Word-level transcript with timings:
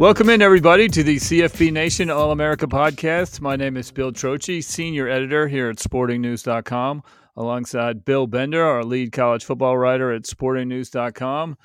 Welcome 0.00 0.30
in, 0.30 0.40
everybody, 0.40 0.88
to 0.88 1.02
the 1.02 1.16
CFB 1.16 1.72
Nation 1.74 2.08
All 2.08 2.32
America 2.32 2.66
podcast. 2.66 3.42
My 3.42 3.54
name 3.54 3.76
is 3.76 3.90
Bill 3.90 4.12
Trocchi, 4.12 4.64
senior 4.64 5.06
editor 5.06 5.46
here 5.46 5.68
at 5.68 5.76
sportingnews.com, 5.76 7.02
alongside 7.36 8.06
Bill 8.06 8.26
Bender, 8.26 8.64
our 8.64 8.82
lead 8.82 9.12
college 9.12 9.44
football 9.44 9.76
writer 9.76 10.10
at 10.10 10.22
sportingnews.com. 10.22 11.58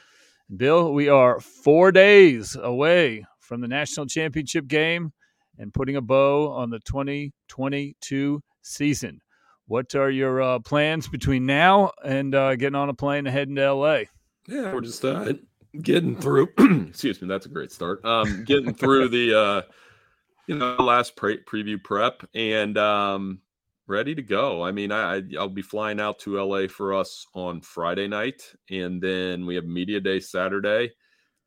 Bill, 0.58 0.92
we 0.92 1.08
are 1.08 1.40
four 1.40 1.94
days 1.94 2.58
away 2.62 3.26
from 3.40 3.62
the 3.62 3.70
national 3.70 4.06
championship 4.06 4.68
game 4.68 5.14
and 5.58 5.74
putting 5.74 5.96
a 5.96 6.02
bow 6.02 6.52
on 6.52 6.72
the 6.72 6.80
2022 6.80 8.42
season. 8.62 9.22
What 9.68 9.96
are 9.96 10.10
your 10.10 10.42
uh, 10.42 10.60
plans 10.60 11.08
between 11.08 11.46
now 11.46 11.92
and 12.04 12.36
uh, 12.36 12.58
getting 12.58 12.76
on 12.76 12.90
a 12.90 12.94
plane 12.94 13.28
and 13.28 13.34
heading 13.34 13.56
to 13.56 13.74
LA? 13.74 14.00
Yeah, 14.46 14.74
we're 14.74 14.82
just 14.82 15.06
uh, 15.06 15.32
getting 15.82 16.16
through 16.20 16.50
excuse 16.88 17.22
me 17.22 17.28
that's 17.28 17.46
a 17.46 17.50
great 17.50 17.72
start 17.72 18.04
um 18.06 18.44
getting 18.44 18.74
through 18.74 19.08
the 19.08 19.38
uh 19.38 19.62
you 20.48 20.56
know 20.56 20.76
last 20.76 21.16
pre- 21.16 21.44
preview 21.44 21.82
prep 21.82 22.28
and 22.34 22.78
um 22.78 23.40
ready 23.88 24.16
to 24.16 24.22
go 24.22 24.64
i 24.64 24.72
mean 24.72 24.92
i 24.92 25.22
i'll 25.38 25.50
be 25.50 25.62
flying 25.62 26.00
out 26.00 26.20
to 26.20 26.42
la 26.44 26.68
for 26.68 26.94
us 26.94 27.28
on 27.34 27.62
friday 27.62 28.08
night 28.08 28.54
and 28.70 29.02
then 29.02 29.46
we 29.46 29.56
have 29.56 29.66
media 29.66 30.00
day 30.00 30.20
saturday 30.20 30.92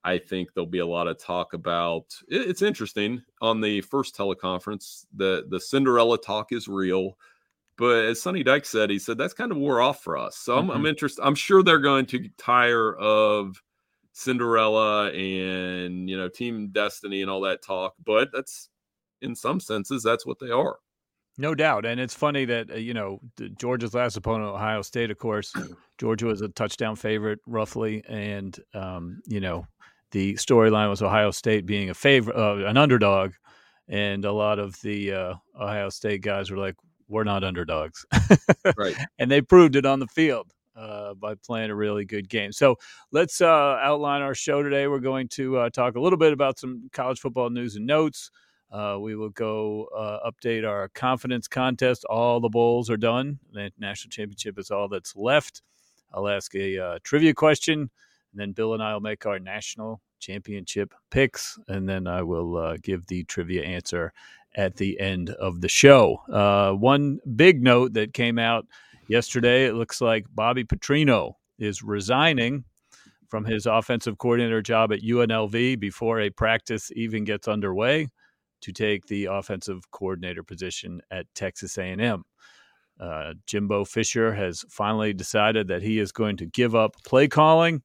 i 0.05 0.17
think 0.17 0.53
there'll 0.55 0.67
be 0.67 0.79
a 0.79 0.87
lot 0.87 1.09
of 1.09 1.19
talk 1.19 1.53
about 1.53 2.05
it's 2.29 2.63
interesting 2.63 3.21
on 3.41 3.61
the 3.61 3.81
first 3.83 4.17
teleconference 4.17 5.05
the 5.17 5.47
the 5.49 5.61
cinderella 5.61 6.17
talk 6.19 6.53
is 6.53 6.69
real 6.69 7.17
but 7.79 8.07
as 8.07 8.21
Sonny 8.21 8.43
Dykes 8.43 8.69
said, 8.69 8.91
he 8.91 8.99
said 8.99 9.17
that's 9.17 9.33
kind 9.33 9.53
of 9.53 9.57
wore 9.57 9.81
off 9.81 10.03
for 10.03 10.19
us. 10.19 10.37
So 10.37 10.59
I'm, 10.59 10.65
mm-hmm. 10.65 10.73
I'm 10.73 10.87
interested. 10.87 11.23
I'm 11.25 11.37
sure 11.37 11.63
they're 11.63 11.79
going 11.79 12.07
to 12.07 12.29
tire 12.37 12.95
of 12.97 13.63
Cinderella 14.19 15.13
and 15.13 16.11
you 16.11 16.17
know 16.17 16.29
Team 16.29 16.71
Destiny 16.73 17.23
and 17.23 17.31
all 17.31 17.41
that 17.43 17.63
talk, 17.63 17.95
but 18.05 18.31
that's 18.33 18.69
in 19.23 19.37
some 19.37 19.61
senses 19.61 20.03
that's 20.03 20.27
what 20.27 20.41
they 20.41 20.51
are. 20.51 20.79
No 21.41 21.55
doubt, 21.55 21.87
and 21.87 22.01
it's 22.01 22.15
funny 22.15 22.45
that 22.47 22.69
uh, 22.69 22.75
you 22.75 22.95
know 22.95 23.21
Georgia's 23.59 23.95
last 23.95 24.17
opponent, 24.17 24.51
Ohio 24.51 24.83
State, 24.83 25.13
of 25.13 25.19
course, 25.19 25.53
Georgia 25.99 26.27
was 26.27 26.41
a 26.41 26.49
touchdown 26.49 26.97
favorite 26.97 27.39
roughly, 27.47 28.03
and 28.09 28.59
um, 28.75 29.21
you 29.25 29.39
know 29.39 29.65
the 30.11 30.35
storyline 30.35 30.91
was 30.91 31.01
Ohio 31.01 31.31
State 31.31 31.65
being 31.65 31.89
a 31.89 31.95
favorite, 31.95 32.37
uh, 32.37 32.67
an 32.67 32.77
underdog, 32.77 33.35
and 33.87 34.25
a 34.25 34.33
lot 34.33 34.59
of 34.59 34.81
the 34.83 35.13
uh, 35.13 35.35
Ohio 35.61 35.91
State 35.91 36.23
guys 36.23 36.51
were 36.51 36.59
like, 36.59 36.75
"We're 37.07 37.23
not 37.23 37.45
underdogs," 37.45 38.05
right? 38.77 38.97
and 39.21 39.31
they 39.31 39.43
proved 39.43 39.77
it 39.77 39.87
on 39.87 40.01
the 40.01 40.09
field 40.09 40.53
uh, 40.79 41.15
by 41.15 41.35
playing 41.35 41.71
a 41.71 41.75
really 41.75 42.05
good 42.05 42.29
game. 42.29 42.53
So 42.53 42.77
let's 43.11 43.41
uh, 43.41 43.47
outline 43.83 44.23
our 44.23 44.35
show 44.35 44.63
today. 44.63 44.87
We're 44.87 45.01
going 45.01 45.29
to 45.29 45.59
uh, 45.59 45.71
talk 45.71 45.97
a 45.97 46.01
little 46.01 46.19
bit 46.19 46.33
about 46.33 46.59
some 46.59 46.89
college 46.93 47.19
football 47.19 47.51
news 47.51 47.77
and 47.77 47.87
notes. 47.87 48.31
Uh, 48.71 48.99
we 49.01 49.17
will 49.17 49.31
go 49.31 49.87
uh, 49.97 50.31
update 50.31 50.69
our 50.69 50.89
confidence 50.91 51.49
contest. 51.49 52.05
All 52.05 52.39
the 52.39 52.49
bowls 52.49 52.91
are 52.91 52.97
done. 52.97 53.39
The 53.53 53.73
national 53.79 54.11
championship 54.11 54.59
is 54.59 54.71
all 54.71 54.89
that's 54.89 55.17
left. 55.17 55.63
I'll 56.13 56.29
ask 56.29 56.55
a 56.55 56.79
uh, 56.79 56.99
trivia 57.03 57.35
question, 57.35 57.81
and 57.81 57.91
then 58.41 58.53
Bill 58.53 58.75
and 58.75 58.83
I 58.83 58.93
will 58.93 59.01
make 59.01 59.27
our 59.27 59.39
national 59.39 60.01
championship 60.21 60.95
picks, 61.11 61.59
and 61.69 61.89
then 61.89 62.07
I 62.07 62.23
will 62.23 62.77
give 62.79 63.07
the 63.07 63.25
trivia 63.25 63.63
answer 63.65 64.13
at 64.55 64.77
the 64.77 64.99
end 65.01 65.31
of 65.31 65.61
the 65.61 65.69
show. 65.69 66.23
one 66.79 67.21
big 67.37 67.63
note 67.63 67.95
that 67.95 68.15
came 68.15 68.39
out 68.39 68.67
Yesterday, 69.09 69.67
it 69.67 69.75
looks 69.75 70.03
like 70.03 70.27
Bobby 70.35 70.65
Petrino 70.65 71.33
is 71.59 71.83
resigning 71.83 72.65
from 73.29 73.45
his 73.45 73.65
offensive 73.67 74.19
coordinator 74.19 74.61
job 74.63 74.93
at 74.93 75.01
UNLV 75.01 75.81
before 75.81 76.21
a 76.21 76.31
practice 76.31 76.91
even 76.95 77.25
gets 77.25 77.49
underway 77.49 78.09
to 78.61 78.73
take 78.73 79.07
the 79.07 79.27
offensive 79.27 79.91
coordinator 79.91 80.43
position 80.43 81.01
at 81.11 81.27
Texas 81.35 81.79
A&M. 81.79 82.23
Uh, 83.01 83.35
Jimbo 83.47 83.85
Fisher 83.85 84.35
has 84.35 84.65
finally 84.69 85.15
decided 85.15 85.69
that 85.69 85.83
he 85.83 85.99
is 85.99 86.13
going 86.13 86.37
to 86.37 86.47
give 86.47 86.75
up 86.75 86.97
play 87.05 87.29
calling, 87.29 87.83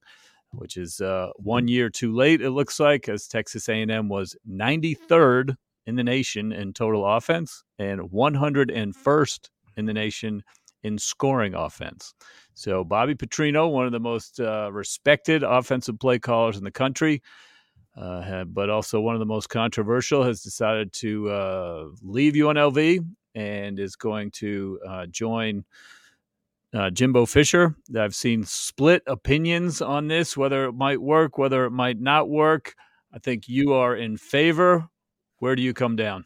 which 0.52 0.76
is 0.76 1.00
uh, 1.00 1.30
one 1.38 1.68
year 1.68 1.90
too 1.90 2.14
late. 2.14 2.42
It 2.42 2.52
looks 2.52 2.80
like 2.80 3.08
as 3.08 3.28
Texas 3.28 3.70
A&M 3.70 4.10
was 4.10 4.36
93rd 4.50 5.56
in 5.86 5.96
the 5.96 6.04
nation 6.04 6.52
in 6.52 6.74
total 6.74 7.06
offense 7.06 7.64
and 7.80 8.02
101st 8.02 9.50
in 9.78 9.86
the 9.86 9.94
nation 9.94 10.44
in 10.84 10.98
scoring 10.98 11.54
offense. 11.54 12.14
So 12.54 12.84
Bobby 12.84 13.16
Petrino, 13.16 13.72
one 13.72 13.86
of 13.86 13.92
the 13.92 14.00
most 14.00 14.40
uh, 14.40 14.70
respected 14.72 15.44
offensive 15.44 16.00
play 16.00 16.20
callers 16.20 16.58
in 16.58 16.64
the 16.64 16.72
country, 16.72 17.22
uh, 17.98 18.44
but 18.46 18.70
also 18.70 19.00
one 19.00 19.16
of 19.16 19.20
the 19.20 19.26
most 19.26 19.50
controversial, 19.50 20.24
has 20.24 20.42
decided 20.42 20.94
to 20.94 21.30
uh, 21.30 21.86
leave 22.02 22.34
UNLV 22.34 23.00
and 23.36 23.80
is 23.80 23.96
going 23.96 24.32
to 24.32 24.80
uh, 24.88 25.06
join 25.08 25.64
uh, 26.74 26.90
Jimbo 26.90 27.26
Fisher. 27.26 27.76
I've 27.98 28.16
seen 28.16 28.44
split 28.44 29.04
opinions 29.08 29.82
on 29.82 30.08
this, 30.08 30.36
whether 30.36 30.66
it 30.66 30.74
might 30.74 31.02
work, 31.02 31.38
whether 31.38 31.66
it 31.66 31.72
might 31.72 32.00
not 32.00 32.30
work. 32.30 32.76
I 33.14 33.20
think 33.20 33.48
you 33.48 33.74
are 33.74 33.96
in 33.96 34.18
favor. 34.18 34.88
Where 35.38 35.56
do 35.56 35.62
you 35.62 35.74
come 35.74 35.96
down? 35.96 36.26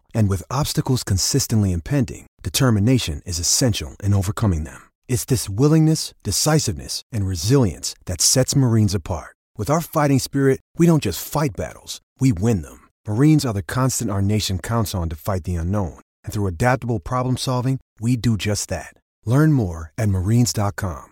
And 0.15 0.27
with 0.27 0.51
obstacles 0.51 1.03
consistently 1.03 1.71
impending, 1.71 2.25
determination 2.41 3.21
is 3.25 3.37
essential 3.37 3.95
in 4.01 4.15
overcoming 4.15 4.63
them. 4.63 4.89
It's 5.07 5.25
this 5.25 5.47
willingness, 5.47 6.15
decisiveness, 6.23 7.03
and 7.11 7.27
resilience 7.27 7.93
that 8.05 8.21
sets 8.21 8.55
Marines 8.55 8.95
apart. 8.95 9.35
With 9.57 9.69
our 9.69 9.81
fighting 9.81 10.17
spirit, 10.17 10.59
we 10.77 10.87
don't 10.87 11.03
just 11.03 11.23
fight 11.23 11.51
battles, 11.55 12.01
we 12.19 12.31
win 12.31 12.63
them. 12.63 12.89
Marines 13.07 13.45
are 13.45 13.53
the 13.53 13.61
constant 13.61 14.09
our 14.09 14.21
nation 14.21 14.57
counts 14.57 14.95
on 14.95 15.09
to 15.09 15.15
fight 15.15 15.43
the 15.43 15.55
unknown. 15.55 15.99
And 16.23 16.33
through 16.33 16.47
adaptable 16.47 16.99
problem 16.99 17.37
solving, 17.37 17.79
we 17.99 18.15
do 18.17 18.37
just 18.37 18.69
that. 18.69 18.95
Learn 19.25 19.53
more 19.53 19.91
at 19.99 20.09
marines.com. 20.09 21.09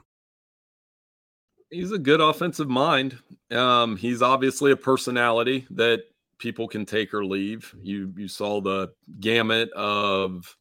He's 1.70 1.92
a 1.92 2.00
good 2.00 2.20
offensive 2.20 2.68
mind. 2.68 3.20
Um, 3.52 3.98
he's 3.98 4.24
obviously 4.24 4.72
a 4.72 4.76
personality 4.76 5.68
that 5.70 6.06
people 6.40 6.68
can 6.68 6.86
take 6.86 7.14
or 7.14 7.24
leave. 7.24 7.76
You 7.82 8.14
you 8.18 8.28
saw 8.28 8.62
the 8.62 8.92
gamut 9.20 9.72
of 9.74 10.56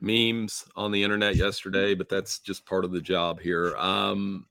memes 0.00 0.64
on 0.74 0.90
the 0.90 1.02
internet 1.02 1.36
yesterday, 1.36 1.94
but 1.94 2.08
that's 2.08 2.40
just 2.40 2.66
part 2.66 2.84
of 2.84 2.90
the 2.90 3.00
job 3.00 3.40
here. 3.40 3.76
Um, 3.76 4.46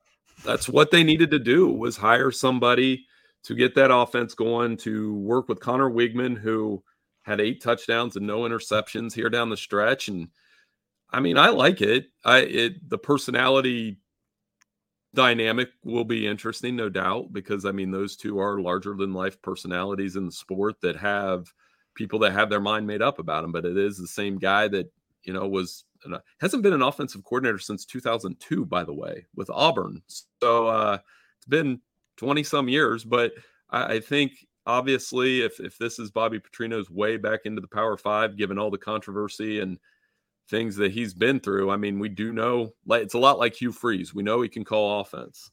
that's 0.46 0.70
what 0.70 0.92
they 0.92 1.04
needed 1.04 1.30
to 1.32 1.40
do 1.40 1.68
was 1.68 1.98
hire 1.98 2.32
somebody 2.32 3.06
to 3.44 3.56
get 3.56 3.76
that 3.76 3.94
offense 3.94 4.34
going 4.34 4.78
to 4.78 5.16
work 5.16 5.50
with 5.50 5.60
Conner 5.60 5.90
Weigman, 5.90 6.38
who 6.38 6.82
had 7.24 7.42
eight 7.42 7.62
touchdowns 7.62 8.16
and 8.16 8.26
no 8.26 8.42
interceptions 8.42 9.14
here 9.14 9.30
down 9.30 9.50
the 9.50 9.58
stretch. 9.58 10.08
And 10.08 10.30
I 11.12 11.20
mean, 11.20 11.38
I 11.38 11.50
like 11.50 11.82
it. 11.82 12.08
I 12.24 12.40
it 12.40 12.90
the 12.90 12.98
personality 12.98 13.98
dynamic 15.14 15.70
will 15.84 16.06
be 16.06 16.28
interesting, 16.28 16.76
no 16.76 16.90
doubt, 16.90 17.34
because 17.34 17.66
I 17.66 17.72
mean, 17.72 17.92
those 17.92 18.16
two 18.16 18.40
are 18.40 18.62
larger 18.62 18.96
than 18.96 19.14
life 19.14 19.42
personalities 19.42 20.16
in 20.16 20.26
the 20.26 20.32
sport 20.32 20.80
that 20.82 20.96
have 20.98 21.52
people 21.96 22.20
that 22.20 22.34
have 22.34 22.50
their 22.50 22.62
mind 22.62 22.88
made 22.88 23.02
up 23.02 23.20
about 23.20 23.42
them. 23.42 23.52
But 23.52 23.66
it 23.66 23.78
is 23.78 23.98
the 23.98 24.08
same 24.08 24.38
guy 24.38 24.68
that, 24.70 24.92
you 25.24 25.34
know, 25.34 25.48
was 25.48 25.84
hasn't 26.40 26.64
been 26.64 26.74
an 26.74 26.82
offensive 26.82 27.24
coordinator 27.24 27.60
since 27.60 27.86
2002, 27.86 28.66
by 28.66 28.84
the 28.84 28.94
way, 28.94 29.26
with 29.36 29.50
Auburn. 29.50 30.02
So 30.42 30.68
uh, 30.68 30.98
it's 31.38 31.48
been 31.48 31.80
20 32.18 32.44
some 32.44 32.70
years. 32.70 33.04
But 33.04 33.34
I, 33.70 33.96
I 33.96 34.00
think 34.00 34.32
obviously, 34.66 35.42
if, 35.42 35.60
if 35.60 35.78
this 35.78 36.00
is 36.00 36.10
Bobby 36.10 36.40
Petrino's 36.40 36.90
way 36.90 37.18
back 37.18 37.42
into 37.46 37.62
the 37.62 37.68
Power 37.68 37.98
Five, 37.98 38.38
given 38.38 38.58
all 38.58 38.72
the 38.72 38.78
controversy 38.78 39.60
and 39.60 39.78
things 40.50 40.76
that 40.78 40.92
he's 40.92 41.14
been 41.14 41.40
through. 41.40 41.70
I 41.70 41.78
mean, 41.78 42.00
we 42.00 42.10
do 42.10 42.34
know 42.34 42.74
like 42.86 43.04
it's 43.04 43.14
a 43.14 43.20
lot 43.20 43.40
like 43.40 43.56
Hugh 43.56 43.72
Freeze. 43.72 44.14
We 44.14 44.24
know 44.24 44.42
he 44.42 44.50
can 44.50 44.66
call 44.66 45.02
offense. 45.02 45.52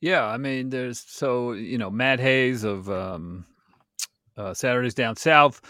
Yeah, 0.00 0.24
I 0.24 0.36
mean, 0.36 0.70
there's 0.70 1.00
so 1.00 1.52
you 1.52 1.78
know 1.78 1.90
Matt 1.90 2.20
Hayes 2.20 2.64
of 2.64 2.88
um, 2.90 3.46
uh, 4.36 4.54
Saturdays 4.54 4.94
Down 4.94 5.16
South 5.16 5.60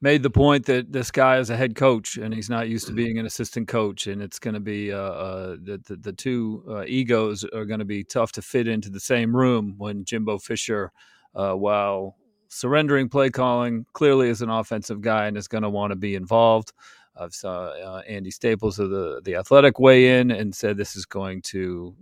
made 0.00 0.22
the 0.22 0.30
point 0.30 0.66
that 0.66 0.92
this 0.92 1.10
guy 1.10 1.38
is 1.38 1.50
a 1.50 1.56
head 1.56 1.74
coach 1.74 2.16
and 2.16 2.32
he's 2.32 2.48
not 2.48 2.68
used 2.68 2.86
to 2.86 2.92
being 2.92 3.18
an 3.18 3.26
assistant 3.26 3.68
coach, 3.68 4.06
and 4.06 4.22
it's 4.22 4.38
going 4.38 4.54
to 4.54 4.60
be 4.60 4.92
uh, 4.92 4.98
uh, 4.98 5.56
the, 5.62 5.80
the, 5.86 5.96
the 5.96 6.12
two 6.12 6.64
uh, 6.68 6.84
egos 6.86 7.44
are 7.44 7.66
going 7.66 7.80
to 7.80 7.84
be 7.84 8.02
tough 8.02 8.32
to 8.32 8.42
fit 8.42 8.66
into 8.66 8.88
the 8.88 9.00
same 9.00 9.36
room 9.36 9.74
when 9.76 10.04
Jimbo 10.04 10.38
Fisher, 10.38 10.90
uh, 11.34 11.52
while 11.52 12.16
surrendering 12.48 13.08
play 13.08 13.30
calling, 13.30 13.84
clearly 13.92 14.28
is 14.28 14.42
an 14.42 14.50
offensive 14.50 15.02
guy 15.02 15.26
and 15.26 15.36
is 15.36 15.48
going 15.48 15.62
to 15.62 15.70
want 15.70 15.90
to 15.90 15.96
be 15.96 16.14
involved. 16.14 16.72
I've 17.16 17.34
saw 17.34 17.66
uh, 17.66 18.02
Andy 18.08 18.30
Staples 18.30 18.78
of 18.78 18.90
the 18.90 19.20
the 19.24 19.36
Athletic 19.36 19.78
weigh 19.78 20.18
in 20.20 20.30
and 20.30 20.54
said 20.54 20.76
this 20.76 20.96
is 20.96 21.06
going 21.06 21.42
to 21.42 21.96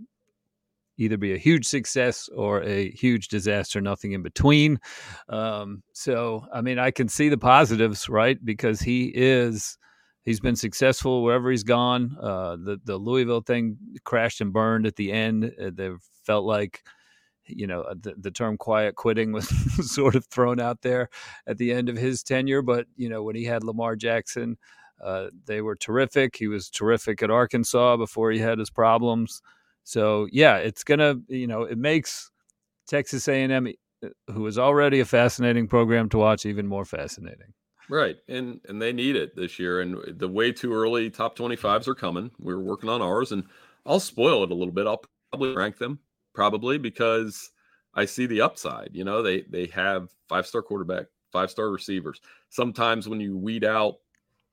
either 0.99 1.17
be 1.17 1.33
a 1.33 1.37
huge 1.37 1.65
success 1.65 2.29
or 2.35 2.61
a 2.63 2.91
huge 2.91 3.29
disaster, 3.29 3.79
nothing 3.79 4.11
in 4.11 4.21
between. 4.21 4.77
Um, 5.29 5.81
so, 5.93 6.45
I 6.53 6.61
mean, 6.61 6.77
I 6.77 6.91
can 6.91 7.07
see 7.07 7.29
the 7.29 7.37
positives, 7.37 8.09
right? 8.09 8.37
Because 8.43 8.81
he 8.81 9.11
is. 9.15 9.77
He's 10.25 10.41
been 10.41 10.57
successful 10.57 11.23
wherever 11.23 11.49
he's 11.49 11.63
gone. 11.63 12.15
Uh, 12.21 12.57
the 12.57 12.79
the 12.83 12.97
Louisville 12.97 13.41
thing 13.41 13.77
crashed 14.03 14.41
and 14.41 14.53
burned 14.53 14.85
at 14.85 14.97
the 14.97 15.11
end. 15.11 15.51
Uh, 15.59 15.71
they 15.73 15.89
felt 16.23 16.45
like, 16.45 16.83
you 17.47 17.65
know, 17.65 17.81
uh, 17.81 17.95
the, 17.99 18.13
the 18.15 18.29
term 18.29 18.57
"quiet 18.57 18.95
quitting" 18.95 19.31
was 19.31 19.47
sort 19.91 20.15
of 20.15 20.25
thrown 20.25 20.59
out 20.59 20.81
there 20.81 21.09
at 21.47 21.57
the 21.57 21.71
end 21.71 21.89
of 21.89 21.95
his 21.95 22.21
tenure. 22.21 22.61
But 22.61 22.85
you 22.95 23.09
know, 23.09 23.23
when 23.23 23.35
he 23.35 23.45
had 23.45 23.63
Lamar 23.63 23.95
Jackson, 23.95 24.57
uh, 25.03 25.27
they 25.45 25.61
were 25.61 25.75
terrific. 25.75 26.35
He 26.35 26.47
was 26.47 26.69
terrific 26.69 27.21
at 27.23 27.31
Arkansas 27.31 27.97
before 27.97 28.31
he 28.31 28.39
had 28.39 28.59
his 28.59 28.69
problems. 28.69 29.41
So 29.83 30.27
yeah, 30.31 30.57
it's 30.57 30.83
gonna 30.83 31.15
you 31.27 31.47
know 31.47 31.63
it 31.63 31.77
makes 31.77 32.31
Texas 32.87 33.27
A&M, 33.27 33.67
uh, 34.03 34.07
who 34.31 34.45
is 34.47 34.57
already 34.57 34.99
a 34.99 35.05
fascinating 35.05 35.67
program 35.67 36.09
to 36.09 36.17
watch, 36.17 36.45
even 36.45 36.67
more 36.67 36.85
fascinating. 36.85 37.53
Right, 37.89 38.17
and 38.27 38.59
and 38.67 38.81
they 38.81 38.93
need 38.93 39.15
it 39.15 39.35
this 39.35 39.57
year. 39.57 39.81
And 39.81 40.19
the 40.19 40.27
way 40.27 40.51
too 40.51 40.73
early 40.73 41.09
top 41.09 41.35
twenty 41.35 41.55
fives 41.55 41.87
are 41.87 41.95
coming. 41.95 42.29
We're 42.39 42.59
working 42.59 42.89
on 42.89 43.01
ours, 43.01 43.31
and 43.31 43.43
I'll 43.85 43.99
spoil 43.99 44.43
it 44.43 44.51
a 44.51 44.55
little 44.55 44.73
bit. 44.73 44.85
I'll 44.85 45.01
probably 45.31 45.55
rank 45.55 45.77
them 45.77 45.99
probably 46.33 46.77
because 46.77 47.49
I 47.95 48.05
see 48.05 48.27
the 48.27 48.41
upside. 48.41 48.91
You 48.93 49.03
know, 49.03 49.23
they 49.23 49.41
they 49.41 49.65
have 49.67 50.09
five 50.27 50.45
star 50.45 50.61
quarterback, 50.61 51.07
five 51.31 51.49
star 51.49 51.69
receivers. 51.69 52.21
Sometimes 52.49 53.09
when 53.09 53.19
you 53.19 53.37
weed 53.37 53.63
out 53.63 53.95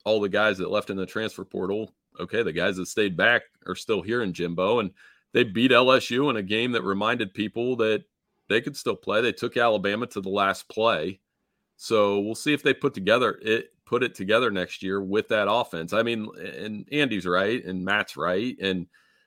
all 0.07 0.21
the 0.21 0.29
guys 0.29 0.57
that 0.59 0.71
left 0.71 0.89
in 0.89 0.97
the 0.97 1.05
transfer 1.05 1.45
portal, 1.45 1.93
okay, 2.21 2.45
the 2.45 2.53
guys 2.53 2.77
that 2.77 2.87
stayed 2.87 3.17
back 3.17 3.43
are 3.67 3.75
still 3.75 4.03
here 4.03 4.23
in 4.23 4.33
Jimbo, 4.33 4.79
and 4.79 4.93
they 5.33 5.43
beat 5.43 5.73
LSU 5.73 6.31
in 6.31 6.37
a 6.37 6.43
game 6.43 6.73
that 6.73 6.83
reminded 6.83 7.35
people 7.35 7.75
that 7.77 8.05
they 8.49 8.61
could 8.61 8.77
still 8.77 8.95
play. 8.95 9.21
They 9.21 9.33
took 9.33 9.57
Alabama 9.57 10.07
to 10.07 10.21
the 10.21 10.29
last 10.29 10.69
play, 10.69 11.19
so 11.77 12.21
we'll 12.21 12.37
see 12.37 12.53
if 12.53 12.63
they 12.63 12.73
put 12.73 12.95
together 12.95 13.37
it 13.43 13.73
put 13.85 14.05
it 14.05 14.15
together 14.15 14.51
next 14.51 14.81
year 14.83 15.03
with 15.03 15.29
that 15.29 15.51
offense. 15.51 15.93
I 15.93 16.05
mean, 16.05 16.29
and 16.39 16.89
Andy's 16.93 17.27
right, 17.27 17.65
and 17.65 17.85
Matt's 17.85 18.17
right, 18.17 18.57
and 18.61 18.87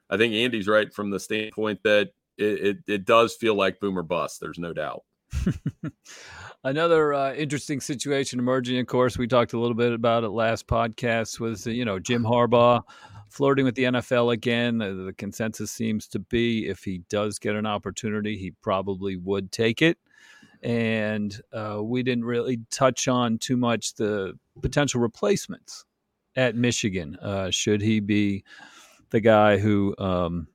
I 0.09 0.15
think 0.15 0.33
Andy's 0.33 0.67
right 0.67 0.93
from 0.93 1.09
the 1.09 1.19
standpoint 1.19 1.83
that 1.83 2.13
it, 2.37 2.65
it, 2.65 2.77
it 2.87 3.05
does 3.05 3.35
feel 3.35 3.55
like 3.55 3.81
boomer 3.81 4.03
bust. 4.03 4.39
There's 4.39 4.57
no 4.57 4.71
doubt. 4.73 5.03
Another 6.63 7.13
uh, 7.13 7.33
interesting 7.35 7.79
situation 7.79 8.37
emerging, 8.37 8.79
of 8.79 8.87
course, 8.87 9.17
we 9.17 9.27
talked 9.27 9.53
a 9.53 9.59
little 9.59 9.75
bit 9.75 9.93
about 9.93 10.25
it 10.25 10.29
last 10.29 10.67
podcast, 10.67 11.39
was, 11.39 11.65
you 11.65 11.85
know, 11.85 11.99
Jim 11.99 12.23
Harbaugh 12.23 12.83
flirting 13.29 13.63
with 13.63 13.75
the 13.75 13.83
NFL 13.83 14.33
again. 14.33 14.77
The, 14.79 14.93
the 14.93 15.13
consensus 15.13 15.71
seems 15.71 16.05
to 16.09 16.19
be 16.19 16.67
if 16.67 16.83
he 16.83 16.97
does 17.09 17.39
get 17.39 17.55
an 17.55 17.65
opportunity, 17.65 18.37
he 18.37 18.51
probably 18.61 19.15
would 19.15 19.53
take 19.53 19.81
it. 19.81 19.97
And 20.61 21.39
uh, 21.53 21.79
we 21.81 22.03
didn't 22.03 22.25
really 22.25 22.59
touch 22.71 23.07
on 23.07 23.37
too 23.37 23.55
much 23.55 23.95
the 23.95 24.37
potential 24.61 24.99
replacements 24.99 25.85
at 26.35 26.55
Michigan. 26.55 27.15
Uh, 27.21 27.51
should 27.51 27.81
he 27.81 28.01
be 28.01 28.43
the 29.11 29.21
guy 29.21 29.57
who 29.57 29.95
um, 29.97 30.47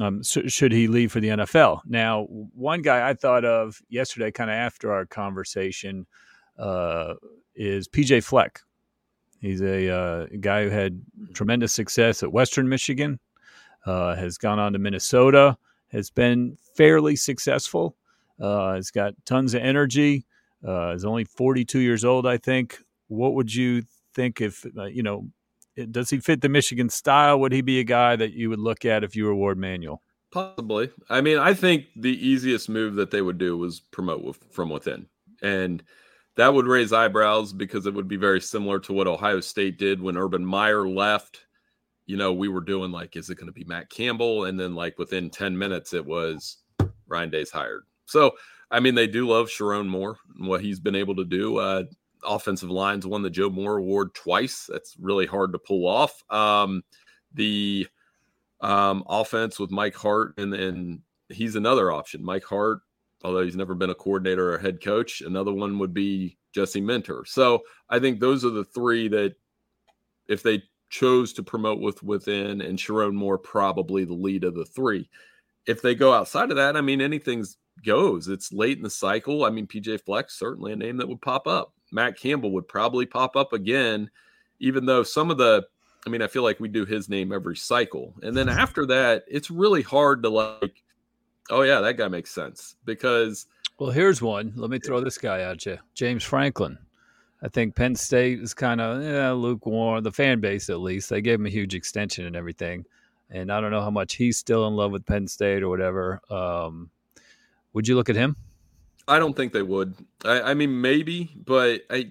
um, 0.00 0.22
should 0.22 0.72
he 0.72 0.88
leave 0.88 1.12
for 1.12 1.20
the 1.20 1.28
NFL? 1.28 1.80
Now, 1.86 2.24
one 2.24 2.82
guy 2.82 3.08
I 3.08 3.14
thought 3.14 3.44
of 3.44 3.82
yesterday, 3.88 4.30
kind 4.30 4.50
of 4.50 4.54
after 4.54 4.92
our 4.92 5.04
conversation, 5.04 6.06
uh, 6.58 7.14
is 7.54 7.88
PJ 7.88 8.24
Fleck. 8.24 8.60
He's 9.40 9.60
a 9.60 9.90
uh, 9.90 10.26
guy 10.40 10.64
who 10.64 10.70
had 10.70 11.02
tremendous 11.34 11.72
success 11.72 12.22
at 12.22 12.32
Western 12.32 12.68
Michigan, 12.68 13.18
uh, 13.84 14.14
has 14.14 14.38
gone 14.38 14.58
on 14.58 14.72
to 14.72 14.78
Minnesota, 14.78 15.58
has 15.88 16.10
been 16.10 16.56
fairly 16.76 17.16
successful, 17.16 17.96
uh, 18.40 18.74
has 18.74 18.90
got 18.90 19.14
tons 19.26 19.52
of 19.52 19.62
energy, 19.62 20.24
uh, 20.66 20.90
is 20.90 21.04
only 21.04 21.24
42 21.24 21.80
years 21.80 22.04
old, 22.04 22.26
I 22.26 22.38
think. 22.38 22.78
What 23.08 23.34
would 23.34 23.52
you 23.54 23.82
think 24.14 24.40
if, 24.40 24.64
uh, 24.76 24.84
you 24.84 25.02
know, 25.02 25.28
does 25.90 26.10
he 26.10 26.18
fit 26.20 26.40
the 26.40 26.48
Michigan 26.48 26.88
style? 26.88 27.40
Would 27.40 27.52
he 27.52 27.60
be 27.60 27.80
a 27.80 27.84
guy 27.84 28.16
that 28.16 28.32
you 28.32 28.50
would 28.50 28.58
look 28.58 28.84
at 28.84 29.04
if 29.04 29.16
you 29.16 29.24
were 29.24 29.34
Warde 29.34 29.58
Manuel? 29.58 30.02
Possibly. 30.30 30.90
I 31.10 31.20
mean, 31.20 31.38
I 31.38 31.54
think 31.54 31.86
the 31.96 32.26
easiest 32.26 32.68
move 32.68 32.94
that 32.94 33.10
they 33.10 33.22
would 33.22 33.38
do 33.38 33.56
was 33.56 33.80
promote 33.80 34.36
from 34.50 34.70
within. 34.70 35.06
And 35.42 35.82
that 36.36 36.54
would 36.54 36.66
raise 36.66 36.92
eyebrows 36.92 37.52
because 37.52 37.84
it 37.86 37.92
would 37.94 38.08
be 38.08 38.16
very 38.16 38.40
similar 38.40 38.78
to 38.80 38.92
what 38.92 39.06
Ohio 39.06 39.40
State 39.40 39.78
did 39.78 40.00
when 40.00 40.16
Urban 40.16 40.44
Meyer 40.44 40.88
left. 40.88 41.44
you 42.06 42.16
know, 42.16 42.32
we 42.32 42.48
were 42.48 42.60
doing 42.60 42.90
like, 42.90 43.16
is 43.16 43.30
it 43.30 43.36
going 43.36 43.46
to 43.46 43.52
be 43.52 43.64
Matt 43.64 43.90
Campbell? 43.90 44.44
And 44.44 44.58
then 44.58 44.74
like 44.74 44.98
within 44.98 45.30
10 45.30 45.56
minutes, 45.56 45.92
it 45.92 46.04
was 46.04 46.58
Ryan 47.06 47.30
Day's 47.30 47.50
hired. 47.50 47.84
So, 48.06 48.32
I 48.70 48.80
mean, 48.80 48.94
they 48.94 49.06
do 49.06 49.28
love 49.28 49.48
Sherrone 49.48 49.88
Moore 49.88 50.16
and 50.36 50.48
what 50.48 50.62
he's 50.62 50.80
been 50.80 50.94
able 50.94 51.16
to 51.16 51.24
do. 51.24 51.58
Uh, 51.58 51.84
offensive 52.24 52.70
lines 52.70 53.06
won 53.06 53.22
the 53.22 53.30
Joe 53.30 53.50
Moore 53.50 53.78
Award 53.78 54.14
twice. 54.14 54.68
That's 54.70 54.96
really 54.98 55.26
hard 55.26 55.52
to 55.52 55.58
pull 55.58 55.86
off. 55.86 56.22
Um, 56.30 56.82
the 57.34 57.86
um, 58.60 59.04
offense 59.08 59.58
with 59.58 59.70
Mike 59.70 59.94
Hart, 59.94 60.34
and 60.38 60.52
then 60.52 61.02
he's 61.28 61.56
another 61.56 61.90
option. 61.90 62.24
Mike 62.24 62.44
Hart, 62.44 62.80
although 63.24 63.42
he's 63.42 63.56
never 63.56 63.74
been 63.74 63.90
a 63.90 63.94
coordinator 63.94 64.52
or 64.52 64.58
head 64.58 64.82
coach, 64.82 65.20
another 65.20 65.52
one 65.52 65.78
would 65.78 65.94
be 65.94 66.36
Jesse 66.52 66.80
Minter. 66.80 67.24
So 67.26 67.62
I 67.88 67.98
think 67.98 68.20
those 68.20 68.44
are 68.44 68.50
the 68.50 68.64
three 68.64 69.08
that, 69.08 69.34
if 70.28 70.42
they 70.42 70.62
chose 70.90 71.32
to 71.32 71.42
promote 71.42 71.80
with 71.80 72.02
within, 72.02 72.60
and 72.60 72.78
Sherrone 72.78 73.14
Moore 73.14 73.38
probably 73.38 74.04
the 74.04 74.14
lead 74.14 74.44
of 74.44 74.54
the 74.54 74.66
three. 74.66 75.08
If 75.66 75.80
they 75.82 75.94
go 75.94 76.12
outside 76.12 76.50
of 76.50 76.56
that, 76.56 76.76
I 76.76 76.80
mean, 76.80 77.00
anything's 77.00 77.56
goes. 77.84 78.28
It's 78.28 78.52
late 78.52 78.76
in 78.76 78.82
the 78.82 78.90
cycle. 78.90 79.44
I 79.44 79.50
mean, 79.50 79.66
PJ 79.66 80.04
Fleck's 80.04 80.38
certainly 80.38 80.72
a 80.72 80.76
name 80.76 80.96
that 80.98 81.08
would 81.08 81.20
pop 81.20 81.46
up. 81.46 81.72
Matt 81.92 82.18
Campbell 82.18 82.50
would 82.52 82.66
probably 82.66 83.06
pop 83.06 83.36
up 83.36 83.52
again, 83.52 84.10
even 84.60 84.86
though 84.86 85.02
some 85.02 85.30
of 85.30 85.38
the 85.38 85.66
I 86.06 86.10
mean, 86.10 86.22
I 86.22 86.26
feel 86.26 86.42
like 86.42 86.58
we 86.58 86.68
do 86.68 86.84
his 86.84 87.08
name 87.08 87.32
every 87.32 87.56
cycle. 87.56 88.14
And 88.22 88.36
then 88.36 88.48
after 88.48 88.86
that, 88.86 89.24
it's 89.28 89.50
really 89.50 89.82
hard 89.82 90.22
to 90.24 90.28
like, 90.28 90.82
oh, 91.50 91.62
yeah, 91.62 91.80
that 91.80 91.96
guy 91.96 92.08
makes 92.08 92.30
sense 92.30 92.76
because. 92.84 93.46
Well, 93.78 93.90
here's 93.90 94.20
one. 94.20 94.52
Let 94.56 94.70
me 94.70 94.78
throw 94.78 95.00
this 95.00 95.18
guy 95.18 95.40
at 95.40 95.64
you 95.66 95.78
James 95.94 96.24
Franklin. 96.24 96.78
I 97.42 97.48
think 97.48 97.74
Penn 97.74 97.96
State 97.96 98.40
is 98.40 98.54
kind 98.54 98.80
of 98.80 99.02
yeah, 99.02 99.32
lukewarm, 99.32 100.04
the 100.04 100.12
fan 100.12 100.40
base 100.40 100.70
at 100.70 100.80
least. 100.80 101.10
They 101.10 101.20
gave 101.20 101.40
him 101.40 101.46
a 101.46 101.50
huge 101.50 101.74
extension 101.74 102.26
and 102.26 102.36
everything. 102.36 102.84
And 103.30 103.50
I 103.50 103.60
don't 103.60 103.70
know 103.70 103.80
how 103.80 103.90
much 103.90 104.14
he's 104.14 104.38
still 104.38 104.66
in 104.68 104.76
love 104.76 104.92
with 104.92 105.06
Penn 105.06 105.26
State 105.26 105.62
or 105.62 105.68
whatever. 105.68 106.20
Um, 106.30 106.90
would 107.72 107.88
you 107.88 107.96
look 107.96 108.10
at 108.10 108.16
him? 108.16 108.36
I 109.08 109.18
don't 109.18 109.34
think 109.34 109.52
they 109.52 109.62
would. 109.62 109.94
I, 110.24 110.40
I 110.42 110.54
mean, 110.54 110.80
maybe, 110.80 111.30
but 111.44 111.82
I, 111.90 112.10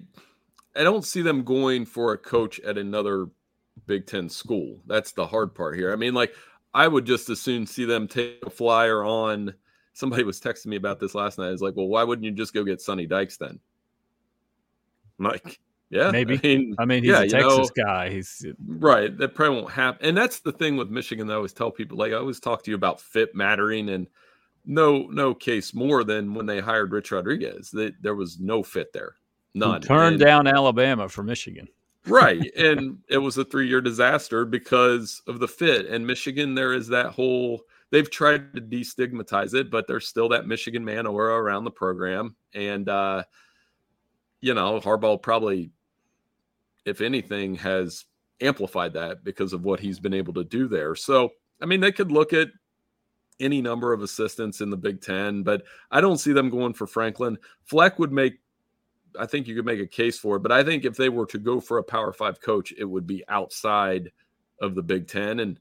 I 0.76 0.82
don't 0.82 1.04
see 1.04 1.22
them 1.22 1.44
going 1.44 1.86
for 1.86 2.12
a 2.12 2.18
coach 2.18 2.60
at 2.60 2.78
another 2.78 3.28
Big 3.86 4.06
Ten 4.06 4.28
school. 4.28 4.78
That's 4.86 5.12
the 5.12 5.26
hard 5.26 5.54
part 5.54 5.76
here. 5.76 5.92
I 5.92 5.96
mean, 5.96 6.14
like 6.14 6.34
I 6.74 6.88
would 6.88 7.04
just 7.04 7.28
as 7.30 7.40
soon 7.40 7.66
see 7.66 7.84
them 7.84 8.08
take 8.08 8.42
a 8.44 8.50
flyer 8.50 9.04
on. 9.04 9.54
Somebody 9.94 10.22
was 10.22 10.40
texting 10.40 10.66
me 10.66 10.76
about 10.76 11.00
this 11.00 11.14
last 11.14 11.38
night. 11.38 11.50
It's 11.50 11.60
like, 11.60 11.76
well, 11.76 11.88
why 11.88 12.02
wouldn't 12.02 12.24
you 12.24 12.32
just 12.32 12.54
go 12.54 12.64
get 12.64 12.80
Sonny 12.80 13.06
Dykes 13.06 13.36
then? 13.36 13.58
I'm 15.18 15.24
like, 15.30 15.60
yeah, 15.90 16.10
maybe. 16.10 16.38
I 16.38 16.40
mean, 16.42 16.74
I 16.78 16.84
mean 16.86 17.02
he's 17.02 17.12
yeah, 17.12 17.20
a 17.20 17.28
Texas 17.28 17.70
know, 17.76 17.84
guy. 17.84 18.10
He's 18.10 18.46
right. 18.66 19.16
That 19.18 19.34
probably 19.34 19.60
won't 19.60 19.72
happen. 19.72 20.06
And 20.06 20.16
that's 20.16 20.40
the 20.40 20.52
thing 20.52 20.76
with 20.76 20.88
Michigan. 20.88 21.26
That 21.26 21.34
I 21.34 21.36
always 21.36 21.52
tell 21.52 21.70
people, 21.70 21.98
like 21.98 22.12
I 22.12 22.16
always 22.16 22.40
talk 22.40 22.62
to 22.64 22.70
you 22.70 22.74
about 22.74 23.00
fit 23.00 23.34
mattering, 23.34 23.90
and 23.90 24.06
no, 24.64 25.08
no 25.10 25.34
case 25.34 25.74
more 25.74 26.04
than 26.04 26.34
when 26.34 26.46
they 26.46 26.60
hired 26.60 26.92
Rich 26.92 27.12
Rodriguez. 27.12 27.70
That 27.70 27.94
there 28.00 28.14
was 28.14 28.38
no 28.38 28.62
fit 28.62 28.92
there, 28.92 29.16
none. 29.54 29.82
He 29.82 29.88
turned 29.88 30.14
and, 30.14 30.24
down 30.24 30.46
Alabama 30.46 31.08
for 31.08 31.22
Michigan 31.22 31.68
right. 32.06 32.50
And 32.56 32.98
it 33.08 33.18
was 33.18 33.38
a 33.38 33.44
three 33.44 33.68
year 33.68 33.80
disaster 33.80 34.44
because 34.44 35.22
of 35.26 35.40
the 35.40 35.48
fit. 35.48 35.86
And 35.86 36.06
Michigan, 36.06 36.54
there 36.54 36.72
is 36.72 36.88
that 36.88 37.06
whole, 37.06 37.62
they've 37.90 38.10
tried 38.10 38.54
to 38.54 38.60
destigmatize 38.60 39.54
it, 39.54 39.70
but 39.70 39.86
there's 39.86 40.08
still 40.08 40.28
that 40.30 40.46
Michigan 40.46 40.84
man 40.84 41.06
aura 41.06 41.34
around 41.34 41.64
the 41.64 41.70
program. 41.70 42.36
And, 42.54 42.88
uh, 42.88 43.24
you 44.40 44.54
know, 44.54 44.80
Harbaugh 44.80 45.20
probably, 45.20 45.70
if 46.84 47.00
anything, 47.00 47.54
has 47.56 48.04
amplified 48.40 48.92
that 48.94 49.22
because 49.22 49.52
of 49.52 49.64
what 49.64 49.80
he's 49.80 50.00
been 50.00 50.14
able 50.14 50.34
to 50.34 50.44
do 50.44 50.66
there. 50.66 50.96
So, 50.96 51.30
I 51.60 51.66
mean, 51.66 51.80
they 51.80 51.92
could 51.92 52.10
look 52.10 52.32
at 52.32 52.48
any 53.40 53.60
number 53.60 53.92
of 53.92 54.02
assistants 54.02 54.60
in 54.60 54.70
the 54.70 54.76
Big 54.76 55.00
Ten, 55.00 55.42
but 55.42 55.62
I 55.90 56.00
don't 56.00 56.18
see 56.18 56.32
them 56.32 56.50
going 56.50 56.74
for 56.74 56.86
Franklin. 56.86 57.38
Fleck 57.64 57.98
would 57.98 58.12
make 58.12 58.38
I 59.18 59.26
think 59.26 59.46
you 59.46 59.54
could 59.54 59.66
make 59.66 59.80
a 59.80 59.86
case 59.86 60.18
for 60.18 60.36
it. 60.36 60.42
But 60.42 60.52
I 60.52 60.62
think 60.62 60.84
if 60.84 60.96
they 60.96 61.08
were 61.08 61.26
to 61.26 61.38
go 61.38 61.60
for 61.60 61.78
a 61.78 61.82
Power 61.82 62.12
Five 62.12 62.40
coach, 62.40 62.72
it 62.76 62.84
would 62.84 63.06
be 63.06 63.24
outside 63.28 64.10
of 64.60 64.74
the 64.74 64.82
Big 64.82 65.08
Ten, 65.08 65.40
and 65.40 65.58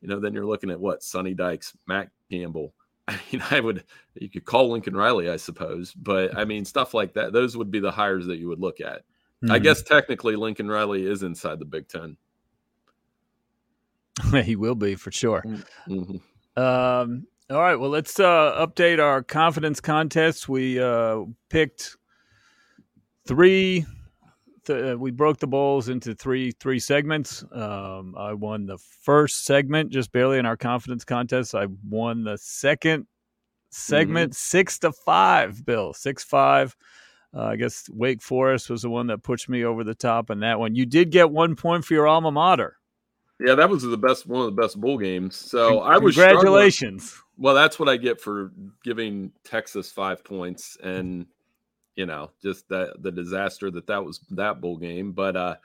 you 0.00 0.08
know, 0.08 0.20
then 0.20 0.32
you're 0.32 0.46
looking 0.46 0.70
at 0.70 0.80
what 0.80 1.02
Sonny 1.02 1.34
Dykes, 1.34 1.76
Matt 1.86 2.10
Campbell. 2.30 2.74
I 3.08 3.18
mean, 3.32 3.42
I 3.50 3.60
would 3.60 3.84
you 4.14 4.28
could 4.28 4.44
call 4.44 4.70
Lincoln 4.70 4.96
Riley, 4.96 5.30
I 5.30 5.36
suppose, 5.36 5.92
but 5.94 6.36
I 6.36 6.44
mean, 6.44 6.64
stuff 6.64 6.94
like 6.94 7.14
that. 7.14 7.32
Those 7.32 7.56
would 7.56 7.70
be 7.70 7.80
the 7.80 7.90
hires 7.90 8.26
that 8.26 8.38
you 8.38 8.48
would 8.48 8.60
look 8.60 8.80
at. 8.80 9.02
Mm-hmm. 9.42 9.52
I 9.52 9.58
guess 9.58 9.82
technically 9.82 10.36
Lincoln 10.36 10.68
Riley 10.68 11.06
is 11.06 11.22
inside 11.22 11.58
the 11.58 11.64
Big 11.64 11.88
Ten. 11.88 12.16
he 14.44 14.56
will 14.56 14.74
be 14.74 14.94
for 14.94 15.10
sure. 15.10 15.42
Mm-hmm. 15.88 16.16
Um, 16.60 17.26
all 17.48 17.60
right, 17.60 17.76
well, 17.76 17.90
let's 17.90 18.20
uh, 18.20 18.66
update 18.66 19.00
our 19.00 19.22
confidence 19.22 19.80
contest. 19.80 20.48
We 20.48 20.78
uh, 20.78 21.24
picked 21.48 21.96
three. 23.26 23.86
Th- 24.66 24.94
uh, 24.94 24.98
we 24.98 25.10
broke 25.10 25.38
the 25.38 25.46
bowls 25.46 25.88
into 25.88 26.14
three 26.14 26.52
three 26.52 26.78
segments. 26.78 27.42
Um, 27.50 28.14
I 28.16 28.34
won 28.34 28.66
the 28.66 28.78
first 28.78 29.44
segment 29.44 29.90
just 29.90 30.12
barely 30.12 30.38
in 30.38 30.44
our 30.44 30.56
confidence 30.56 31.04
contest. 31.04 31.54
I 31.54 31.66
won 31.88 32.24
the 32.24 32.36
second 32.36 33.06
segment 33.70 34.32
mm-hmm. 34.32 34.36
six 34.36 34.78
to 34.80 34.92
five. 34.92 35.64
Bill 35.64 35.94
six 35.94 36.22
five. 36.22 36.76
Uh, 37.34 37.44
I 37.44 37.56
guess 37.56 37.88
Wake 37.90 38.20
Forest 38.20 38.68
was 38.68 38.82
the 38.82 38.90
one 38.90 39.06
that 39.06 39.22
pushed 39.22 39.48
me 39.48 39.64
over 39.64 39.82
the 39.82 39.94
top 39.94 40.30
in 40.30 40.40
that 40.40 40.58
one. 40.58 40.74
You 40.74 40.84
did 40.84 41.10
get 41.10 41.30
one 41.30 41.56
point 41.56 41.84
for 41.84 41.94
your 41.94 42.06
alma 42.06 42.30
mater. 42.30 42.76
Yeah, 43.40 43.54
that 43.54 43.70
was 43.70 43.82
the 43.82 43.96
best 43.96 44.26
one 44.26 44.40
of 44.46 44.54
the 44.54 44.60
best 44.60 44.80
bowl 44.80 44.98
games. 44.98 45.36
So 45.36 45.80
I 45.80 45.98
was 45.98 46.14
congratulations. 46.14 47.04
Struggling. 47.04 47.26
Well, 47.38 47.54
that's 47.54 47.78
what 47.78 47.88
I 47.88 47.96
get 47.96 48.20
for 48.20 48.52
giving 48.84 49.32
Texas 49.44 49.90
five 49.90 50.22
points 50.22 50.76
and 50.82 51.26
you 51.96 52.06
know, 52.06 52.30
just 52.42 52.68
that 52.68 53.02
the 53.02 53.10
disaster 53.10 53.70
that 53.70 53.86
that 53.86 54.04
was 54.04 54.20
that 54.30 54.60
bowl 54.60 54.76
game. 54.76 55.12
But 55.12 55.36
uh, 55.36 55.56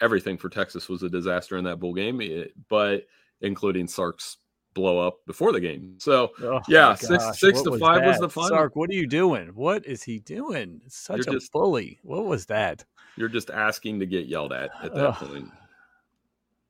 everything 0.00 0.36
for 0.36 0.48
Texas 0.48 0.88
was 0.88 1.02
a 1.02 1.08
disaster 1.08 1.56
in 1.56 1.64
that 1.64 1.80
bowl 1.80 1.94
game, 1.94 2.20
it, 2.20 2.52
but 2.68 3.06
including 3.40 3.86
Sark's 3.86 4.38
blow 4.74 4.98
up 4.98 5.24
before 5.26 5.52
the 5.52 5.60
game. 5.60 5.94
So 5.98 6.32
oh 6.42 6.60
yeah, 6.68 6.94
six 6.94 7.38
six 7.38 7.62
to 7.62 7.78
five 7.78 8.02
that? 8.02 8.08
was 8.08 8.18
the 8.18 8.28
final. 8.28 8.50
Sark, 8.50 8.76
what 8.76 8.90
are 8.90 8.94
you 8.94 9.06
doing? 9.06 9.48
What 9.48 9.86
is 9.86 10.02
he 10.02 10.18
doing? 10.18 10.80
Such 10.88 11.18
you're 11.18 11.36
a 11.36 11.38
just, 11.38 11.52
bully. 11.52 11.98
What 12.02 12.26
was 12.26 12.46
that? 12.46 12.84
You're 13.16 13.28
just 13.28 13.50
asking 13.50 14.00
to 14.00 14.06
get 14.06 14.26
yelled 14.26 14.52
at 14.52 14.70
at 14.82 14.94
that 14.94 15.06
oh, 15.06 15.26
point. 15.26 15.50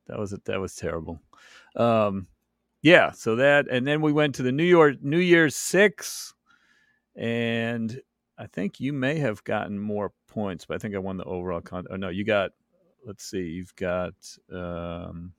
That 0.07 0.19
was 0.19 0.31
that 0.31 0.61
was 0.61 0.75
terrible. 0.75 1.21
Um, 1.77 2.27
yeah. 2.83 3.11
So 3.13 3.37
that, 3.37 3.67
and 3.71 3.87
then 3.87 4.03
we 4.03 4.13
went 4.13 4.35
to 4.37 4.43
the 4.43 4.53
New 4.53 4.65
York 4.65 4.97
New 5.03 5.19
Year's 5.19 5.57
Six, 5.57 6.35
and 7.17 8.01
I 8.39 8.47
think 8.47 8.81
you 8.81 8.93
may 8.93 9.19
have 9.19 9.43
gotten 9.45 9.79
more 9.79 10.13
points, 10.29 10.65
but 10.65 10.75
I 10.75 10.79
think 10.79 10.95
I 10.95 10.99
won 10.99 11.17
the 11.17 11.25
overall 11.25 11.61
con. 11.61 11.87
Oh 11.91 11.97
no, 11.97 12.09
you 12.09 12.25
got. 12.25 12.51
Let's 13.07 13.25
see, 13.25 13.43
you've 13.43 13.75
got. 13.77 14.15
Um, 14.53 15.33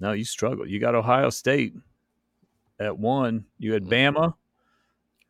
no, 0.00 0.12
you 0.12 0.24
struggled. 0.24 0.68
You 0.68 0.80
got 0.80 0.94
Ohio 0.94 1.30
State 1.30 1.74
at 2.80 2.96
one. 2.98 3.44
You 3.58 3.72
had 3.72 3.84
mm-hmm. 3.84 4.16
Bama 4.18 4.34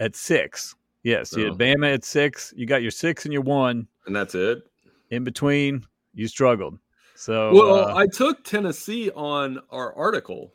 at 0.01 0.17
six. 0.17 0.75
Yes, 1.03 1.37
you 1.37 1.45
had 1.45 1.53
oh. 1.53 1.57
Bama 1.57 1.95
at 1.95 2.05
six. 2.05 2.53
You 2.57 2.67
got 2.67 2.83
your 2.83 2.91
six 2.91 3.25
and 3.25 3.33
your 3.33 3.43
one, 3.43 3.87
and 4.07 4.17
that's 4.17 4.35
it. 4.35 4.63
In 5.11 5.23
between, 5.23 5.85
you 6.15 6.27
struggled. 6.27 6.79
So, 7.15 7.53
well, 7.53 7.89
uh, 7.89 7.95
I 7.95 8.07
took 8.07 8.45
Tennessee 8.45 9.11
on 9.15 9.61
our 9.71 9.95
article 9.95 10.53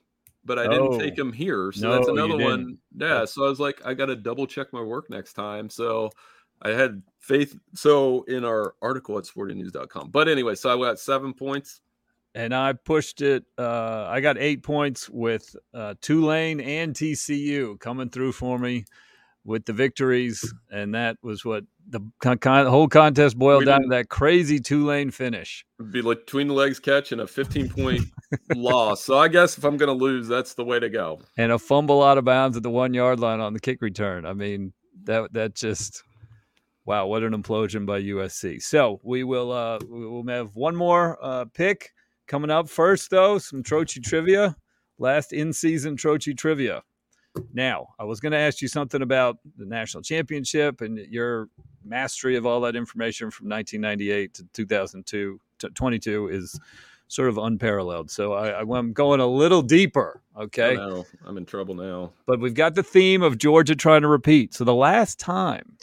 but 0.50 0.58
I 0.58 0.64
didn't 0.64 0.94
oh, 0.94 1.00
take 1.00 1.16
them 1.16 1.32
here. 1.32 1.72
So 1.72 1.88
no, 1.88 1.96
that's 1.96 2.08
another 2.08 2.36
one. 2.38 2.80
Yeah. 2.98 3.26
So 3.26 3.46
I 3.46 3.50
was 3.50 3.60
like, 3.60 3.86
I 3.86 3.94
got 3.94 4.08
to 4.08 4.16
double 4.16 4.48
check 4.48 4.74
my 4.74 4.82
work 4.82 5.08
next 5.08 5.34
time. 5.34 5.70
So 5.70 6.10
I 6.62 6.70
had 6.70 7.04
faith. 7.20 7.56
So 7.76 8.24
in 8.24 8.44
our 8.44 8.74
article 8.82 9.18
at 9.20 9.26
sportingnews.com. 9.26 10.10
But 10.10 10.28
anyway, 10.28 10.56
so 10.56 10.74
I 10.74 10.84
got 10.84 11.00
seven 11.00 11.36
points. 11.36 11.82
And 12.34 12.56
I 12.56 12.74
pushed 12.74 13.22
it. 13.22 13.44
Uh, 13.60 14.08
I 14.10 14.22
got 14.22 14.40
eight 14.40 14.64
points 14.64 15.08
with 15.08 15.56
uh, 15.74 15.94
Tulane 16.02 16.62
and 16.62 16.96
TCU 16.96 17.80
coming 17.80 18.10
through 18.10 18.32
for 18.32 18.58
me 18.58 18.86
with 19.44 19.66
the 19.66 19.74
victories. 19.74 20.52
And 20.72 20.96
that 20.96 21.18
was 21.22 21.46
what 21.46 21.66
the 21.90 22.02
con- 22.20 22.38
con- 22.38 22.68
whole 22.68 22.88
contest 22.88 23.38
boiled 23.38 23.66
down 23.66 23.82
to 23.82 23.88
that 23.90 24.10
crazy 24.10 24.60
Tulane 24.60 25.12
finish. 25.12 25.66
Be 25.92 26.02
like 26.02 26.20
between 26.26 26.48
the 26.48 26.54
legs 26.54 26.80
catch 26.80 27.12
and 27.12 27.22
a 27.22 27.28
15 27.28 27.70
point 27.70 28.02
loss. 28.56 29.04
So 29.04 29.18
I 29.18 29.28
guess 29.28 29.58
if 29.58 29.64
I'm 29.64 29.78
going 29.78 29.88
to 29.88 30.04
lose, 30.04 30.28
that's 30.28 30.54
the 30.54 30.64
way 30.64 30.80
to 30.80 30.90
go. 30.90 31.22
And 31.38 31.52
a 31.52 31.60
fumble 31.60 32.04
out 32.04 32.18
of 32.18 32.26
bounds 32.26 32.56
at 32.56 32.64
the 32.64 32.70
one 32.70 32.94
yard 32.94 33.20
line 33.20 33.40
on 33.40 33.54
the 33.54 33.60
kick 33.60 33.82
return. 33.82 34.26
I 34.26 34.34
mean, 34.34 34.74
that 35.04 35.34
that 35.34 35.56
just 35.56 36.04
wow, 36.86 37.08
what 37.08 37.24
an 37.24 37.34
implosion 37.34 37.86
by 37.86 38.02
USC. 38.02 38.62
So 38.62 39.00
we 39.04 39.24
will 39.24 39.52
uh 39.52 39.80
we 39.90 40.06
will 40.06 40.26
have 40.28 40.56
one 40.56 40.76
more 40.76 41.18
uh 41.22 41.46
pick 41.46 41.92
coming 42.28 42.52
up 42.52 42.70
first 42.70 43.10
though, 43.10 43.40
some 43.40 43.64
Trocchi 43.64 44.04
trivia. 44.04 44.56
Last 45.02 45.32
in 45.32 45.54
season 45.54 45.96
Trocchi 45.96 46.38
trivia. 46.38 46.84
Now, 47.54 47.88
I 48.00 48.04
was 48.04 48.20
going 48.20 48.32
to 48.32 48.38
ask 48.38 48.62
you 48.62 48.68
something 48.68 49.02
about 49.02 49.38
the 49.58 49.66
national 49.66 50.04
championship 50.04 50.82
and 50.82 50.98
your 50.98 51.48
mastery 51.90 52.36
of 52.36 52.46
all 52.46 52.62
that 52.62 52.76
information 52.76 53.32
from 53.32 53.50
1998 53.50 54.34
to 54.36 54.44
2002 54.54 55.40
to 55.60 55.70
22 55.70 56.28
is 56.30 56.60
sort 57.08 57.28
of 57.28 57.38
unparalleled. 57.38 58.12
So 58.12 58.34
I, 58.34 58.62
I'm 58.62 58.94
going 58.94 59.20
a 59.20 59.28
little 59.28 59.62
deeper. 59.62 60.22
Okay. 60.38 60.78
I'm 61.26 61.38
in 61.38 61.46
trouble 61.46 61.76
now. 61.76 62.14
But 62.26 62.40
we've 62.40 62.54
got 62.54 62.76
the 62.76 62.84
theme 62.84 63.24
of 63.24 63.38
Georgia 63.38 63.76
trying 63.76 64.04
to 64.04 64.08
repeat. 64.08 64.54
So 64.54 64.64
the 64.64 64.76
last 64.76 65.20
time 65.20 65.78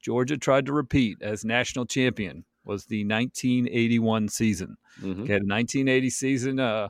Georgia 0.00 0.36
tried 0.36 0.66
to 0.66 0.72
repeat 0.72 1.20
as 1.22 1.44
national 1.44 1.86
champion 1.86 2.44
was 2.64 2.86
the 2.86 3.04
1981 3.04 4.28
season. 4.28 4.76
Mm-hmm. 5.00 5.22
Okay, 5.22 5.38
the 5.38 5.46
1980 5.46 6.10
season. 6.10 6.60
Uh, 6.60 6.88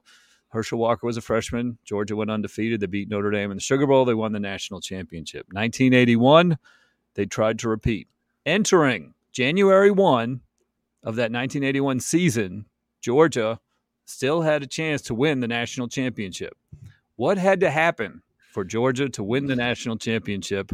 Herschel 0.49 0.79
Walker 0.79 1.07
was 1.07 1.17
a 1.17 1.23
freshman. 1.23 1.79
Georgia 1.85 2.15
went 2.15 2.31
undefeated. 2.31 2.81
They 2.81 2.87
beat 2.87 3.09
Notre 3.09 3.31
Dame 3.31 3.51
in 3.51 3.57
the 3.57 3.63
Sugar 3.63 3.87
Bowl. 3.87 4.05
They 4.05 4.15
won 4.15 4.33
the 4.33 4.41
national 4.41 4.81
championship. 4.81 5.47
1981, 5.53 6.59
they 7.15 7.25
tried 7.25 7.59
to 7.61 7.69
repeat. 7.71 8.09
Entering 8.45 9.15
January 9.33 9.91
1 9.91 10.41
of 11.05 11.17
that 11.17 11.31
1981 11.31 12.01
season, 12.01 12.67
Georgia 13.01 13.61
still 14.05 14.43
had 14.43 14.63
a 14.63 14.67
chance 14.67 15.01
to 15.03 15.15
win 15.15 15.41
the 15.41 15.49
national 15.49 15.89
championship. 15.89 16.57
What 17.17 17.39
had 17.39 17.61
to 17.61 17.71
happen 17.71 18.23
for 18.53 18.65
Georgia 18.65 19.09
to 19.11 19.23
win 19.23 19.47
the 19.47 19.57
national 19.57 19.97
championship 19.97 20.73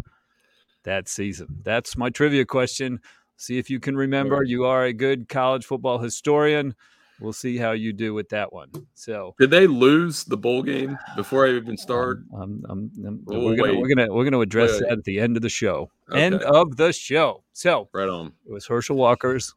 that 0.85 1.09
season? 1.09 1.61
That's 1.63 1.97
my 1.97 2.09
trivia 2.09 2.47
question. 2.47 3.01
See 3.37 3.59
if 3.59 3.69
you 3.69 3.81
can 3.81 3.97
remember. 3.97 4.43
You 4.43 4.65
are 4.65 4.85
a 4.85 4.93
good 4.93 5.29
college 5.29 5.65
football 5.65 5.99
historian. 5.99 6.75
We'll 7.21 7.33
see 7.33 7.57
how 7.57 7.73
you 7.73 7.93
do 7.93 8.15
with 8.15 8.29
that 8.29 8.53
one. 8.53 8.71
So, 8.95 9.35
did 9.39 9.51
they 9.51 9.67
lose 9.67 10.25
the 10.25 10.37
bowl 10.37 10.63
game 10.63 10.97
before 11.17 11.47
I 11.47 11.51
even 11.51 11.77
start? 11.77 12.21
Um, 12.35 12.65
um, 12.69 12.91
um, 13.07 13.25
oh, 13.29 13.45
we're, 13.45 13.57
gonna, 13.57 13.79
we're, 13.79 13.89
gonna, 13.89 14.13
we're 14.13 14.25
gonna 14.25 14.41
address 14.41 14.73
wait, 14.73 14.83
wait. 14.83 14.89
that 14.89 14.99
at 14.99 15.05
the 15.05 15.19
end 15.21 15.37
of 15.37 15.43
the 15.43 15.49
show. 15.49 15.91
Okay. 16.11 16.23
End 16.23 16.43
of 16.43 16.77
the 16.77 16.93
show. 16.93 17.43
So, 17.53 17.89
right 17.93 18.09
on. 18.09 18.33
It 18.47 18.53
was 18.53 18.67
Herschel 18.67 18.97
Walker's 18.97 19.55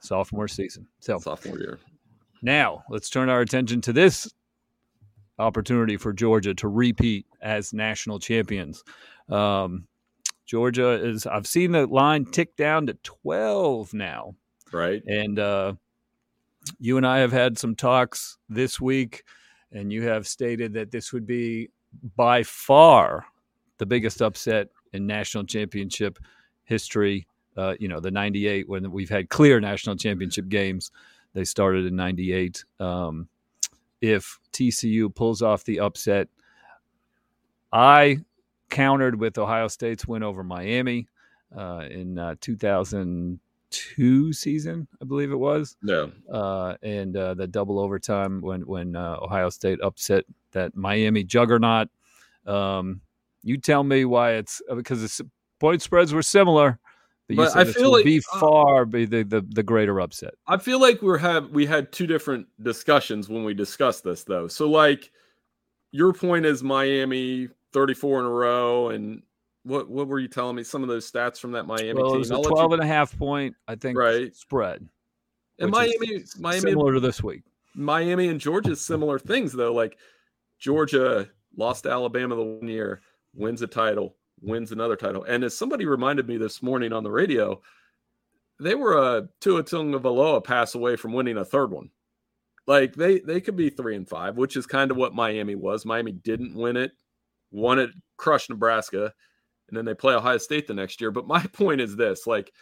sophomore 0.00 0.48
season. 0.48 0.86
So, 1.00 1.18
sophomore 1.18 1.58
year. 1.58 1.78
Now, 2.40 2.84
let's 2.88 3.10
turn 3.10 3.28
our 3.28 3.40
attention 3.40 3.80
to 3.82 3.92
this 3.92 4.32
opportunity 5.38 5.96
for 5.96 6.12
Georgia 6.12 6.54
to 6.54 6.68
repeat 6.68 7.26
as 7.40 7.72
national 7.72 8.18
champions. 8.18 8.82
Um, 9.28 9.86
Georgia 10.46 10.92
is, 10.92 11.26
I've 11.26 11.46
seen 11.46 11.72
the 11.72 11.86
line 11.86 12.24
tick 12.24 12.56
down 12.56 12.86
to 12.86 12.94
12 13.02 13.94
now. 13.94 14.34
Right. 14.72 15.02
And 15.06 15.38
uh, 15.38 15.74
you 16.78 16.96
and 16.96 17.06
I 17.06 17.18
have 17.18 17.32
had 17.32 17.58
some 17.58 17.74
talks 17.74 18.38
this 18.48 18.80
week, 18.80 19.24
and 19.72 19.92
you 19.92 20.02
have 20.02 20.26
stated 20.26 20.72
that 20.74 20.90
this 20.90 21.12
would 21.12 21.26
be 21.26 21.70
by 22.16 22.42
far 22.42 23.26
the 23.78 23.86
biggest 23.86 24.22
upset 24.22 24.68
in 24.92 25.06
national 25.06 25.44
championship 25.44 26.18
history. 26.64 27.26
Uh, 27.56 27.74
you 27.78 27.88
know, 27.88 28.00
the 28.00 28.10
98 28.10 28.68
when 28.68 28.90
we've 28.90 29.10
had 29.10 29.28
clear 29.28 29.60
national 29.60 29.96
championship 29.96 30.48
games. 30.48 30.90
They 31.34 31.44
started 31.44 31.86
in 31.86 31.96
98. 31.96 32.64
Um, 32.80 33.28
if 34.00 34.38
TCU 34.52 35.14
pulls 35.14 35.42
off 35.42 35.64
the 35.64 35.80
upset, 35.80 36.28
I 37.72 38.18
countered 38.68 39.18
with 39.18 39.38
Ohio 39.38 39.68
State's 39.68 40.06
win 40.06 40.22
over 40.22 40.42
Miami 40.42 41.08
uh, 41.56 41.84
in 41.90 42.18
uh, 42.18 42.34
2002 43.72 44.32
season, 44.32 44.88
I 45.00 45.04
believe 45.04 45.32
it 45.32 45.36
was. 45.36 45.76
No. 45.82 46.12
Uh, 46.30 46.74
and 46.82 47.16
uh, 47.16 47.34
the 47.34 47.46
double 47.46 47.78
overtime 47.78 48.40
when 48.40 48.62
when 48.62 48.96
uh, 48.96 49.16
Ohio 49.20 49.50
State 49.50 49.80
upset 49.82 50.24
that 50.52 50.76
Miami 50.76 51.24
juggernaut. 51.24 51.88
Um, 52.46 53.00
you 53.42 53.58
tell 53.58 53.82
me 53.82 54.04
why 54.04 54.32
it's 54.32 54.62
uh, 54.70 54.74
because 54.74 55.02
the 55.02 55.28
point 55.60 55.82
spreads 55.82 56.12
were 56.12 56.22
similar. 56.22 56.78
But, 57.28 57.36
but 57.36 57.56
I 57.56 57.64
feel 57.64 57.92
like 57.92 58.04
be 58.04 58.20
uh, 58.32 58.40
far 58.40 58.84
be 58.84 59.06
the, 59.06 59.22
the 59.22 59.40
the 59.40 59.62
greater 59.62 60.00
upset. 60.00 60.34
I 60.46 60.58
feel 60.58 60.80
like 60.80 61.00
we're 61.02 61.18
have 61.18 61.50
we 61.50 61.66
had 61.66 61.92
two 61.92 62.06
different 62.06 62.46
discussions 62.60 63.28
when 63.28 63.44
we 63.44 63.54
discussed 63.54 64.04
this 64.04 64.24
though. 64.24 64.48
So 64.48 64.68
like 64.68 65.10
your 65.92 66.12
point 66.12 66.46
is 66.46 66.62
Miami 66.62 67.48
34 67.72 68.20
in 68.20 68.26
a 68.26 68.30
row 68.30 68.88
and 68.88 69.22
what 69.64 69.88
what 69.88 70.08
were 70.08 70.18
you 70.18 70.28
telling 70.28 70.56
me 70.56 70.64
some 70.64 70.82
of 70.82 70.88
those 70.88 71.10
stats 71.10 71.38
from 71.38 71.52
that 71.52 71.66
Miami 71.66 71.94
well, 71.94 72.06
team? 72.10 72.16
It 72.16 72.18
was 72.18 72.30
a 72.30 72.42
12 72.42 72.70
you... 72.70 72.74
and 72.74 72.82
a 72.82 72.86
half 72.86 73.16
point 73.18 73.54
I 73.68 73.74
think 73.74 73.98
right. 73.98 74.34
spread. 74.34 74.88
And 75.58 75.70
Miami 75.70 76.24
Miami 76.38 76.60
similar 76.60 76.94
to 76.94 77.00
this 77.00 77.22
week. 77.22 77.42
Miami 77.74 78.28
and 78.28 78.40
Georgia 78.40 78.76
similar 78.76 79.18
things 79.18 79.52
though 79.52 79.72
like 79.72 79.98
Georgia 80.58 81.28
lost 81.56 81.84
to 81.84 81.90
Alabama 81.90 82.36
the 82.36 82.42
one 82.42 82.68
year, 82.68 83.02
wins 83.34 83.62
a 83.62 83.66
title, 83.66 84.16
wins 84.40 84.72
another 84.72 84.96
title. 84.96 85.24
And 85.24 85.44
as 85.44 85.56
somebody 85.56 85.86
reminded 85.86 86.28
me 86.28 86.36
this 86.36 86.62
morning 86.62 86.92
on 86.92 87.02
the 87.02 87.10
radio, 87.10 87.60
they 88.60 88.74
were 88.74 88.96
a 88.96 89.28
Tua 89.40 89.64
Tagovailoa 89.64 90.44
pass 90.44 90.74
away 90.74 90.96
from 90.96 91.12
winning 91.12 91.36
a 91.36 91.44
third 91.44 91.70
one. 91.70 91.90
Like 92.66 92.94
they 92.94 93.18
they 93.18 93.40
could 93.40 93.56
be 93.56 93.70
three 93.70 93.96
and 93.96 94.08
five, 94.08 94.36
which 94.36 94.56
is 94.56 94.66
kind 94.66 94.90
of 94.90 94.96
what 94.96 95.14
Miami 95.14 95.56
was. 95.56 95.84
Miami 95.84 96.12
didn't 96.12 96.54
win 96.54 96.76
it, 96.76 96.92
won 97.50 97.78
it, 97.78 97.90
crushed 98.16 98.50
Nebraska, 98.50 99.12
and 99.72 99.78
then 99.78 99.86
they 99.86 99.94
play 99.94 100.12
Ohio 100.12 100.36
State 100.36 100.66
the 100.66 100.74
next 100.74 101.00
year. 101.00 101.10
But 101.10 101.26
my 101.26 101.40
point 101.52 101.80
is 101.80 101.96
this: 101.96 102.26
like, 102.26 102.52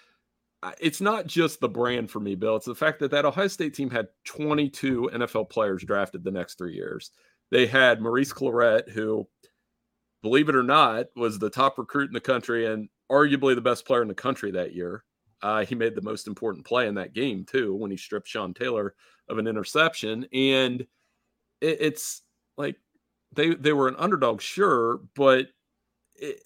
it's 0.78 1.00
not 1.00 1.26
just 1.26 1.58
the 1.58 1.68
brand 1.68 2.08
for 2.08 2.20
me, 2.20 2.36
Bill. 2.36 2.54
It's 2.54 2.66
the 2.66 2.74
fact 2.74 3.00
that 3.00 3.10
that 3.10 3.24
Ohio 3.24 3.48
State 3.48 3.74
team 3.74 3.90
had 3.90 4.06
22 4.26 5.10
NFL 5.12 5.50
players 5.50 5.82
drafted 5.82 6.22
the 6.22 6.30
next 6.30 6.56
three 6.56 6.74
years. 6.74 7.10
They 7.50 7.66
had 7.66 8.00
Maurice 8.00 8.32
Clarett, 8.32 8.88
who 8.88 9.26
believe 10.22 10.48
it 10.48 10.54
or 10.54 10.62
not, 10.62 11.06
was 11.16 11.40
the 11.40 11.50
top 11.50 11.78
recruit 11.78 12.10
in 12.10 12.14
the 12.14 12.20
country 12.20 12.66
and 12.66 12.88
arguably 13.10 13.56
the 13.56 13.60
best 13.60 13.84
player 13.84 14.02
in 14.02 14.08
the 14.08 14.14
country 14.14 14.52
that 14.52 14.72
year. 14.72 15.02
Uh, 15.42 15.64
he 15.64 15.74
made 15.74 15.96
the 15.96 16.02
most 16.02 16.28
important 16.28 16.64
play 16.64 16.86
in 16.86 16.94
that 16.94 17.12
game 17.12 17.44
too 17.44 17.74
when 17.74 17.90
he 17.90 17.96
stripped 17.96 18.28
Sean 18.28 18.54
Taylor 18.54 18.94
of 19.28 19.38
an 19.38 19.48
interception, 19.48 20.26
and 20.32 20.82
it, 21.60 21.78
it's 21.80 22.22
like 22.56 22.76
they 23.32 23.54
they 23.54 23.72
were 23.72 23.88
an 23.88 23.96
underdog, 23.98 24.40
sure, 24.40 25.00
but 25.16 25.48
it, 26.16 26.42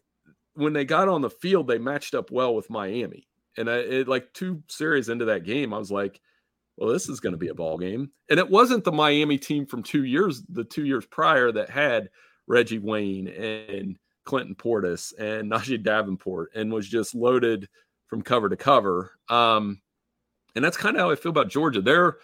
when 0.55 0.73
they 0.73 0.85
got 0.85 1.09
on 1.09 1.21
the 1.21 1.31
field, 1.31 1.67
they 1.67 1.79
matched 1.79 2.15
up 2.15 2.31
well 2.31 2.55
with 2.55 2.71
Miami. 2.71 3.29
And 3.57 3.71
I, 3.71 3.77
it, 3.77 4.09
like 4.09 4.33
two 4.33 4.63
series 4.69 5.09
into 5.09 5.25
that 5.27 5.45
game, 5.45 5.73
I 5.73 5.79
was 5.79 5.91
like, 5.91 6.21
well, 6.77 6.93
this 6.93 7.09
is 7.09 7.21
going 7.21 7.33
to 7.33 7.39
be 7.39 7.49
a 7.49 7.55
ball 7.55 7.79
game. 7.79 8.11
And 8.31 8.39
it 8.39 8.51
wasn't 8.51 8.85
the 8.85 8.93
Miami 8.93 9.39
team 9.39 9.67
from 9.67 9.83
two 9.83 10.05
years, 10.05 10.43
the 10.49 10.65
two 10.65 10.85
years 10.85 11.07
prior 11.07 11.53
that 11.53 11.71
had 11.71 12.11
Reggie 12.47 12.79
Wayne 12.79 13.29
and 13.29 13.97
Clinton 14.25 14.55
Portis 14.55 15.13
and 15.19 15.51
Najeh 15.53 15.83
Davenport 15.83 16.51
and 16.55 16.73
was 16.73 16.89
just 16.89 17.15
loaded 17.15 17.69
from 18.07 18.23
cover 18.23 18.49
to 18.49 18.57
cover. 18.57 19.13
Um, 19.29 19.81
and 20.57 20.65
that's 20.65 20.77
kind 20.77 20.97
of 20.97 21.01
how 21.01 21.11
I 21.11 21.17
feel 21.17 21.31
about 21.31 21.49
Georgia. 21.49 21.81
They're 21.81 22.17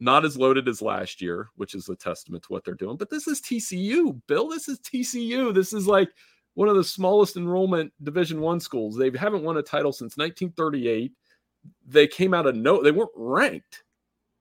not 0.00 0.24
as 0.24 0.36
loaded 0.36 0.68
as 0.68 0.82
last 0.82 1.22
year, 1.22 1.48
which 1.56 1.74
is 1.74 1.88
a 1.88 1.96
testament 1.96 2.44
to 2.44 2.52
what 2.52 2.64
they're 2.64 2.74
doing. 2.74 2.96
But 2.96 3.10
this 3.10 3.26
is 3.26 3.40
TCU, 3.40 4.20
Bill. 4.26 4.48
This 4.48 4.68
is 4.68 4.80
TCU. 4.80 5.54
This 5.54 5.72
is 5.72 5.86
like 5.86 6.10
one 6.54 6.68
of 6.68 6.76
the 6.76 6.84
smallest 6.84 7.36
enrollment 7.36 7.92
Division 8.02 8.40
One 8.40 8.60
schools. 8.60 8.96
They 8.96 9.10
haven't 9.16 9.42
won 9.42 9.56
a 9.56 9.62
title 9.62 9.92
since 9.92 10.16
1938. 10.16 11.12
They 11.86 12.06
came 12.06 12.34
out 12.34 12.46
of 12.46 12.56
no, 12.56 12.82
they 12.82 12.92
weren't 12.92 13.10
ranked. 13.14 13.84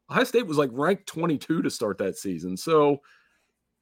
Ohio 0.10 0.24
State 0.24 0.48
was 0.48 0.58
like 0.58 0.70
ranked 0.74 1.08
22 1.08 1.62
to 1.62 1.70
start 1.70 1.98
that 1.98 2.18
season. 2.18 2.58
So 2.58 3.02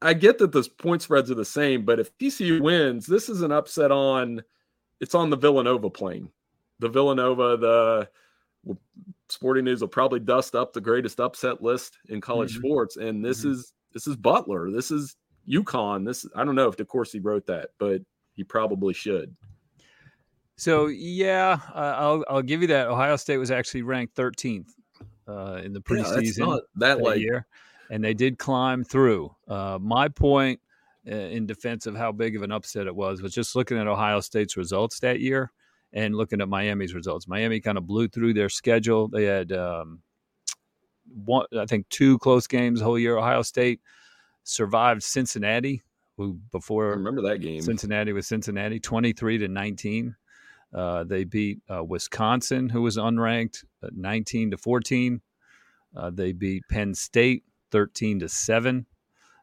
I 0.00 0.14
get 0.14 0.38
that 0.38 0.52
the 0.52 0.68
point 0.78 1.02
spreads 1.02 1.30
are 1.30 1.34
the 1.34 1.44
same, 1.44 1.84
but 1.84 2.00
if 2.00 2.16
TCU 2.18 2.60
wins, 2.60 3.06
this 3.06 3.28
is 3.28 3.42
an 3.42 3.52
upset 3.52 3.90
on 3.90 4.42
it's 5.00 5.14
on 5.14 5.30
the 5.30 5.36
Villanova 5.36 5.90
plane. 5.90 6.28
The 6.78 6.88
Villanova, 6.88 7.56
the 7.56 8.08
Sporting 9.28 9.64
News 9.64 9.80
will 9.80 9.88
probably 9.88 10.20
dust 10.20 10.54
up 10.54 10.72
the 10.72 10.80
greatest 10.80 11.20
upset 11.20 11.62
list 11.62 11.98
in 12.08 12.20
college 12.20 12.52
mm-hmm. 12.52 12.66
sports, 12.66 12.96
and 12.96 13.24
this 13.24 13.40
mm-hmm. 13.40 13.52
is 13.52 13.72
this 13.92 14.06
is 14.06 14.16
Butler. 14.16 14.70
This 14.70 14.90
is 14.90 15.16
UConn. 15.48 16.04
This 16.06 16.26
I 16.36 16.44
don't 16.44 16.54
know 16.54 16.68
if 16.68 16.76
DeCourcy 16.76 17.20
wrote 17.22 17.46
that, 17.46 17.70
but 17.78 18.02
he 18.34 18.44
probably 18.44 18.94
should. 18.94 19.34
So 20.56 20.86
yeah, 20.86 21.58
uh, 21.74 21.94
I'll 21.96 22.24
I'll 22.28 22.42
give 22.42 22.62
you 22.62 22.68
that. 22.68 22.88
Ohio 22.88 23.16
State 23.16 23.38
was 23.38 23.50
actually 23.50 23.82
ranked 23.82 24.14
13th 24.14 24.68
uh, 25.28 25.60
in 25.64 25.72
the 25.72 25.80
preseason 25.80 26.46
yeah, 26.46 26.56
that, 26.76 27.02
that 27.02 27.20
year 27.20 27.46
and 27.92 28.02
they 28.02 28.14
did 28.14 28.38
climb 28.38 28.82
through. 28.82 29.30
Uh, 29.46 29.78
my 29.80 30.08
point 30.08 30.58
uh, 31.06 31.14
in 31.14 31.46
defense 31.46 31.86
of 31.86 31.94
how 31.94 32.10
big 32.10 32.34
of 32.34 32.42
an 32.42 32.50
upset 32.50 32.86
it 32.86 32.96
was 32.96 33.20
was 33.20 33.34
just 33.34 33.54
looking 33.54 33.76
at 33.76 33.86
Ohio 33.86 34.20
State's 34.20 34.56
results 34.56 34.98
that 35.00 35.20
year 35.20 35.52
and 35.92 36.14
looking 36.14 36.40
at 36.40 36.48
Miami's 36.48 36.94
results. 36.94 37.28
Miami 37.28 37.60
kind 37.60 37.76
of 37.76 37.86
blew 37.86 38.08
through 38.08 38.32
their 38.32 38.48
schedule. 38.48 39.08
They 39.08 39.24
had 39.24 39.52
um, 39.52 40.00
one, 41.24 41.44
I 41.58 41.66
think, 41.66 41.86
two 41.90 42.18
close 42.18 42.46
games 42.46 42.78
the 42.78 42.86
whole 42.86 42.98
year. 42.98 43.18
Ohio 43.18 43.42
State 43.42 43.82
survived 44.42 45.02
Cincinnati, 45.02 45.82
who 46.16 46.38
before 46.50 46.88
I 46.88 46.96
remember 46.96 47.22
that 47.22 47.38
game. 47.38 47.60
Cincinnati 47.60 48.12
was 48.12 48.26
Cincinnati, 48.26 48.80
twenty 48.80 49.12
three 49.12 49.38
to 49.38 49.48
nineteen. 49.48 50.16
Uh, 50.74 51.04
they 51.04 51.24
beat 51.24 51.60
uh, 51.68 51.84
Wisconsin, 51.84 52.68
who 52.68 52.82
was 52.82 52.96
unranked, 52.96 53.64
uh, 53.82 53.88
nineteen 53.94 54.50
to 54.50 54.56
fourteen. 54.56 55.20
Uh, 55.94 56.10
they 56.10 56.32
beat 56.32 56.62
Penn 56.70 56.94
State 56.94 57.44
13 57.72 58.20
to 58.20 58.28
7. 58.28 58.86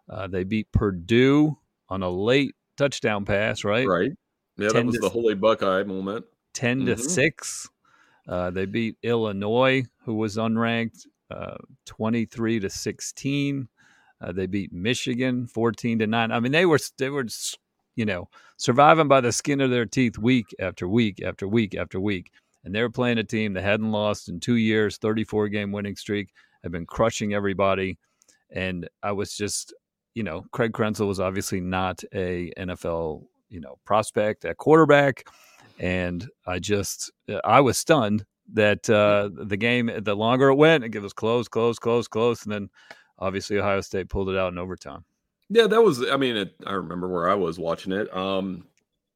Uh, 0.10 0.28
they 0.28 0.44
beat 0.44 0.72
Purdue 0.72 1.58
on 1.90 2.04
a 2.04 2.10
late 2.10 2.56
touchdown 2.78 3.26
pass, 3.26 3.64
right? 3.64 3.88
Right. 3.88 4.12
Yeah, 4.58 4.70
that 4.70 4.86
was 4.86 4.96
to, 4.96 5.02
the 5.02 5.10
holy 5.10 5.36
Buckeye 5.36 5.84
moment. 5.84 6.26
10 6.54 6.80
mm-hmm. 6.80 6.88
to 6.88 6.98
6. 6.98 7.70
Uh, 8.28 8.50
they 8.52 8.66
beat 8.66 8.96
Illinois, 9.04 9.84
who 10.06 10.16
was 10.16 10.38
unranked, 10.38 11.08
uh, 11.32 11.58
23 11.86 12.60
to 12.62 12.70
16. 12.70 13.68
Uh, 14.22 14.32
they 14.32 14.48
beat 14.48 14.74
Michigan 14.74 15.48
14 15.48 16.00
to 16.00 16.08
9. 16.08 16.32
I 16.32 16.40
mean, 16.40 16.52
they 16.52 16.66
were 16.66 16.80
they 16.98 17.10
were 17.10 17.26
you 17.96 18.06
know, 18.06 18.30
surviving 18.58 19.08
by 19.08 19.22
the 19.22 19.32
skin 19.32 19.62
of 19.62 19.72
their 19.72 19.86
teeth 19.86 20.18
week 20.18 20.56
after 20.60 20.88
week 20.88 21.22
after 21.24 21.48
week 21.48 21.76
after 21.76 22.00
week. 22.00 22.32
And 22.64 22.74
they 22.76 22.82
were 22.82 22.90
playing 22.90 23.18
a 23.18 23.24
team 23.24 23.54
that 23.54 23.64
hadn't 23.64 23.92
lost 23.92 24.30
in 24.30 24.40
2 24.40 24.56
years, 24.56 24.98
34 24.98 25.50
game 25.50 25.72
winning 25.72 25.96
streak, 25.96 26.30
had 26.64 26.72
been 26.72 26.86
crushing 26.86 27.34
everybody. 27.34 27.98
And 28.52 28.88
I 29.04 29.12
was 29.12 29.36
just, 29.36 29.74
you 30.14 30.24
know, 30.24 30.46
Craig 30.52 30.74
Krenzel 30.74 31.08
was 31.08 31.20
obviously 31.20 31.62
not 31.62 32.04
a 32.14 32.52
NFL, 32.58 33.24
you 33.50 33.62
know, 33.62 33.80
prospect 33.86 34.46
at 34.46 34.58
quarterback 34.58 35.26
and 35.80 36.28
I 36.46 36.60
just 36.60 37.12
I 37.44 37.62
was 37.62 37.78
stunned 37.78 38.26
that 38.54 38.90
uh, 38.90 39.30
the 39.34 39.58
game, 39.58 39.92
the 40.00 40.16
longer 40.16 40.50
it 40.50 40.56
went, 40.56 40.84
it 40.84 41.02
was 41.02 41.14
close, 41.14 41.48
close, 41.48 41.80
close, 41.80 42.08
close, 42.08 42.44
and 42.44 42.52
then 42.52 42.70
obviously 43.20 43.60
Ohio 43.60 43.82
State 43.82 44.10
pulled 44.10 44.30
it 44.30 44.38
out 44.38 44.52
in 44.52 44.58
overtime. 44.58 45.04
Yeah, 45.50 45.68
that 45.68 45.82
was. 45.82 46.08
I 46.10 46.18
mean, 46.18 46.38
it, 46.38 46.56
I 46.66 46.74
remember 46.74 47.08
where 47.08 47.30
I 47.30 47.36
was 47.36 47.58
watching 47.60 47.92
it. 47.92 48.14
Um, 48.16 48.66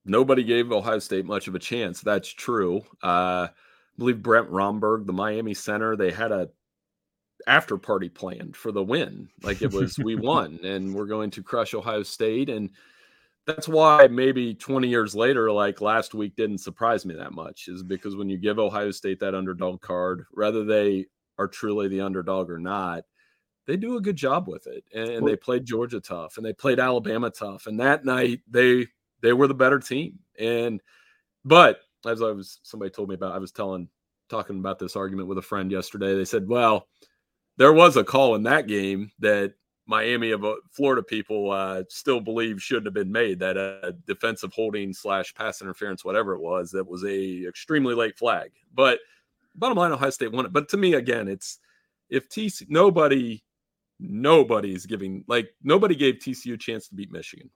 nobody 0.06 0.44
gave 0.44 0.72
Ohio 0.72 1.00
State 1.00 1.26
much 1.26 1.48
of 1.48 1.56
a 1.56 1.60
chance. 1.60 2.02
That's 2.02 2.30
true. 2.30 2.84
Uh, 3.04 3.48
I 3.48 3.98
believe 3.98 4.24
Brett 4.24 4.50
Romberg, 4.50 5.06
the 5.06 5.14
Miami 5.14 5.54
center, 5.54 5.96
they 5.96 6.12
had 6.12 6.32
a 6.32 6.50
after 7.46 7.78
party 7.78 8.10
planned 8.10 8.56
for 8.56 8.72
the 8.72 8.84
win. 8.84 9.30
Like 9.44 9.62
it 9.62 9.72
was, 9.72 9.98
we 10.00 10.16
won, 10.16 10.60
and 10.64 10.94
we're 10.94 11.06
going 11.06 11.30
to 11.32 11.44
crush 11.44 11.74
Ohio 11.74 12.04
State, 12.04 12.50
and 12.50 12.72
that's 13.46 13.68
why 13.68 14.08
maybe 14.08 14.54
20 14.54 14.88
years 14.88 15.14
later, 15.14 15.52
like 15.52 15.82
last 15.82 16.14
week 16.14 16.36
didn't 16.36 16.60
surprise 16.60 17.06
me 17.06 17.14
that 17.16 17.34
much, 17.34 17.68
is 17.68 17.84
because 17.84 18.16
when 18.16 18.30
you 18.30 18.38
give 18.38 18.60
Ohio 18.60 18.92
State 18.92 19.20
that 19.20 19.36
underdog 19.36 19.82
card, 19.82 20.26
whether 20.32 20.64
they 20.64 21.06
are 21.38 21.48
truly 21.48 21.88
the 21.88 22.02
underdog 22.02 22.50
or 22.50 22.60
not, 22.60 23.04
they 23.66 23.78
do 23.78 23.98
a 23.98 24.02
good 24.02 24.16
job 24.16 24.48
with 24.48 24.68
it. 24.68 24.84
And, 24.94 25.28
they 25.28 25.36
played 25.36 25.66
Georgia 25.66 26.00
tough 26.00 26.38
and 26.38 26.46
they 26.46 26.54
played 26.54 26.80
Alabama 26.80 27.30
tough. 27.30 27.68
And 27.68 27.80
that 27.80 28.06
night 28.06 28.42
they 28.50 28.88
they 29.22 29.34
were 29.34 29.48
the 29.48 29.54
better 29.54 29.80
team. 29.80 30.20
And 30.38 30.82
but 31.46 31.80
as 32.06 32.22
I 32.22 32.32
was 32.32 32.60
somebody 32.64 32.92
told 32.92 33.10
me 33.10 33.16
about, 33.16 33.34
I 33.34 33.40
was 33.40 33.52
telling 33.52 33.88
talking 34.30 34.60
about 34.60 34.80
this 34.80 34.96
argument 34.96 35.28
with 35.28 35.38
a 35.38 35.44
friend 35.44 35.72
yesterday. 35.72 36.16
They 36.16 36.26
said, 36.26 36.48
well, 36.48 36.88
there 37.58 37.74
was 37.74 37.98
a 37.98 38.04
call 38.04 38.36
in 38.36 38.44
that 38.44 38.68
game 38.68 39.12
that 39.20 39.54
Miami 39.86 40.32
of 40.32 40.46
uh, 40.46 40.56
Florida 40.72 41.04
people 41.04 41.52
uh, 41.52 41.84
still 41.90 42.20
believe 42.20 42.62
shouldn't 42.62 42.88
have 42.88 42.94
been 42.94 43.12
made. 43.12 43.40
That 43.40 43.58
uh, 43.58 43.92
defensive 44.08 44.54
holding 44.54 44.94
slash 44.94 45.34
pass 45.36 45.62
interference, 45.62 46.06
whatever 46.06 46.34
it 46.34 46.42
was, 46.42 46.72
that 46.72 46.88
was 46.88 47.04
a 47.04 47.46
extremely 47.46 47.94
late 47.94 48.18
flag. 48.18 48.52
But 48.74 49.00
bottom 49.56 49.78
line, 49.78 49.92
Ohio 49.92 50.10
State 50.10 50.32
won 50.32 50.46
it. 50.46 50.54
But 50.54 50.70
to 50.70 50.78
me, 50.78 50.94
again, 50.94 51.28
it's 51.28 51.60
if 52.10 52.30
TC 52.30 52.66
nobody 52.70 53.44
nobody's 54.04 54.86
giving 54.86 55.24
like 55.28 55.50
nobody 55.64 55.96
gave 55.96 56.16
TCU 56.16 56.54
a 56.54 56.58
chance 56.58 56.88
to 56.90 56.96
beat 56.96 57.12
Michigan. 57.12 57.50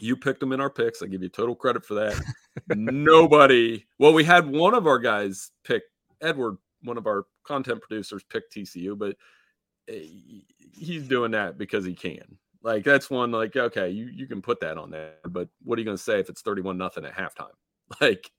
You 0.00 0.16
picked 0.16 0.40
them 0.40 0.52
in 0.52 0.60
our 0.60 0.70
picks. 0.70 1.02
I 1.02 1.06
give 1.06 1.22
you 1.22 1.28
total 1.28 1.54
credit 1.54 1.84
for 1.84 1.94
that. 1.94 2.20
nobody. 2.68 3.84
Well, 3.98 4.12
we 4.12 4.24
had 4.24 4.50
one 4.50 4.74
of 4.74 4.86
our 4.86 4.98
guys 4.98 5.50
pick 5.64 5.82
Edward, 6.20 6.56
one 6.82 6.98
of 6.98 7.06
our 7.06 7.26
content 7.44 7.80
producers, 7.80 8.22
pick 8.30 8.50
TCU, 8.50 8.98
but 8.98 9.16
eh, 9.88 10.40
he's 10.72 11.06
doing 11.06 11.30
that 11.32 11.58
because 11.58 11.84
he 11.84 11.94
can. 11.94 12.38
Like 12.62 12.84
that's 12.84 13.08
one 13.08 13.30
like 13.30 13.56
okay, 13.56 13.88
you 13.88 14.06
you 14.06 14.26
can 14.26 14.42
put 14.42 14.60
that 14.60 14.76
on 14.76 14.90
there, 14.90 15.14
but 15.28 15.48
what 15.62 15.78
are 15.78 15.80
you 15.80 15.86
going 15.86 15.96
to 15.96 16.02
say 16.02 16.20
if 16.20 16.28
it's 16.28 16.42
31 16.42 16.76
nothing 16.76 17.04
at 17.04 17.14
halftime? 17.14 17.50
Like 18.00 18.30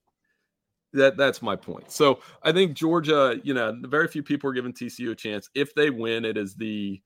that 0.94 1.17
that's 1.17 1.41
my 1.41 1.58
point. 1.58 1.91
So, 1.91 2.20
I 2.41 2.54
think 2.54 2.74
Georgia, 2.74 3.38
you 3.44 3.54
know, 3.54 3.78
very 3.84 4.08
few 4.08 4.24
people 4.24 4.50
are 4.50 4.54
giving 4.54 4.72
TCU 4.72 5.12
a 5.12 5.15
chance. 5.15 5.50
If 5.56 5.76
they 5.76 5.89
win, 5.89 6.24
it 6.24 6.38
is 6.38 6.56
the 6.56 7.02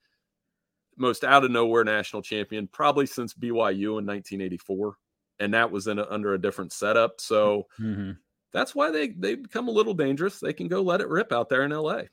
most 0.98 1.24
out 1.24 1.44
of 1.44 1.52
nowhere 1.52 1.84
national 1.84 2.22
champion 2.22 2.68
probably 2.68 3.06
since 3.06 3.34
BYU 3.34 4.00
in 4.00 4.06
1984 4.06 4.98
and 5.40 5.54
that 5.54 5.72
was 5.72 5.88
in 5.88 6.00
a, 6.00 6.08
under 6.10 6.34
a 6.34 6.42
different 6.42 6.72
setup. 6.72 7.20
So, 7.20 7.68
mm-hmm. 7.80 8.12
that's 8.54 8.74
why 8.74 8.92
they 8.92 9.10
they 9.10 9.36
become 9.36 9.68
a 9.68 9.72
little 9.72 9.94
dangerous. 9.94 10.40
They 10.40 10.54
can 10.54 10.68
go 10.68 10.82
let 10.82 11.02
it 11.02 11.10
rip 11.10 11.32
out 11.32 11.50
there 11.50 11.64
in 11.64 11.72
LA. 11.72 12.04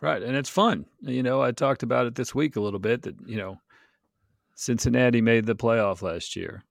Right. 0.00 0.22
And 0.22 0.36
it's 0.36 0.50
fun. 0.50 0.84
You 1.00 1.22
know, 1.22 1.42
I 1.42 1.50
talked 1.50 1.82
about 1.82 2.06
it 2.06 2.14
this 2.14 2.34
week 2.34 2.56
a 2.56 2.60
little 2.60 2.78
bit 2.78 3.02
that, 3.02 3.16
you 3.26 3.36
know, 3.36 3.56
Cincinnati 4.54 5.20
made 5.20 5.46
the 5.46 5.56
playoff 5.56 6.02
last 6.02 6.36
year. 6.36 6.62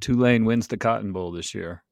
Tulane 0.00 0.44
wins 0.44 0.66
the 0.66 0.76
Cotton 0.76 1.12
Bowl 1.12 1.30
this 1.30 1.54
year. 1.54 1.82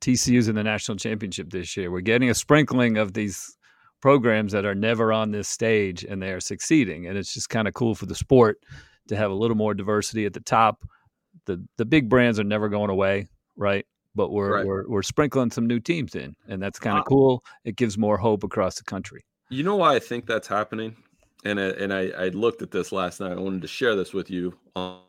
TCU's 0.00 0.48
in 0.48 0.56
the 0.56 0.64
national 0.64 0.98
championship 0.98 1.50
this 1.50 1.76
year. 1.76 1.90
We're 1.90 2.00
getting 2.00 2.30
a 2.30 2.34
sprinkling 2.34 2.98
of 2.98 3.14
these 3.14 3.56
programs 4.02 4.52
that 4.52 4.66
are 4.66 4.74
never 4.74 5.12
on 5.12 5.30
this 5.30 5.48
stage 5.48 6.04
and 6.04 6.20
they 6.20 6.32
are 6.32 6.40
succeeding. 6.40 7.06
And 7.06 7.16
it's 7.16 7.32
just 7.32 7.48
kind 7.48 7.66
of 7.66 7.72
cool 7.72 7.94
for 7.94 8.04
the 8.04 8.14
sport 8.14 8.58
to 9.08 9.16
have 9.16 9.30
a 9.30 9.34
little 9.34 9.56
more 9.56 9.72
diversity 9.72 10.26
at 10.26 10.34
the 10.34 10.40
top. 10.40 10.84
The 11.46 11.64
the 11.78 11.86
big 11.86 12.10
brands 12.10 12.38
are 12.38 12.44
never 12.44 12.68
going 12.68 12.90
away, 12.90 13.28
right? 13.56 13.86
But 14.14 14.30
we're 14.30 14.56
right. 14.56 14.66
we're 14.66 14.86
we're 14.88 15.02
sprinkling 15.02 15.50
some 15.50 15.66
new 15.66 15.80
teams 15.80 16.14
in, 16.14 16.36
and 16.46 16.62
that's 16.62 16.78
kind 16.78 16.98
of 16.98 17.02
ah. 17.02 17.08
cool. 17.08 17.44
It 17.64 17.76
gives 17.76 17.96
more 17.96 18.18
hope 18.18 18.44
across 18.44 18.76
the 18.76 18.84
country. 18.84 19.24
You 19.48 19.62
know 19.62 19.76
why 19.76 19.94
I 19.94 19.98
think 19.98 20.26
that's 20.26 20.48
happening? 20.48 20.96
And 21.44 21.58
I, 21.58 21.68
and 21.70 21.92
I, 21.92 22.10
I 22.10 22.28
looked 22.28 22.62
at 22.62 22.70
this 22.70 22.92
last 22.92 23.20
night. 23.20 23.32
I 23.32 23.40
wanted 23.40 23.62
to 23.62 23.68
share 23.68 23.96
this 23.96 24.12
with 24.12 24.30
you 24.30 24.56
on 24.76 25.00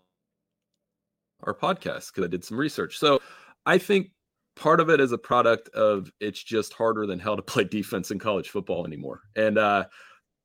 our 1.43 1.53
podcast 1.53 2.07
because 2.07 2.23
I 2.23 2.27
did 2.27 2.43
some 2.43 2.57
research. 2.57 2.97
So 2.97 3.21
I 3.65 3.77
think 3.77 4.09
part 4.55 4.79
of 4.79 4.89
it 4.89 4.99
is 4.99 5.11
a 5.11 5.17
product 5.17 5.69
of 5.69 6.11
it's 6.19 6.41
just 6.41 6.73
harder 6.73 7.05
than 7.05 7.19
hell 7.19 7.35
to 7.35 7.41
play 7.41 7.63
defense 7.71 8.11
in 8.11 8.19
college 8.19 8.49
football 8.49 8.85
anymore. 8.85 9.21
And 9.35 9.57
uh, 9.57 9.85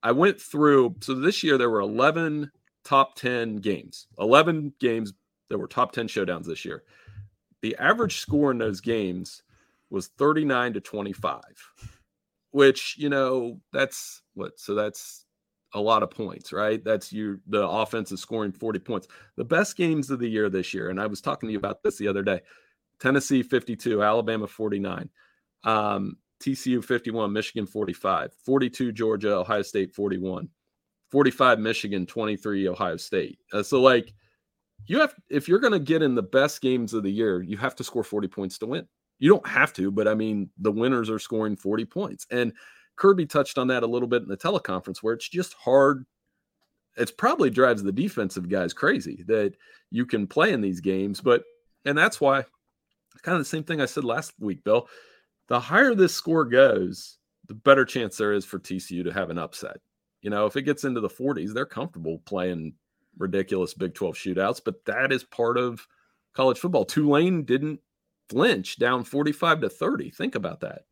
I 0.03 0.11
went 0.11 0.39
through. 0.39 0.95
So 1.01 1.13
this 1.15 1.43
year 1.43 1.57
there 1.57 1.69
were 1.69 1.81
11 1.81 2.51
top 2.83 3.15
10 3.15 3.57
games, 3.57 4.07
11 4.19 4.73
games 4.79 5.13
that 5.49 5.57
were 5.57 5.67
top 5.67 5.91
10 5.91 6.07
showdowns 6.07 6.45
this 6.45 6.65
year. 6.65 6.83
The 7.61 7.75
average 7.77 8.19
score 8.19 8.51
in 8.51 8.57
those 8.57 8.81
games 8.81 9.43
was 9.89 10.07
39 10.17 10.73
to 10.73 10.81
25 10.81 11.41
which 12.51 12.95
you 12.97 13.09
know 13.09 13.59
that's 13.71 14.21
what 14.33 14.59
so 14.59 14.73
that's 14.73 15.25
a 15.75 15.79
lot 15.79 16.01
of 16.01 16.09
points 16.09 16.51
right 16.51 16.83
that's 16.83 17.13
you 17.13 17.39
the 17.47 17.67
offense 17.67 18.11
is 18.11 18.19
scoring 18.19 18.51
40 18.51 18.79
points 18.79 19.07
the 19.35 19.45
best 19.45 19.77
games 19.77 20.09
of 20.09 20.19
the 20.19 20.27
year 20.27 20.49
this 20.49 20.73
year 20.73 20.89
and 20.89 20.99
i 20.99 21.05
was 21.05 21.21
talking 21.21 21.47
to 21.47 21.53
you 21.53 21.59
about 21.59 21.83
this 21.83 21.97
the 21.97 22.07
other 22.07 22.23
day 22.23 22.41
tennessee 22.99 23.43
52 23.43 24.03
alabama 24.03 24.47
49 24.47 25.09
um, 25.63 26.17
tcu 26.41 26.83
51 26.83 27.31
michigan 27.31 27.65
45 27.65 28.33
42 28.45 28.91
georgia 28.91 29.35
ohio 29.35 29.61
state 29.61 29.93
41 29.93 30.49
45 31.11 31.59
michigan 31.59 32.05
23 32.05 32.67
ohio 32.67 32.97
state 32.97 33.39
uh, 33.53 33.63
so 33.63 33.81
like 33.81 34.13
you 34.87 34.99
have 34.99 35.13
if 35.29 35.47
you're 35.47 35.59
going 35.59 35.73
to 35.73 35.79
get 35.79 36.01
in 36.01 36.15
the 36.15 36.23
best 36.23 36.61
games 36.61 36.93
of 36.93 37.03
the 37.03 37.11
year 37.11 37.41
you 37.41 37.57
have 37.57 37.75
to 37.75 37.83
score 37.83 38.03
40 38.03 38.27
points 38.27 38.57
to 38.57 38.65
win 38.65 38.87
you 39.19 39.29
don't 39.29 39.47
have 39.47 39.73
to, 39.73 39.91
but 39.91 40.07
I 40.07 40.15
mean, 40.15 40.49
the 40.57 40.71
winners 40.71 41.09
are 41.09 41.19
scoring 41.19 41.57
40 41.57 41.85
points. 41.85 42.25
And 42.31 42.53
Kirby 42.95 43.25
touched 43.25 43.57
on 43.57 43.67
that 43.67 43.83
a 43.83 43.87
little 43.87 44.07
bit 44.07 44.23
in 44.23 44.29
the 44.29 44.37
teleconference 44.37 44.99
where 45.01 45.13
it's 45.13 45.27
just 45.27 45.53
hard. 45.53 46.05
It's 46.97 47.11
probably 47.11 47.49
drives 47.49 47.83
the 47.83 47.91
defensive 47.91 48.49
guys 48.49 48.73
crazy 48.73 49.23
that 49.27 49.53
you 49.91 50.05
can 50.05 50.25
play 50.25 50.51
in 50.53 50.61
these 50.61 50.79
games. 50.79 51.21
But, 51.21 51.43
and 51.85 51.97
that's 51.97 52.19
why 52.19 52.45
kind 53.21 53.35
of 53.35 53.41
the 53.41 53.45
same 53.45 53.63
thing 53.63 53.81
I 53.81 53.85
said 53.85 54.03
last 54.03 54.33
week, 54.39 54.63
Bill. 54.63 54.87
The 55.47 55.59
higher 55.59 55.95
this 55.95 56.13
score 56.13 56.45
goes, 56.45 57.17
the 57.47 57.55
better 57.55 57.85
chance 57.85 58.17
there 58.17 58.33
is 58.33 58.45
for 58.45 58.59
TCU 58.59 59.03
to 59.03 59.13
have 59.13 59.29
an 59.29 59.39
upset. 59.39 59.77
You 60.21 60.29
know, 60.29 60.45
if 60.45 60.55
it 60.55 60.63
gets 60.63 60.83
into 60.83 61.01
the 61.01 61.09
40s, 61.09 61.53
they're 61.53 61.65
comfortable 61.65 62.21
playing 62.25 62.73
ridiculous 63.17 63.73
Big 63.73 63.93
12 63.93 64.15
shootouts, 64.15 64.61
but 64.63 64.85
that 64.85 65.11
is 65.11 65.23
part 65.23 65.57
of 65.57 65.85
college 66.35 66.59
football. 66.59 66.85
Tulane 66.85 67.43
didn't 67.43 67.79
flinch 68.29 68.77
down 68.77 69.03
45 69.03 69.61
to 69.61 69.69
30. 69.69 70.11
Think 70.11 70.35
about 70.35 70.61
that. 70.61 70.83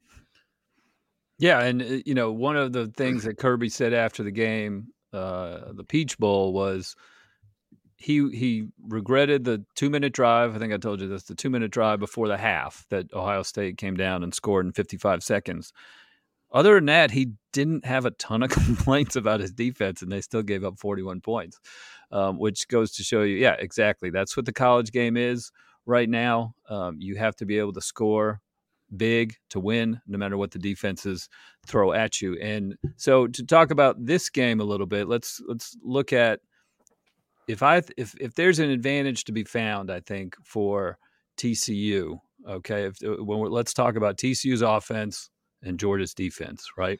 Yeah, 1.39 1.62
and 1.62 1.82
uh, 1.82 1.97
you 2.06 2.15
know, 2.15 2.32
one 2.32 2.58
of 2.58 2.73
the 2.73 2.88
things 2.97 3.23
that 3.23 3.38
Kirby 3.38 3.69
said 3.69 3.93
after 3.93 4.23
the 4.23 4.32
game, 4.32 4.88
uh, 5.13 5.71
the 5.73 5.84
Peach 5.84 6.17
Bowl 6.17 6.51
was 6.51 6.95
he 7.97 8.29
he 8.29 8.67
regretted 8.88 9.43
the 9.43 9.65
two 9.75 9.89
minute 9.89 10.13
drive. 10.13 10.55
I 10.55 10.60
think 10.60 10.71
I 10.71 10.77
told 10.77 11.01
you 11.01 11.07
this, 11.07 11.23
the 11.23 11.36
two 11.36 11.49
minute 11.49 11.71
drive 11.71 11.99
before 11.99 12.27
the 12.27 12.38
half 12.38 12.86
that 12.89 13.12
Ohio 13.13 13.43
State 13.43 13.77
came 13.77 13.97
down 13.97 14.23
and 14.23 14.33
scored 14.33 14.65
in 14.65 14.71
55 14.71 15.23
seconds. 15.23 15.73
Other 16.51 16.75
than 16.75 16.86
that, 16.86 17.12
he 17.12 17.31
didn't 17.51 17.86
have 17.86 18.05
a 18.05 18.12
ton 18.12 18.43
of 18.43 18.49
complaints 18.51 19.15
about 19.15 19.39
his 19.39 19.51
defense, 19.51 20.01
and 20.01 20.12
they 20.12 20.21
still 20.21 20.43
gave 20.43 20.63
up 20.63 20.79
41 20.79 21.21
points, 21.21 21.60
um, 22.12 22.39
which 22.39 22.67
goes 22.67 22.91
to 22.93 23.03
show 23.03 23.23
you, 23.23 23.36
yeah, 23.36 23.55
exactly. 23.60 24.10
That's 24.12 24.38
what 24.38 24.45
the 24.45 24.53
college 24.53 24.91
game 24.91 25.17
is 25.17 25.51
right 25.86 26.07
now. 26.07 26.53
Um, 26.69 26.97
you 26.99 27.15
have 27.15 27.36
to 27.38 27.45
be 27.45 27.57
able 27.57 27.73
to 27.73 27.81
score 27.81 28.41
big 28.95 29.36
to 29.49 29.60
win, 29.60 29.99
no 30.07 30.17
matter 30.17 30.38
what 30.38 30.51
the 30.51 30.60
defenses 30.60 31.27
throw 31.65 31.91
at 31.91 32.21
you. 32.21 32.38
And 32.39 32.77
so, 32.95 33.27
to 33.27 33.43
talk 33.43 33.71
about 33.71 34.05
this 34.05 34.29
game 34.29 34.62
a 34.62 34.63
little 34.63 34.86
bit, 34.86 35.10
let's 35.10 35.41
let's 35.47 35.75
look 35.83 36.13
at 36.13 36.39
if 37.47 37.63
I 37.63 37.81
if 37.97 38.15
if 38.19 38.33
there's 38.36 38.60
an 38.60 38.69
advantage 38.69 39.23
to 39.25 39.31
be 39.31 39.43
found, 39.43 39.89
I 39.89 40.01
think 40.01 40.36
for 40.43 40.97
TCU. 41.38 42.19
Okay, 42.47 42.86
if 42.86 42.97
uh, 43.03 43.23
when 43.23 43.39
let's 43.49 43.73
talk 43.73 43.95
about 43.95 44.17
TCU's 44.17 44.62
offense 44.62 45.29
and 45.63 45.79
Georgia's 45.79 46.13
defense, 46.13 46.67
right? 46.77 46.99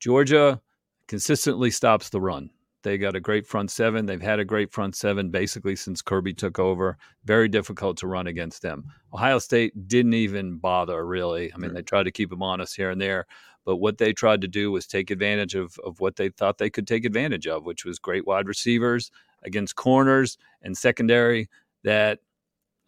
Georgia 0.00 0.60
consistently 1.08 1.70
stops 1.70 2.08
the 2.08 2.20
run. 2.20 2.50
They 2.82 2.98
got 2.98 3.16
a 3.16 3.20
great 3.20 3.46
front 3.46 3.70
seven. 3.70 4.06
They've 4.06 4.22
had 4.22 4.38
a 4.38 4.44
great 4.44 4.72
front 4.72 4.94
seven 4.94 5.30
basically 5.30 5.74
since 5.74 6.02
Kirby 6.02 6.34
took 6.34 6.58
over. 6.58 6.96
Very 7.24 7.48
difficult 7.48 7.96
to 7.98 8.06
run 8.06 8.28
against 8.28 8.62
them. 8.62 8.84
Ohio 9.12 9.40
State 9.40 9.88
didn't 9.88 10.14
even 10.14 10.58
bother, 10.58 11.04
really. 11.04 11.52
I 11.52 11.56
mean, 11.56 11.74
they 11.74 11.82
tried 11.82 12.04
to 12.04 12.12
keep 12.12 12.30
them 12.30 12.42
honest 12.42 12.76
here 12.76 12.90
and 12.90 13.00
there. 13.00 13.26
But 13.64 13.78
what 13.78 13.98
they 13.98 14.12
tried 14.12 14.42
to 14.42 14.48
do 14.48 14.70
was 14.70 14.86
take 14.86 15.10
advantage 15.10 15.56
of, 15.56 15.76
of 15.84 15.98
what 15.98 16.14
they 16.14 16.28
thought 16.28 16.58
they 16.58 16.70
could 16.70 16.86
take 16.86 17.04
advantage 17.04 17.48
of, 17.48 17.66
which 17.66 17.84
was 17.84 17.98
great 17.98 18.24
wide 18.24 18.46
receivers 18.46 19.10
against 19.44 19.76
corners 19.76 20.38
and 20.62 20.76
secondary 20.76 21.48
that 21.84 22.20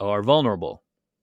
are 0.01 0.23
vulnerable, 0.23 0.83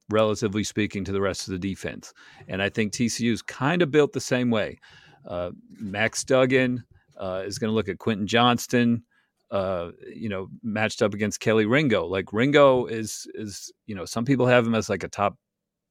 relatively 0.10 0.64
speaking, 0.64 1.04
to 1.06 1.12
the 1.12 1.22
rest 1.22 1.48
of 1.48 1.52
the 1.52 1.60
defense. 1.60 2.14
And 2.48 2.62
I 2.62 2.70
think 2.70 2.94
TCU's 2.94 3.42
kind 3.42 3.82
of 3.82 3.92
built 3.92 4.14
the 4.14 4.20
same 4.20 4.50
way. 4.50 4.80
Uh, 5.28 5.52
Max 5.80 6.24
Duggan, 6.24 6.84
uh, 7.18 7.44
is 7.46 7.58
going 7.58 7.70
to 7.70 7.76
look 7.76 7.90
at 7.90 8.00
Quentin 8.00 8.28
Johnston, 8.28 9.04
uh, 9.52 9.92
you 10.14 10.30
know, 10.30 10.48
matched 10.64 11.02
up 11.02 11.14
against 11.14 11.42
Kelee 11.42 11.70
Ringo. 11.70 12.06
Like 12.06 12.34
Ringo 12.34 12.86
is 12.86 13.28
is 13.36 13.72
you 13.86 13.96
know 13.96 14.06
some 14.06 14.26
people 14.26 14.46
have 14.48 14.66
him 14.66 14.76
as 14.76 14.90
like 14.90 15.04
a 15.04 15.08
top 15.08 15.38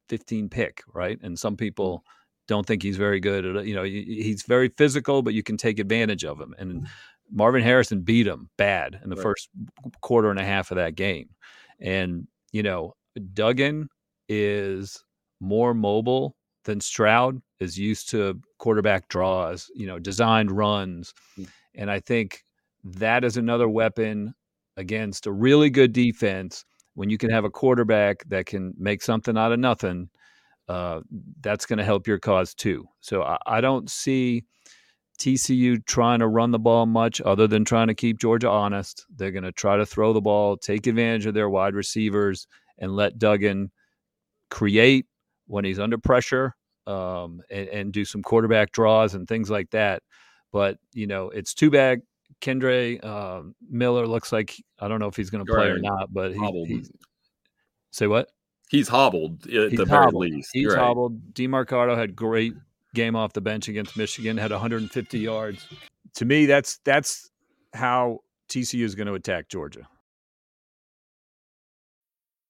fifteen 0.09 0.49
pick, 0.49 0.83
right? 0.93 1.19
And 1.23 1.39
some 1.39 1.57
people 1.57 1.99
mm. 1.99 2.03
don't 2.49 2.67
think 2.67 2.83
he's 2.83 2.97
very 2.97 3.21
good. 3.21 3.45
At, 3.57 3.67
you 3.67 3.75
know, 3.75 3.85
he's 3.85 4.43
very 4.43 4.69
physical, 4.69 5.23
but 5.23 5.35
you 5.35 5.43
can 5.43 5.57
take 5.57 5.79
advantage 5.79 6.25
of 6.25 6.41
him. 6.41 6.55
And 6.59 6.87
Marvin 7.31 7.63
Harrison 7.63 8.03
beat 8.03 8.27
him 8.27 8.51
bad 8.57 9.01
in 9.03 9.11
the 9.11 9.17
right. 9.17 9.23
first 9.23 9.49
quarter 10.01 10.31
and 10.31 10.39
a 10.39 10.45
half 10.45 10.71
of 10.71 10.77
that 10.77 10.95
game. 10.95 11.31
And 11.81 12.27
you 12.53 12.63
know, 12.63 12.95
Duggan 13.33 13.89
is 14.29 15.03
more 15.41 15.75
mobile 15.75 16.37
than 16.65 16.81
Stroud 16.81 17.41
is 17.61 17.79
used 17.79 18.09
to 18.11 18.41
quarterback 18.59 19.09
draws, 19.09 19.71
you 19.75 19.87
know, 19.87 19.99
designed 19.99 20.51
runs. 20.51 21.13
Mm. 21.39 21.49
And 21.75 21.91
I 21.91 22.01
think 22.01 22.45
that 22.85 23.25
is 23.25 23.37
another 23.37 23.69
weapon 23.69 24.35
against 24.77 25.27
a 25.27 25.33
really 25.33 25.71
good 25.71 25.93
defense 25.93 26.65
when 26.95 27.11
you 27.11 27.19
can 27.19 27.31
have 27.31 27.45
a 27.45 27.51
quarterback 27.51 28.25
that 28.29 28.47
can 28.47 28.75
make 28.79 29.03
something 29.03 29.37
out 29.37 29.53
of 29.53 29.59
nothing. 29.59 30.09
Uh, 30.69 31.01
that's 31.41 31.67
going 31.67 31.79
to 31.79 31.85
help 31.85 32.07
your 32.07 32.19
cause 32.19 32.55
too. 32.55 32.87
So 33.01 33.23
I, 33.23 33.37
I 33.47 33.61
don't 33.61 33.91
see 33.91 34.45
TCU 35.25 35.85
trying 35.87 36.19
to 36.19 36.29
run 36.29 36.51
the 36.51 36.59
ball 36.59 36.85
much 36.85 37.19
other 37.23 37.47
than 37.47 37.65
trying 37.65 37.89
to 37.89 37.95
keep 37.95 38.19
Georgia 38.19 38.51
honest. 38.51 39.07
They're 39.17 39.31
going 39.31 39.45
to 39.45 39.53
try 39.53 39.79
to 39.79 39.87
throw 39.87 40.13
the 40.13 40.21
ball, 40.21 40.59
take 40.59 40.87
advantage 40.87 41.25
of 41.25 41.33
their 41.33 41.49
wide 41.49 41.75
receivers, 41.75 42.47
and 42.77 42.95
let 42.95 43.19
Duggan 43.19 43.71
create 44.51 45.07
when 45.47 45.65
he's 45.65 45.79
under 45.79 45.97
pressure 45.97 46.55
um, 46.87 47.41
and, 47.51 47.69
and, 47.69 47.93
do 47.93 48.05
some 48.05 48.23
quarterback 48.23 48.73
draws 48.73 49.15
and 49.15 49.27
things 49.27 49.49
like 49.49 49.71
that. 49.71 50.03
But 50.53 50.77
you 50.93 51.07
know, 51.07 51.31
it's 51.31 51.55
too 51.55 51.71
bad. 51.71 52.03
Kendre 52.43 53.03
uh, 53.03 53.43
Miller 53.67 54.07
looks 54.07 54.31
like 54.31 54.55
I 54.79 54.89
don't 54.89 55.01
know 55.01 55.09
if 55.09 55.17
he's 55.17 55.31
going 55.31 55.47
to 55.47 55.51
play 55.51 55.69
or 55.69 55.79
not, 55.79 56.13
but 56.13 56.35
he, 56.35 56.65
he's 56.67 56.93
say 57.91 58.07
what? 58.07 58.29
He's 58.69 58.89
hobbled 58.89 59.47
at 59.47 59.71
he's 59.71 59.79
the 59.79 59.87
hobbled. 59.87 60.23
very 60.23 60.33
least. 60.33 60.51
He's 60.53 60.67
right. 60.67 60.79
hobbled. 60.79 61.33
Demercado 61.33 61.97
had 61.97 62.15
great 62.15 62.53
game 62.95 63.17
off 63.17 63.33
the 63.33 63.41
bench 63.41 63.69
against 63.69 63.97
Michigan, 63.97 64.37
had 64.37 64.51
150 64.51 65.19
yards. 65.19 65.67
To 66.15 66.25
me, 66.25 66.47
that's 66.47 66.79
that's 66.85 67.31
how 67.75 68.21
TCU 68.49 68.85
is 68.85 68.95
going 68.95 69.09
to 69.09 69.15
attack 69.15 69.49
Georgia. 69.49 69.87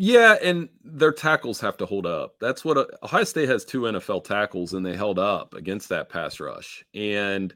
Yeah, 0.00 0.36
and 0.40 0.68
their 0.84 1.10
tackles 1.10 1.58
have 1.58 1.76
to 1.78 1.86
hold 1.86 2.06
up. 2.06 2.36
That's 2.38 2.64
what 2.64 2.78
uh, 2.78 2.86
Ohio 3.02 3.24
State 3.24 3.48
has 3.48 3.64
two 3.64 3.80
NFL 3.80 4.22
tackles, 4.22 4.74
and 4.74 4.86
they 4.86 4.94
held 4.94 5.18
up 5.18 5.54
against 5.54 5.88
that 5.88 6.08
pass 6.08 6.38
rush. 6.38 6.84
And 6.94 7.52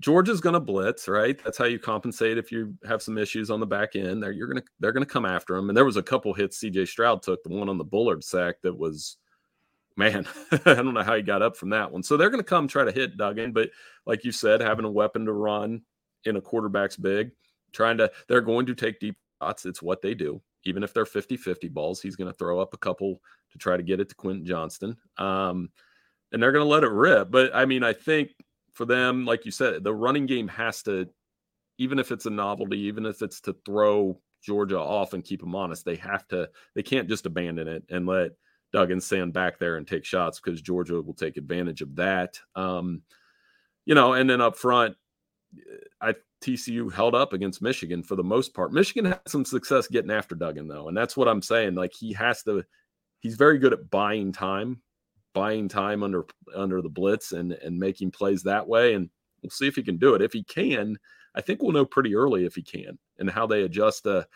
Georgia's 0.00 0.40
going 0.40 0.54
to 0.54 0.60
blitz, 0.60 1.06
right? 1.06 1.40
That's 1.44 1.56
how 1.56 1.66
you 1.66 1.78
compensate 1.78 2.36
if 2.36 2.50
you 2.50 2.74
have 2.84 3.00
some 3.00 3.16
issues 3.16 3.48
on 3.48 3.60
the 3.60 3.66
back 3.66 3.94
end. 3.94 4.20
They're 4.20 4.32
you're 4.32 4.48
going 4.48 4.60
to 4.60 4.68
they're 4.80 4.90
going 4.90 5.06
to 5.06 5.12
come 5.12 5.24
after 5.24 5.54
them. 5.54 5.70
And 5.70 5.76
there 5.76 5.84
was 5.84 5.96
a 5.96 6.02
couple 6.02 6.34
hits 6.34 6.58
C.J. 6.58 6.86
Stroud 6.86 7.22
took, 7.22 7.44
the 7.44 7.50
one 7.50 7.68
on 7.68 7.78
the 7.78 7.84
Bullard 7.84 8.24
sack 8.24 8.56
that 8.62 8.76
was, 8.76 9.16
man, 9.96 10.26
I 10.64 10.74
don't 10.74 10.94
know 10.94 11.04
how 11.04 11.14
he 11.14 11.22
got 11.22 11.42
up 11.42 11.56
from 11.56 11.70
that 11.70 11.92
one. 11.92 12.02
So 12.02 12.16
they're 12.16 12.30
going 12.30 12.42
to 12.42 12.44
come 12.44 12.66
try 12.66 12.86
to 12.86 12.92
hit 12.92 13.16
Duggan, 13.16 13.52
but 13.52 13.70
like 14.04 14.24
you 14.24 14.32
said, 14.32 14.60
having 14.60 14.84
a 14.84 14.90
weapon 14.90 15.26
to 15.26 15.32
run 15.32 15.82
in 16.24 16.34
a 16.34 16.40
quarterback's 16.40 16.96
big, 16.96 17.30
trying 17.72 17.98
to 17.98 18.10
they're 18.26 18.40
going 18.40 18.66
to 18.66 18.74
take 18.74 18.98
deep 18.98 19.16
shots. 19.40 19.64
It's 19.64 19.80
what 19.80 20.02
they 20.02 20.14
do 20.14 20.42
even 20.68 20.82
if 20.82 20.92
they're 20.92 21.06
50 21.06 21.36
50 21.36 21.68
balls, 21.68 22.00
he's 22.00 22.16
going 22.16 22.30
to 22.30 22.36
throw 22.38 22.60
up 22.60 22.74
a 22.74 22.78
couple 22.78 23.20
to 23.50 23.58
try 23.58 23.76
to 23.76 23.82
get 23.82 24.00
it 24.00 24.08
to 24.10 24.14
Quentin 24.14 24.44
Johnston. 24.44 24.96
Um, 25.16 25.70
and 26.32 26.42
they're 26.42 26.52
going 26.52 26.64
to 26.64 26.70
let 26.70 26.84
it 26.84 26.90
rip. 26.90 27.30
But 27.30 27.54
I 27.54 27.64
mean, 27.64 27.82
I 27.82 27.92
think 27.92 28.30
for 28.74 28.84
them, 28.84 29.24
like 29.24 29.44
you 29.44 29.50
said, 29.50 29.82
the 29.82 29.94
running 29.94 30.26
game 30.26 30.48
has 30.48 30.82
to, 30.84 31.08
even 31.78 31.98
if 31.98 32.12
it's 32.12 32.26
a 32.26 32.30
novelty, 32.30 32.78
even 32.80 33.06
if 33.06 33.22
it's 33.22 33.40
to 33.42 33.56
throw 33.64 34.20
Georgia 34.42 34.78
off 34.78 35.14
and 35.14 35.24
keep 35.24 35.40
them 35.40 35.54
honest, 35.54 35.84
they 35.84 35.96
have 35.96 36.28
to, 36.28 36.48
they 36.74 36.82
can't 36.82 37.08
just 37.08 37.26
abandon 37.26 37.66
it 37.66 37.84
and 37.88 38.06
let 38.06 38.32
Duggan 38.72 39.00
stand 39.00 39.32
back 39.32 39.58
there 39.58 39.76
and 39.76 39.86
take 39.86 40.04
shots 40.04 40.38
because 40.38 40.60
Georgia 40.60 41.00
will 41.00 41.14
take 41.14 41.36
advantage 41.36 41.80
of 41.80 41.96
that. 41.96 42.38
Um, 42.54 43.02
you 43.86 43.94
know, 43.94 44.12
and 44.12 44.28
then 44.28 44.42
up 44.42 44.56
front, 44.56 44.96
I 46.00 46.14
TCU 46.42 46.92
held 46.92 47.14
up 47.14 47.32
against 47.32 47.62
Michigan 47.62 48.02
for 48.02 48.16
the 48.16 48.22
most 48.22 48.54
part. 48.54 48.72
Michigan 48.72 49.06
had 49.06 49.20
some 49.26 49.44
success 49.44 49.88
getting 49.88 50.10
after 50.10 50.34
Duggan 50.34 50.68
though, 50.68 50.88
and 50.88 50.96
that's 50.96 51.16
what 51.16 51.28
I'm 51.28 51.42
saying. 51.42 51.74
Like 51.74 51.92
he 51.92 52.12
has 52.12 52.42
to, 52.44 52.64
he's 53.20 53.36
very 53.36 53.58
good 53.58 53.72
at 53.72 53.90
buying 53.90 54.32
time, 54.32 54.80
buying 55.34 55.68
time 55.68 56.02
under 56.02 56.26
under 56.54 56.80
the 56.80 56.88
blitz 56.88 57.32
and 57.32 57.52
and 57.52 57.78
making 57.78 58.12
plays 58.12 58.42
that 58.44 58.66
way. 58.66 58.94
And 58.94 59.10
we'll 59.42 59.50
see 59.50 59.66
if 59.66 59.76
he 59.76 59.82
can 59.82 59.96
do 59.96 60.14
it. 60.14 60.22
If 60.22 60.32
he 60.32 60.44
can, 60.44 60.96
I 61.34 61.40
think 61.40 61.62
we'll 61.62 61.72
know 61.72 61.84
pretty 61.84 62.14
early 62.14 62.44
if 62.46 62.54
he 62.54 62.62
can 62.62 62.98
and 63.18 63.30
how 63.30 63.46
they 63.46 63.62
adjust 63.62 64.04
to 64.04 64.26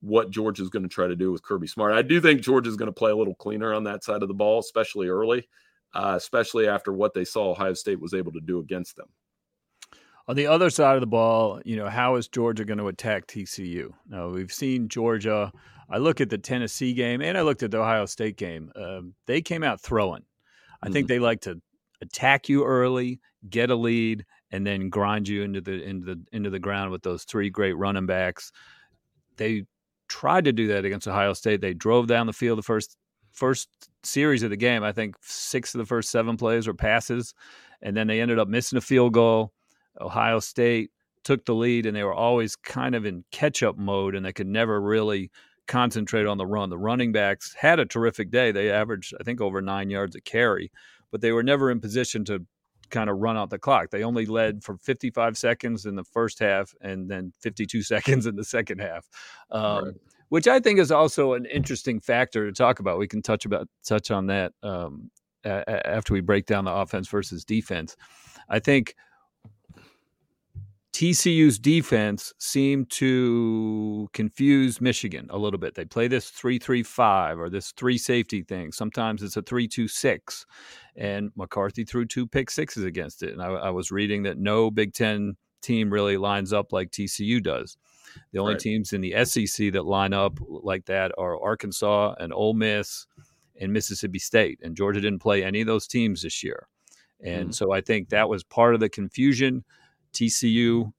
what 0.00 0.30
Georgia's 0.30 0.70
going 0.70 0.82
to 0.82 0.88
try 0.88 1.06
to 1.06 1.16
do 1.16 1.30
with 1.30 1.42
Kirby 1.42 1.66
Smart. 1.66 1.92
I 1.92 2.02
do 2.02 2.20
think 2.20 2.40
Georgia's 2.40 2.76
going 2.76 2.86
to 2.88 2.92
play 2.92 3.10
a 3.10 3.16
little 3.16 3.34
cleaner 3.34 3.74
on 3.74 3.84
that 3.84 4.02
side 4.02 4.22
of 4.22 4.28
the 4.28 4.34
ball, 4.34 4.58
especially 4.60 5.08
early, 5.08 5.46
uh, 5.94 6.14
especially 6.16 6.68
after 6.68 6.92
what 6.92 7.12
they 7.12 7.24
saw 7.24 7.50
Ohio 7.50 7.74
State 7.74 8.00
was 8.00 8.14
able 8.14 8.32
to 8.32 8.40
do 8.40 8.60
against 8.60 8.96
them. 8.96 9.08
On 10.28 10.36
the 10.36 10.46
other 10.46 10.70
side 10.70 10.94
of 10.94 11.00
the 11.00 11.06
ball, 11.06 11.60
you 11.64 11.76
know, 11.76 11.88
how 11.88 12.16
is 12.16 12.28
Georgia 12.28 12.64
going 12.64 12.78
to 12.78 12.88
attack 12.88 13.26
TCU? 13.26 13.90
Now, 14.08 14.28
we've 14.28 14.52
seen 14.52 14.88
Georgia. 14.88 15.52
I 15.88 15.98
look 15.98 16.20
at 16.20 16.30
the 16.30 16.38
Tennessee 16.38 16.92
game 16.92 17.20
and 17.20 17.36
I 17.36 17.42
looked 17.42 17.62
at 17.62 17.72
the 17.72 17.80
Ohio 17.80 18.06
State 18.06 18.36
game. 18.36 18.70
Uh, 18.76 19.00
they 19.26 19.40
came 19.40 19.64
out 19.64 19.80
throwing. 19.80 20.22
I 20.82 20.86
mm-hmm. 20.86 20.92
think 20.92 21.08
they 21.08 21.18
like 21.18 21.40
to 21.42 21.60
attack 22.00 22.48
you 22.48 22.64
early, 22.64 23.20
get 23.48 23.70
a 23.70 23.74
lead, 23.74 24.24
and 24.50 24.66
then 24.66 24.88
grind 24.88 25.28
you 25.28 25.42
into 25.42 25.60
the 25.60 25.82
into 25.82 26.06
the 26.06 26.24
into 26.32 26.50
the 26.50 26.58
ground 26.58 26.90
with 26.90 27.02
those 27.02 27.24
three 27.24 27.50
great 27.50 27.76
running 27.76 28.06
backs. 28.06 28.52
They 29.36 29.64
tried 30.08 30.44
to 30.44 30.52
do 30.52 30.68
that 30.68 30.84
against 30.84 31.08
Ohio 31.08 31.32
State. 31.32 31.60
They 31.60 31.74
drove 31.74 32.06
down 32.06 32.26
the 32.26 32.32
field 32.32 32.58
the 32.58 32.62
first 32.62 32.96
first 33.32 33.68
series 34.02 34.42
of 34.42 34.50
the 34.50 34.56
game. 34.56 34.82
I 34.82 34.92
think 34.92 35.16
six 35.22 35.74
of 35.74 35.78
the 35.78 35.86
first 35.86 36.10
seven 36.10 36.36
plays 36.36 36.66
were 36.66 36.74
passes, 36.74 37.34
and 37.82 37.96
then 37.96 38.06
they 38.06 38.20
ended 38.20 38.38
up 38.38 38.48
missing 38.48 38.76
a 38.76 38.82
field 38.82 39.14
goal. 39.14 39.52
Ohio 40.00 40.40
State 40.40 40.90
took 41.24 41.44
the 41.44 41.54
lead 41.54 41.86
and 41.86 41.96
they 41.96 42.04
were 42.04 42.14
always 42.14 42.56
kind 42.56 42.94
of 42.94 43.04
in 43.04 43.24
catch 43.30 43.62
up 43.62 43.76
mode 43.76 44.14
and 44.14 44.24
they 44.24 44.32
could 44.32 44.46
never 44.46 44.80
really 44.80 45.30
concentrate 45.66 46.26
on 46.26 46.38
the 46.38 46.46
run. 46.46 46.70
The 46.70 46.78
running 46.78 47.12
backs 47.12 47.54
had 47.58 47.78
a 47.78 47.86
terrific 47.86 48.30
day. 48.30 48.52
They 48.52 48.70
averaged, 48.70 49.14
I 49.20 49.22
think, 49.22 49.40
over 49.40 49.60
nine 49.62 49.90
yards 49.90 50.16
a 50.16 50.20
carry, 50.20 50.72
but 51.10 51.20
they 51.20 51.32
were 51.32 51.42
never 51.42 51.70
in 51.70 51.80
position 51.80 52.24
to 52.26 52.44
kind 52.90 53.08
of 53.08 53.18
run 53.18 53.36
out 53.36 53.50
the 53.50 53.58
clock. 53.58 53.90
They 53.90 54.02
only 54.02 54.26
led 54.26 54.64
for 54.64 54.76
55 54.76 55.38
seconds 55.38 55.86
in 55.86 55.94
the 55.94 56.04
first 56.04 56.40
half 56.40 56.74
and 56.80 57.08
then 57.08 57.32
52 57.40 57.82
seconds 57.84 58.26
in 58.26 58.36
the 58.36 58.44
second 58.44 58.80
half. 58.80 59.08
Um, 59.50 59.84
right. 59.84 59.94
Which 60.28 60.46
I 60.46 60.60
think 60.60 60.78
is 60.78 60.92
also 60.92 61.32
an 61.32 61.44
interesting 61.46 62.00
factor 62.00 62.46
to 62.46 62.52
talk 62.52 62.78
about. 62.78 62.98
We 62.98 63.08
can 63.08 63.20
touch 63.20 63.46
about 63.46 63.68
touch 63.84 64.12
on 64.12 64.26
that 64.26 64.52
um, 64.62 65.10
a- 65.44 65.88
after 65.88 66.14
we 66.14 66.20
break 66.20 66.46
down 66.46 66.66
the 66.66 66.72
offense 66.72 67.08
versus 67.08 67.44
defense. 67.44 67.96
I 68.48 68.60
think 68.60 68.94
TCU's 71.00 71.58
defense 71.58 72.34
seemed 72.36 72.90
to 72.90 74.06
confuse 74.12 74.82
Michigan 74.82 75.28
a 75.30 75.38
little 75.38 75.58
bit. 75.58 75.74
They 75.74 75.86
play 75.86 76.08
this 76.08 76.28
3 76.28 76.58
3 76.58 76.82
5 76.82 77.40
or 77.40 77.48
this 77.48 77.72
three 77.72 77.96
safety 77.96 78.42
thing. 78.42 78.70
Sometimes 78.70 79.22
it's 79.22 79.38
a 79.38 79.40
3 79.40 79.66
2 79.66 79.88
6. 79.88 80.46
And 80.96 81.30
McCarthy 81.36 81.84
threw 81.84 82.04
two 82.04 82.26
pick 82.26 82.50
sixes 82.50 82.84
against 82.84 83.22
it. 83.22 83.32
And 83.32 83.40
I, 83.40 83.46
I, 83.46 83.70
was 83.70 83.90
reading 83.90 84.24
that 84.24 84.36
no 84.36 84.70
Big 84.70 84.92
Ten 84.92 85.38
team 85.62 85.90
really 85.90 86.18
lines 86.18 86.52
up 86.52 86.70
like 86.70 86.90
TCU 86.90 87.42
does. 87.42 87.78
The 88.32 88.38
only 88.38 88.52
right. 88.52 88.60
teams 88.60 88.92
in 88.92 89.00
the 89.00 89.24
SEC 89.24 89.72
that 89.72 89.86
line 89.86 90.12
up 90.12 90.38
like 90.50 90.84
that 90.84 91.12
are 91.16 91.42
Arkansas 91.42 92.16
and 92.20 92.30
Ole 92.30 92.52
Miss 92.52 93.06
and 93.58 93.72
Mississippi 93.72 94.18
State. 94.18 94.58
And 94.62 94.76
Georgia 94.76 95.00
didn't 95.00 95.20
play 95.20 95.44
any 95.44 95.62
of 95.62 95.66
those 95.66 95.86
teams 95.86 96.20
this 96.20 96.44
year. 96.44 96.68
And 97.24 97.48
mm. 97.48 97.54
so 97.54 97.72
I 97.72 97.80
think 97.80 98.10
that 98.10 98.28
was 98.28 98.44
part 98.44 98.74
of 98.74 98.80
the 98.80 98.90
confusion. 98.90 99.64
TCU, 100.12 100.92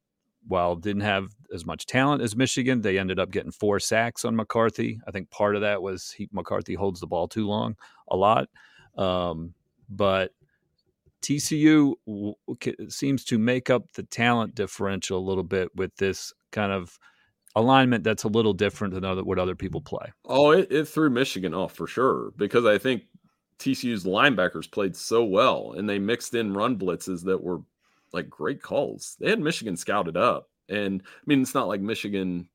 while 0.48 0.76
didn't 0.76 1.04
have 1.04 1.30
as 1.54 1.66
much 1.66 1.86
talent 1.86 2.22
as 2.22 2.36
Michigan, 2.36 2.82
they 2.82 2.98
ended 2.98 3.20
up 3.20 3.32
getting 3.32 3.52
four 3.52 3.80
sacks 3.80 4.26
on 4.26 4.36
McCarthy. 4.36 5.00
I 5.08 5.12
think 5.12 5.30
part 5.30 5.56
of 5.56 5.62
that 5.62 5.82
was 5.82 6.12
he, 6.12 6.28
McCarthy 6.32 6.74
holds 6.74 7.00
the 7.00 7.08
ball 7.08 7.28
too 7.28 7.48
long, 7.48 7.76
a 8.10 8.16
lot. 8.16 8.50
Um, 8.98 9.54
but 9.90 10.32
TCU 11.22 11.94
seems 12.90 13.24
to 13.26 13.38
make 13.38 13.70
up 13.70 13.92
the 13.94 14.04
talent 14.04 14.56
differential 14.56 15.20
a 15.20 15.28
little 15.28 15.44
bit 15.44 15.70
with 15.76 15.96
this 15.98 16.34
kind 16.52 16.72
of 16.72 16.98
alignment 17.56 18.04
that's 18.04 18.24
a 18.24 18.30
little 18.30 18.54
different 18.54 18.94
than 18.94 19.06
other, 19.06 19.24
what 19.24 19.38
other 19.38 19.56
people 19.56 19.82
play. 19.82 20.12
Oh, 20.26 20.52
it, 20.52 20.72
it 20.72 20.88
threw 20.88 21.10
Michigan 21.10 21.54
off 21.54 21.74
for 21.74 21.86
sure 21.86 22.32
because 22.38 22.66
I 22.66 22.78
think 22.78 23.04
TCU's 23.60 24.06
linebackers 24.06 24.72
played 24.72 24.96
so 24.96 25.24
well 25.24 25.74
and 25.78 25.88
they 25.88 26.00
mixed 26.00 26.34
in 26.34 26.54
run 26.54 26.78
blitzes 26.78 27.24
that 27.26 27.44
were 27.44 27.60
like 28.14 28.30
great 28.30 28.62
calls. 28.62 29.16
They 29.20 29.30
had 29.30 29.40
Michigan 29.40 29.78
scouted 29.78 30.18
up. 30.18 30.50
And 30.70 31.02
I 31.06 31.24
mean, 31.26 31.42
it's 31.42 31.54
not 31.54 31.68
like 31.68 31.82
Michigan 31.82 32.50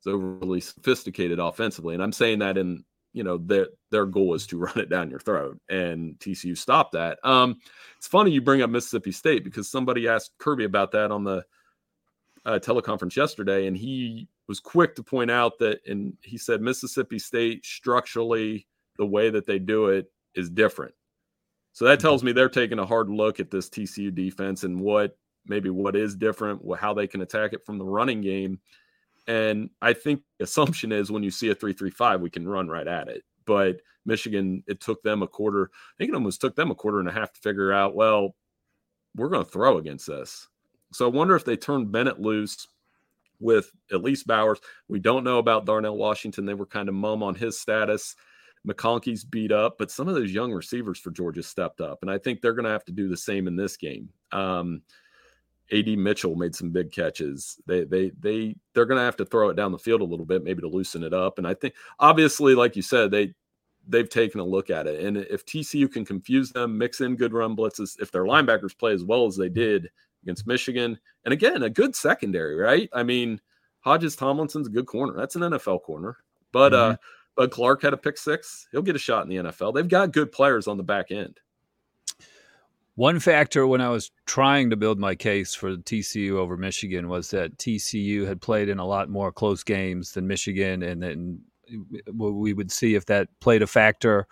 is 0.00 0.06
overly 0.06 0.60
sophisticated 0.60 1.38
offensively. 1.38 1.94
And 1.94 2.02
I'm 2.02 2.12
saying 2.12 2.38
that 2.40 2.56
in, 2.56 2.84
you 3.12 3.24
know, 3.24 3.38
their 3.38 3.68
their 3.90 4.06
goal 4.06 4.34
is 4.34 4.46
to 4.48 4.58
run 4.64 4.78
it 4.78 4.88
down 4.88 5.10
your 5.10 5.20
throat. 5.20 5.60
And 5.68 6.18
TCU 6.18 6.56
stopped 6.56 6.92
that. 6.92 7.18
Um, 7.24 7.58
it's 7.98 8.06
funny 8.06 8.30
you 8.30 8.40
bring 8.40 8.62
up 8.62 8.70
Mississippi 8.70 9.12
State 9.12 9.44
because 9.44 9.70
somebody 9.70 10.08
asked 10.08 10.32
Kirby 10.38 10.64
about 10.64 10.92
that 10.92 11.10
on 11.10 11.24
the 11.24 11.44
uh, 12.46 12.58
teleconference 12.58 13.16
yesterday, 13.16 13.66
and 13.66 13.76
he 13.76 14.28
was 14.48 14.60
quick 14.60 14.94
to 14.96 15.02
point 15.02 15.30
out 15.30 15.58
that, 15.58 15.80
and 15.86 16.16
he 16.22 16.38
said 16.38 16.62
Mississippi 16.62 17.18
State 17.18 17.64
structurally, 17.64 18.66
the 18.96 19.06
way 19.06 19.30
that 19.30 19.46
they 19.46 19.58
do 19.58 19.86
it 19.86 20.10
is 20.34 20.50
different. 20.50 20.94
So 21.80 21.86
that 21.86 21.98
tells 21.98 22.20
mm-hmm. 22.20 22.26
me 22.26 22.32
they're 22.32 22.50
taking 22.50 22.78
a 22.78 22.84
hard 22.84 23.08
look 23.08 23.40
at 23.40 23.50
this 23.50 23.70
TCU 23.70 24.14
defense 24.14 24.64
and 24.64 24.78
what 24.78 25.16
maybe 25.46 25.70
what 25.70 25.96
is 25.96 26.14
different, 26.14 26.60
how 26.78 26.92
they 26.92 27.06
can 27.06 27.22
attack 27.22 27.54
it 27.54 27.64
from 27.64 27.78
the 27.78 27.86
running 27.86 28.20
game. 28.20 28.60
And 29.26 29.70
I 29.80 29.94
think 29.94 30.20
the 30.38 30.44
assumption 30.44 30.92
is 30.92 31.10
when 31.10 31.22
you 31.22 31.30
see 31.30 31.48
a 31.48 31.54
335, 31.54 32.20
we 32.20 32.28
can 32.28 32.46
run 32.46 32.68
right 32.68 32.86
at 32.86 33.08
it. 33.08 33.22
But 33.46 33.80
Michigan, 34.04 34.62
it 34.66 34.82
took 34.82 35.02
them 35.02 35.22
a 35.22 35.26
quarter. 35.26 35.70
I 35.72 35.94
think 35.96 36.10
it 36.10 36.14
almost 36.14 36.42
took 36.42 36.54
them 36.54 36.70
a 36.70 36.74
quarter 36.74 37.00
and 37.00 37.08
a 37.08 37.12
half 37.12 37.32
to 37.32 37.40
figure 37.40 37.72
out, 37.72 37.94
well, 37.94 38.36
we're 39.16 39.30
going 39.30 39.46
to 39.46 39.50
throw 39.50 39.78
against 39.78 40.06
this. 40.06 40.48
So 40.92 41.06
I 41.06 41.08
wonder 41.08 41.34
if 41.34 41.46
they 41.46 41.56
turn 41.56 41.90
Bennett 41.90 42.20
loose 42.20 42.68
with 43.40 43.72
at 43.90 44.02
least 44.02 44.26
Bowers. 44.26 44.60
We 44.88 44.98
don't 44.98 45.24
know 45.24 45.38
about 45.38 45.64
Darnell 45.64 45.96
Washington. 45.96 46.44
They 46.44 46.52
were 46.52 46.66
kind 46.66 46.90
of 46.90 46.94
mum 46.94 47.22
on 47.22 47.36
his 47.36 47.58
status. 47.58 48.16
McConkey's 48.66 49.24
beat 49.24 49.52
up, 49.52 49.78
but 49.78 49.90
some 49.90 50.08
of 50.08 50.14
those 50.14 50.32
young 50.32 50.52
receivers 50.52 50.98
for 50.98 51.10
Georgia 51.10 51.42
stepped 51.42 51.80
up, 51.80 52.00
and 52.02 52.10
I 52.10 52.18
think 52.18 52.40
they're 52.40 52.52
going 52.52 52.64
to 52.64 52.70
have 52.70 52.84
to 52.86 52.92
do 52.92 53.08
the 53.08 53.16
same 53.16 53.48
in 53.48 53.56
this 53.56 53.76
game. 53.76 54.10
Um, 54.32 54.82
Ad 55.72 55.86
Mitchell 55.98 56.34
made 56.34 56.54
some 56.54 56.70
big 56.70 56.90
catches. 56.90 57.60
They 57.66 57.84
they 57.84 58.10
they 58.18 58.56
they're 58.74 58.86
going 58.86 58.98
to 58.98 59.04
have 59.04 59.16
to 59.16 59.24
throw 59.24 59.50
it 59.50 59.54
down 59.54 59.72
the 59.72 59.78
field 59.78 60.00
a 60.00 60.04
little 60.04 60.26
bit, 60.26 60.44
maybe 60.44 60.60
to 60.62 60.68
loosen 60.68 61.02
it 61.02 61.14
up. 61.14 61.38
And 61.38 61.46
I 61.46 61.54
think 61.54 61.74
obviously, 61.98 62.54
like 62.54 62.76
you 62.76 62.82
said, 62.82 63.10
they 63.10 63.34
they've 63.88 64.08
taken 64.08 64.40
a 64.40 64.44
look 64.44 64.70
at 64.70 64.86
it. 64.86 65.04
And 65.04 65.16
if 65.16 65.44
TCU 65.46 65.90
can 65.90 66.04
confuse 66.04 66.50
them, 66.50 66.76
mix 66.76 67.00
in 67.00 67.16
good 67.16 67.32
run 67.32 67.56
blitzes, 67.56 68.00
if 68.00 68.10
their 68.10 68.24
linebackers 68.24 68.76
play 68.76 68.92
as 68.92 69.04
well 69.04 69.26
as 69.26 69.36
they 69.36 69.48
did 69.48 69.90
against 70.22 70.46
Michigan, 70.46 70.98
and 71.24 71.32
again 71.32 71.62
a 71.62 71.70
good 71.70 71.94
secondary, 71.94 72.56
right? 72.56 72.88
I 72.92 73.04
mean, 73.04 73.40
Hodges 73.80 74.16
Tomlinson's 74.16 74.66
a 74.66 74.70
good 74.70 74.86
corner. 74.86 75.14
That's 75.14 75.36
an 75.36 75.42
NFL 75.42 75.82
corner, 75.82 76.18
but 76.52 76.72
mm-hmm. 76.72 76.92
uh 76.92 76.96
Bud 77.40 77.52
Clark 77.52 77.80
had 77.80 77.94
a 77.94 77.96
pick 77.96 78.18
six. 78.18 78.68
He'll 78.70 78.82
get 78.82 78.96
a 78.96 78.98
shot 78.98 79.22
in 79.22 79.30
the 79.30 79.50
NFL. 79.50 79.72
They've 79.72 79.88
got 79.88 80.12
good 80.12 80.30
players 80.30 80.68
on 80.68 80.76
the 80.76 80.82
back 80.82 81.10
end. 81.10 81.40
One 82.96 83.18
factor 83.18 83.66
when 83.66 83.80
I 83.80 83.88
was 83.88 84.10
trying 84.26 84.68
to 84.68 84.76
build 84.76 84.98
my 84.98 85.14
case 85.14 85.54
for 85.54 85.74
TCU 85.78 86.32
over 86.32 86.58
Michigan 86.58 87.08
was 87.08 87.30
that 87.30 87.56
TCU 87.56 88.26
had 88.26 88.42
played 88.42 88.68
in 88.68 88.78
a 88.78 88.84
lot 88.84 89.08
more 89.08 89.32
close 89.32 89.64
games 89.64 90.12
than 90.12 90.26
Michigan, 90.26 90.82
and 90.82 91.02
then 91.02 91.40
we 92.12 92.52
would 92.52 92.70
see 92.70 92.94
if 92.94 93.06
that 93.06 93.28
played 93.40 93.62
a 93.62 93.66
factor 93.66 94.26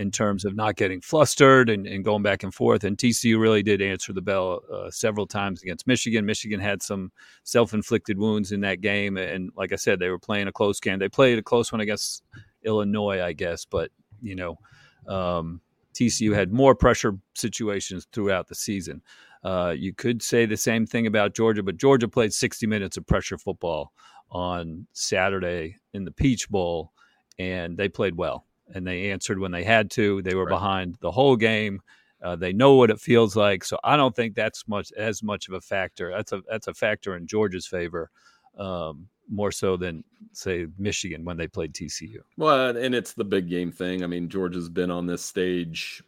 in 0.00 0.10
terms 0.10 0.44
of 0.44 0.54
not 0.54 0.76
getting 0.76 1.00
flustered 1.00 1.68
and, 1.68 1.86
and, 1.86 2.04
going 2.04 2.22
back 2.22 2.42
and 2.42 2.54
forth. 2.54 2.84
And 2.84 2.96
TCU 2.96 3.40
really 3.40 3.62
did 3.62 3.82
answer 3.82 4.12
the 4.12 4.22
bell 4.22 4.60
uh, 4.72 4.90
several 4.90 5.26
times 5.26 5.62
against 5.62 5.86
Michigan. 5.86 6.24
Michigan 6.24 6.60
had 6.60 6.82
some 6.82 7.10
self 7.42 7.74
inflicted 7.74 8.16
wounds 8.16 8.52
in 8.52 8.60
that 8.60 8.80
game. 8.80 9.16
And 9.16 9.50
like 9.56 9.72
I 9.72 9.76
said, 9.76 9.98
they 9.98 10.08
were 10.08 10.18
playing 10.18 10.48
a 10.48 10.52
close 10.52 10.78
game. 10.80 10.98
They 10.98 11.08
played 11.08 11.38
a 11.38 11.42
close 11.42 11.72
one 11.72 11.80
against 11.80 12.22
Illinois, 12.64 13.22
I 13.22 13.32
guess. 13.32 13.64
But, 13.64 13.90
you 14.20 14.34
know, 14.34 14.58
um, 15.06 15.60
TCU 15.94 16.34
had 16.34 16.52
more 16.52 16.74
pressure 16.74 17.16
situations 17.34 18.06
throughout 18.12 18.48
the 18.48 18.54
season. 18.54 19.02
Uh, 19.42 19.74
you 19.76 19.94
could 19.94 20.22
say 20.22 20.46
the 20.46 20.56
same 20.56 20.86
thing 20.86 21.06
about 21.06 21.34
Georgia, 21.34 21.62
but 21.62 21.76
Georgia 21.76 22.08
played 22.08 22.32
60 22.32 22.66
minutes 22.66 22.96
of 22.96 23.06
pressure 23.06 23.38
football 23.38 23.92
on 24.30 24.86
Saturday 24.92 25.76
in 25.94 26.04
the 26.04 26.12
Peach 26.12 26.48
Bowl, 26.48 26.92
and 27.38 27.76
they 27.76 27.88
played 27.88 28.16
well 28.16 28.46
and 28.74 28.86
they 28.86 29.10
answered 29.10 29.38
when 29.38 29.52
they 29.52 29.64
had 29.64 29.90
to. 29.92 30.22
They 30.22 30.34
were 30.34 30.44
right. 30.44 30.54
behind 30.54 30.96
the 31.00 31.10
whole 31.10 31.36
game. 31.36 31.80
Uh, 32.22 32.36
they 32.36 32.52
know 32.52 32.74
what 32.74 32.90
it 32.90 33.00
feels 33.00 33.34
like, 33.34 33.64
so 33.64 33.78
I 33.82 33.96
don't 33.96 34.14
think 34.14 34.34
that's 34.34 34.68
much 34.68 34.92
as 34.92 35.22
much 35.22 35.48
of 35.48 35.54
a 35.54 35.60
factor. 35.60 36.10
That's 36.14 36.32
a 36.32 36.42
that's 36.48 36.66
a 36.66 36.74
factor 36.74 37.16
in 37.16 37.26
Georgia's 37.26 37.66
favor, 37.66 38.10
um, 38.58 39.08
more 39.30 39.52
so 39.52 39.76
than 39.76 40.04
say 40.32 40.66
Michigan 40.76 41.24
when 41.24 41.36
they 41.36 41.46
played 41.46 41.72
TCU. 41.72 42.18
Well, 42.36 42.76
and 42.76 42.94
it's 42.94 43.12
the 43.12 43.24
big 43.24 43.48
game 43.48 43.72
thing. 43.72 44.02
I 44.02 44.06
mean, 44.06 44.28
Georgia's 44.28 44.68
been 44.68 44.90
on 44.90 45.06
this 45.06 45.24
stage. 45.24 46.02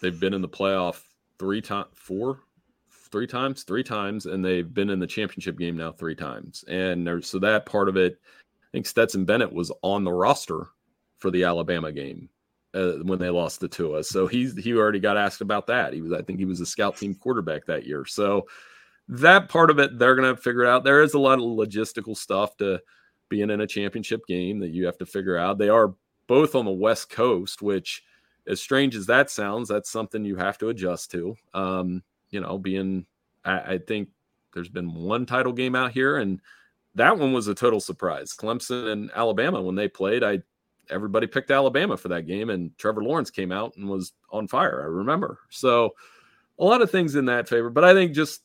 They've 0.00 0.18
been 0.18 0.32
in 0.32 0.40
the 0.40 0.48
playoff 0.48 1.02
three 1.38 1.60
times, 1.60 1.88
four, 1.94 2.40
three 3.10 3.26
times, 3.26 3.64
three 3.64 3.82
times, 3.82 4.26
and 4.26 4.44
they've 4.44 4.72
been 4.72 4.90
in 4.90 4.98
the 4.98 5.06
championship 5.06 5.58
game 5.58 5.76
now 5.76 5.92
three 5.92 6.14
times. 6.14 6.64
And 6.68 7.24
so 7.24 7.38
that 7.40 7.66
part 7.66 7.88
of 7.88 7.96
it, 7.96 8.18
I 8.22 8.68
think 8.72 8.86
Stetson 8.86 9.24
Bennett 9.24 9.52
was 9.52 9.72
on 9.82 10.04
the 10.04 10.12
roster 10.12 10.68
for 11.18 11.30
the 11.30 11.44
Alabama 11.44 11.92
game 11.92 12.28
uh, 12.74 12.92
when 13.02 13.18
they 13.18 13.30
lost 13.30 13.64
to 13.68 13.94
us. 13.94 14.08
So 14.08 14.26
he's 14.26 14.56
he 14.56 14.74
already 14.74 15.00
got 15.00 15.16
asked 15.16 15.40
about 15.40 15.66
that. 15.66 15.92
He 15.92 16.00
was 16.00 16.12
I 16.12 16.22
think 16.22 16.38
he 16.38 16.44
was 16.44 16.60
a 16.60 16.66
scout 16.66 16.96
team 16.96 17.14
quarterback 17.14 17.66
that 17.66 17.86
year. 17.86 18.04
So 18.06 18.46
that 19.10 19.48
part 19.48 19.70
of 19.70 19.78
it 19.80 19.98
they're 19.98 20.14
going 20.14 20.34
to 20.34 20.40
figure 20.40 20.64
out. 20.64 20.84
There 20.84 21.02
is 21.02 21.14
a 21.14 21.18
lot 21.18 21.38
of 21.38 21.44
logistical 21.44 22.16
stuff 22.16 22.56
to 22.58 22.80
being 23.28 23.50
in 23.50 23.60
a 23.60 23.66
championship 23.66 24.24
game 24.26 24.60
that 24.60 24.70
you 24.70 24.86
have 24.86 24.98
to 24.98 25.06
figure 25.06 25.36
out. 25.36 25.58
They 25.58 25.68
are 25.68 25.94
both 26.26 26.54
on 26.54 26.64
the 26.64 26.70
West 26.70 27.10
Coast, 27.10 27.60
which 27.60 28.04
as 28.46 28.60
strange 28.60 28.94
as 28.94 29.06
that 29.06 29.30
sounds, 29.30 29.68
that's 29.68 29.90
something 29.90 30.24
you 30.24 30.36
have 30.36 30.58
to 30.58 30.68
adjust 30.68 31.10
to. 31.10 31.34
Um, 31.54 32.02
you 32.30 32.40
know, 32.40 32.56
being 32.56 33.04
I, 33.44 33.58
I 33.58 33.78
think 33.78 34.08
there's 34.54 34.68
been 34.68 34.94
one 34.94 35.26
title 35.26 35.52
game 35.52 35.74
out 35.74 35.90
here 35.90 36.18
and 36.18 36.40
that 36.94 37.18
one 37.18 37.32
was 37.32 37.48
a 37.48 37.54
total 37.54 37.80
surprise. 37.80 38.32
Clemson 38.32 38.92
and 38.92 39.10
Alabama 39.14 39.60
when 39.60 39.74
they 39.74 39.88
played, 39.88 40.22
I 40.22 40.40
everybody 40.88 41.26
picked 41.26 41.50
Alabama 41.50 41.96
for 41.96 42.08
that 42.08 42.26
game, 42.26 42.50
and 42.50 42.76
Trevor 42.76 43.02
Lawrence 43.02 43.30
came 43.30 43.52
out 43.52 43.76
and 43.76 43.88
was 43.88 44.12
on 44.30 44.48
fire. 44.48 44.82
I 44.82 44.86
remember. 44.86 45.38
So 45.50 45.94
a 46.58 46.64
lot 46.64 46.82
of 46.82 46.90
things 46.90 47.14
in 47.14 47.26
that 47.26 47.48
favor, 47.48 47.70
but 47.70 47.84
I 47.84 47.94
think 47.94 48.12
just 48.12 48.42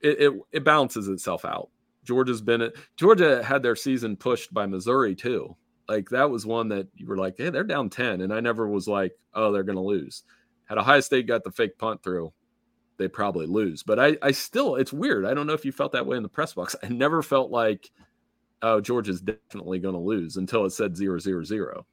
it, 0.00 0.20
it, 0.20 0.40
it 0.52 0.64
balances 0.64 1.08
itself 1.08 1.44
out. 1.44 1.70
Georgia's 2.04 2.40
been 2.40 2.70
Georgia 2.96 3.42
had 3.42 3.62
their 3.62 3.76
season 3.76 4.16
pushed 4.16 4.52
by 4.52 4.66
Missouri 4.66 5.14
too. 5.14 5.56
Like 5.88 6.08
that 6.10 6.30
was 6.30 6.46
one 6.46 6.68
that 6.68 6.88
you 6.94 7.06
were 7.06 7.16
like, 7.16 7.34
hey, 7.36 7.50
they're 7.50 7.64
down 7.64 7.90
10. 7.90 8.22
And 8.22 8.32
I 8.32 8.40
never 8.40 8.68
was 8.68 8.88
like, 8.88 9.12
oh, 9.34 9.52
they're 9.52 9.62
gonna 9.62 9.82
lose. 9.82 10.22
Had 10.64 10.78
Ohio 10.78 11.00
State 11.00 11.26
got 11.26 11.44
the 11.44 11.50
fake 11.50 11.78
punt 11.78 12.02
through, 12.02 12.32
they 12.98 13.08
probably 13.08 13.46
lose. 13.46 13.82
But 13.82 13.98
I, 13.98 14.16
I 14.22 14.30
still 14.32 14.76
it's 14.76 14.92
weird. 14.92 15.26
I 15.26 15.34
don't 15.34 15.46
know 15.46 15.52
if 15.52 15.64
you 15.64 15.72
felt 15.72 15.92
that 15.92 16.06
way 16.06 16.16
in 16.16 16.22
the 16.22 16.28
press 16.28 16.54
box. 16.54 16.74
I 16.82 16.88
never 16.88 17.22
felt 17.22 17.50
like 17.50 17.90
oh, 18.62 18.80
Georgia's 18.80 19.20
definitely 19.20 19.78
going 19.78 19.94
to 19.94 20.00
lose 20.00 20.36
until 20.36 20.64
it 20.64 20.70
said 20.70 20.96
zero 20.96 21.18
zero 21.18 21.44
zero. 21.44 21.86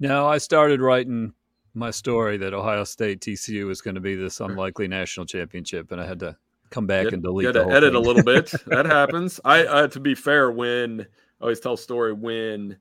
No, 0.00 0.26
I 0.26 0.38
started 0.38 0.80
writing 0.80 1.32
my 1.74 1.90
story 1.90 2.36
that 2.38 2.54
Ohio 2.54 2.84
State 2.84 3.20
TCU 3.20 3.66
was 3.66 3.80
going 3.80 3.94
to 3.94 4.00
be 4.00 4.14
this 4.14 4.40
unlikely 4.40 4.88
national 4.88 5.26
championship, 5.26 5.92
and 5.92 6.00
I 6.00 6.06
had 6.06 6.20
to 6.20 6.36
come 6.74 6.86
back 6.86 7.04
Get- 7.04 7.14
and 7.14 7.22
delete. 7.22 7.52
Got 7.52 7.64
to 7.68 7.72
edit 7.72 7.92
thing. 7.92 8.02
a 8.02 8.06
little 8.06 8.22
bit. 8.22 8.52
that 8.66 8.84
happens. 8.84 9.40
I, 9.44 9.64
uh, 9.64 9.88
to 9.88 10.00
be 10.00 10.14
fair, 10.14 10.50
when 10.50 11.02
I 11.02 11.42
always 11.42 11.60
tell 11.60 11.74
a 11.74 11.78
story 11.78 12.12
when 12.12 12.76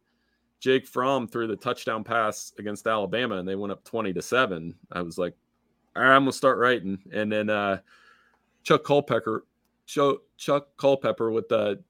Jake 0.60 0.88
Fromm 0.88 1.28
threw 1.28 1.48
the 1.48 1.56
touchdown 1.56 2.04
pass 2.04 2.52
against 2.58 2.88
Alabama 2.88 3.36
and 3.36 3.48
they 3.48 3.56
went 3.56 3.72
up 3.72 3.84
twenty 3.84 4.12
to 4.14 4.22
seven, 4.22 4.76
I 4.92 5.02
was 5.02 5.18
like, 5.18 5.36
all 5.96 6.04
right, 6.04 6.16
I'm 6.16 6.24
gonna 6.24 6.34
start 6.34 6.58
writing. 6.58 6.98
And 7.14 7.32
then 7.32 7.50
uh, 7.50 7.80
Chuck 8.64 8.84
Culpepper, 8.84 9.46
Chuck, 9.86 10.18
Chuck 10.38 10.70
Culpepper 10.78 11.32
with 11.32 11.48
the 11.50 11.82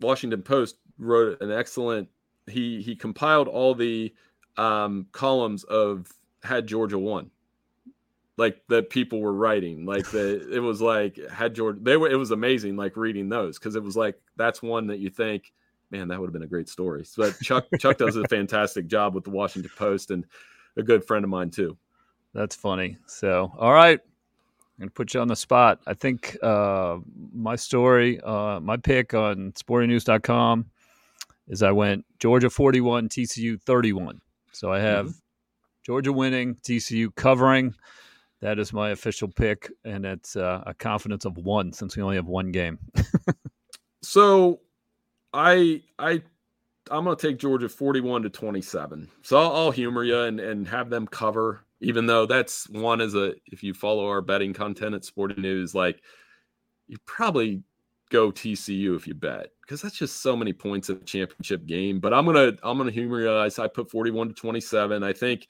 Washington 0.00 0.42
Post 0.42 0.76
wrote 0.98 1.40
an 1.42 1.52
excellent. 1.52 2.08
He 2.46 2.80
he 2.80 2.96
compiled 2.96 3.46
all 3.46 3.74
the 3.74 4.14
um, 4.56 5.06
columns 5.12 5.64
of 5.64 6.10
had 6.42 6.66
Georgia 6.66 6.98
won 6.98 7.30
like 8.38 8.62
that 8.68 8.88
people 8.88 9.20
were 9.20 9.34
writing 9.34 9.84
like 9.84 10.10
the 10.10 10.48
it 10.54 10.60
was 10.60 10.80
like 10.80 11.18
had 11.30 11.54
georgia 11.54 11.78
they 11.82 11.96
were 11.96 12.08
it 12.08 12.16
was 12.16 12.30
amazing 12.30 12.76
like 12.76 12.96
reading 12.96 13.28
those 13.28 13.58
because 13.58 13.74
it 13.74 13.82
was 13.82 13.96
like 13.96 14.18
that's 14.36 14.62
one 14.62 14.86
that 14.86 14.98
you 14.98 15.10
think 15.10 15.52
man 15.90 16.08
that 16.08 16.18
would 16.18 16.28
have 16.28 16.32
been 16.32 16.42
a 16.42 16.46
great 16.46 16.68
story 16.68 17.04
but 17.16 17.38
chuck 17.42 17.66
chuck 17.78 17.98
does 17.98 18.16
a 18.16 18.26
fantastic 18.28 18.86
job 18.86 19.14
with 19.14 19.24
the 19.24 19.30
washington 19.30 19.70
post 19.76 20.10
and 20.10 20.24
a 20.76 20.82
good 20.82 21.04
friend 21.04 21.24
of 21.24 21.30
mine 21.30 21.50
too 21.50 21.76
That's 22.34 22.54
funny. 22.54 22.98
So, 23.06 23.52
all 23.58 23.72
right. 23.72 24.00
I'm 24.80 24.88
to 24.88 24.92
put 24.92 25.12
you 25.12 25.20
on 25.20 25.26
the 25.26 25.34
spot. 25.34 25.80
I 25.88 25.94
think 25.94 26.36
uh, 26.40 26.98
my 27.32 27.56
story, 27.56 28.20
uh, 28.20 28.60
my 28.60 28.76
pick 28.76 29.12
on 29.12 29.52
sportingnews.com 29.52 30.66
is 31.48 31.62
I 31.64 31.72
went 31.72 32.04
Georgia 32.20 32.48
41, 32.48 33.08
TCU 33.08 33.60
31. 33.60 34.20
So 34.52 34.72
I 34.72 34.78
have 34.78 35.14
Georgia 35.84 36.12
winning, 36.12 36.54
TCU 36.56 37.12
covering. 37.16 37.74
That 38.40 38.58
is 38.58 38.72
my 38.72 38.90
official 38.90 39.28
pick, 39.28 39.70
and 39.84 40.06
it's 40.06 40.36
uh, 40.36 40.62
a 40.64 40.74
confidence 40.74 41.24
of 41.24 41.36
one 41.38 41.72
since 41.72 41.96
we 41.96 42.02
only 42.02 42.16
have 42.16 42.26
one 42.26 42.52
game. 42.52 42.78
so 44.02 44.60
i 45.34 45.82
i 45.98 46.22
i'm 46.90 47.04
gonna 47.04 47.16
take 47.16 47.38
georgia 47.38 47.68
41 47.68 48.22
to 48.22 48.30
27 48.30 49.08
so 49.22 49.36
i'll, 49.36 49.56
I'll 49.56 49.70
humor 49.70 50.04
you 50.04 50.20
and 50.20 50.40
and 50.40 50.66
have 50.68 50.90
them 50.90 51.06
cover 51.06 51.64
even 51.80 52.06
though 52.06 52.26
that's 52.26 52.68
one 52.70 53.00
as 53.00 53.14
a 53.14 53.34
if 53.46 53.62
you 53.62 53.74
follow 53.74 54.06
our 54.06 54.20
betting 54.20 54.52
content 54.52 54.94
at 54.94 55.04
sporting 55.04 55.42
news 55.42 55.74
like 55.74 56.02
you 56.86 56.96
probably 57.06 57.62
go 58.10 58.30
tcu 58.30 58.96
if 58.96 59.06
you 59.06 59.14
bet 59.14 59.48
because 59.60 59.82
that's 59.82 59.98
just 59.98 60.22
so 60.22 60.34
many 60.34 60.52
points 60.52 60.88
of 60.88 61.02
a 61.02 61.04
championship 61.04 61.66
game. 61.66 62.00
But 62.00 62.14
i'm 62.14 62.24
gonna 62.24 62.52
i'm 62.62 62.78
gonna 62.78 62.90
humor 62.90 63.20
you 63.20 63.30
i, 63.30 63.50
I 63.62 63.68
put 63.68 63.90
41 63.90 64.28
to 64.28 64.34
27 64.34 65.02
i 65.02 65.12
think 65.12 65.48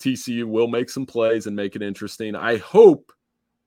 tcu 0.00 0.44
will 0.44 0.68
make 0.68 0.90
some 0.90 1.06
plays 1.06 1.46
and 1.46 1.56
make 1.56 1.76
it 1.76 1.82
interesting 1.82 2.34
i 2.34 2.56
hope 2.56 3.12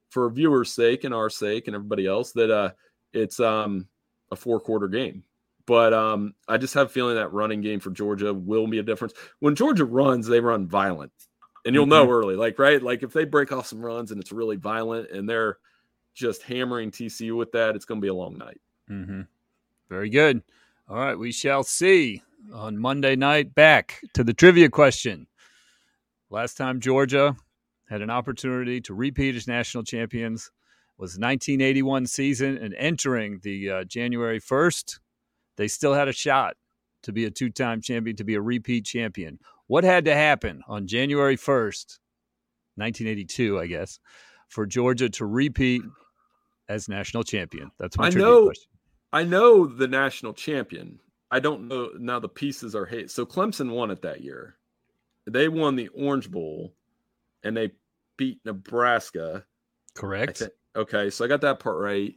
for 0.10 0.30
viewers 0.30 0.72
sake 0.72 1.04
and 1.04 1.14
our 1.14 1.30
sake 1.30 1.68
and 1.68 1.76
everybody 1.76 2.06
else 2.06 2.32
that 2.32 2.52
uh 2.52 2.70
it's 3.14 3.40
um 3.40 3.88
a 4.32 4.36
four 4.36 4.60
quarter 4.60 4.88
game. 4.88 5.24
But 5.66 5.94
um, 5.94 6.34
I 6.48 6.58
just 6.58 6.74
have 6.76 6.88
a 6.88 6.90
feeling 6.90 7.16
that 7.16 7.34
running 7.34 7.62
game 7.62 7.80
for 7.80 7.92
Georgia 7.92 8.34
will 8.34 8.68
be 8.68 8.80
a 8.80 8.84
difference. 8.84 9.14
When 9.40 9.56
Georgia 9.56 9.84
runs, 9.84 10.26
they 10.26 10.40
run 10.40 10.66
violent. 10.66 11.12
And 11.66 11.76
you'll 11.76 11.86
know 11.86 12.10
early, 12.10 12.38
like, 12.38 12.58
right? 12.60 12.82
Like 12.82 13.04
if 13.04 13.12
they 13.12 13.26
break 13.26 13.52
off 13.52 13.68
some 13.68 13.86
runs 13.86 14.12
and 14.12 14.22
it's 14.22 14.32
really 14.32 14.56
violent 14.56 15.12
and 15.12 15.28
they're 15.28 15.58
just 16.14 16.42
hammering 16.42 16.92
TCU 16.92 17.36
with 17.36 17.52
that, 17.52 17.76
it's 17.76 17.84
going 17.84 18.00
to 18.00 18.06
be 18.06 18.08
a 18.08 18.14
long 18.14 18.38
night. 18.38 18.62
Mm-hmm. 18.90 19.24
Very 19.90 20.10
good. 20.10 20.42
All 20.88 20.96
right, 20.96 21.20
we 21.20 21.34
shall 21.34 21.64
see 21.64 22.24
on 22.54 22.78
Monday 22.78 23.18
night. 23.18 23.54
Back 23.54 24.00
to 24.14 24.24
the 24.24 24.34
trivia 24.34 24.70
question. 24.70 25.28
Last 26.30 26.56
time 26.58 26.80
Georgia 26.80 27.36
had 27.90 28.02
an 28.02 28.10
opportunity 28.10 28.82
to 28.82 28.94
repeat 28.94 29.36
as 29.36 29.48
national 29.48 29.84
champions 29.84 30.52
was 30.98 31.12
1981 31.12 32.08
season, 32.08 32.58
and 32.58 32.74
entering 32.76 33.40
the 33.44 33.70
uh, 33.70 33.84
January 33.84 34.42
1st, 34.42 35.00
they 35.56 35.68
still 35.68 35.94
had 35.94 36.08
a 36.08 36.14
shot 36.14 36.56
to 37.04 37.12
be 37.12 37.26
a 37.26 37.30
two-time 37.32 37.82
champion, 37.82 38.16
to 38.16 38.24
be 38.24 38.34
a 38.34 38.42
repeat 38.42 38.84
champion. 38.84 39.38
What 39.68 39.84
had 39.84 40.06
to 40.06 40.16
happen 40.16 40.64
on 40.68 40.88
January 40.88 41.38
1st, 41.38 42.00
1982, 42.76 43.60
I 43.60 43.68
guess, 43.68 44.00
for 44.50 44.66
Georgia 44.66 45.08
to 45.10 45.26
repeat 45.26 45.84
as 46.68 46.90
national 46.90 47.24
champion? 47.24 47.70
That's 47.78 47.98
my 47.98 48.08
I 48.08 48.10
know- 48.10 48.46
question. 48.46 48.72
I 49.14 49.24
know 49.24 49.68
the 49.68 49.88
national 49.88 50.34
champion. 50.34 51.00
I 51.32 51.40
don't 51.40 51.68
know 51.70 51.92
now. 51.98 52.20
The 52.20 52.28
pieces 52.28 52.76
are 52.76 52.86
hate. 52.86 53.10
So 53.10 53.26
Clemson 53.26 53.72
won 53.72 53.90
it 53.90 54.02
that 54.02 54.22
year. 54.22 54.57
They 55.28 55.50
won 55.50 55.76
the 55.76 55.90
Orange 55.90 56.32
Bowl, 56.32 56.74
and 57.44 57.56
they 57.56 57.72
beat 58.18 58.40
Nebraska. 58.46 59.46
Correct. 59.94 60.40
thi- 60.40 60.48
okay, 60.76 61.10
so 61.10 61.26
I 61.26 61.28
got 61.28 61.42
that 61.42 61.60
part 61.60 61.78
right. 61.78 62.16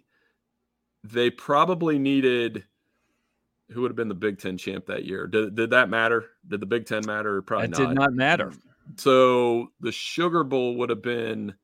They 1.03 1.31
probably 1.31 1.99
needed 1.99 2.65
who 3.71 3.83
would 3.83 3.91
have 3.91 3.97
been 3.97 4.09
the 4.09 4.15
Big 4.15 4.39
Ten 4.39 4.59
champ 4.59 4.87
that 4.87 5.05
year. 5.05 5.27
Did, 5.27 5.55
did 5.55 5.71
that 5.71 5.89
matter? 5.89 6.27
Did 6.47 6.61
the 6.61 6.67
Big 6.67 6.87
Ten 6.87 7.03
matter? 7.07 7.41
Probably 7.43 7.69
not. 7.69 7.79
Did 7.79 7.95
not 7.95 8.13
matter. 8.13 8.53
So 8.97 9.69
the 9.81 9.93
Sugar 9.93 10.45
Bowl 10.45 10.77
would 10.77 10.91
have 10.91 11.03
been 11.03 11.55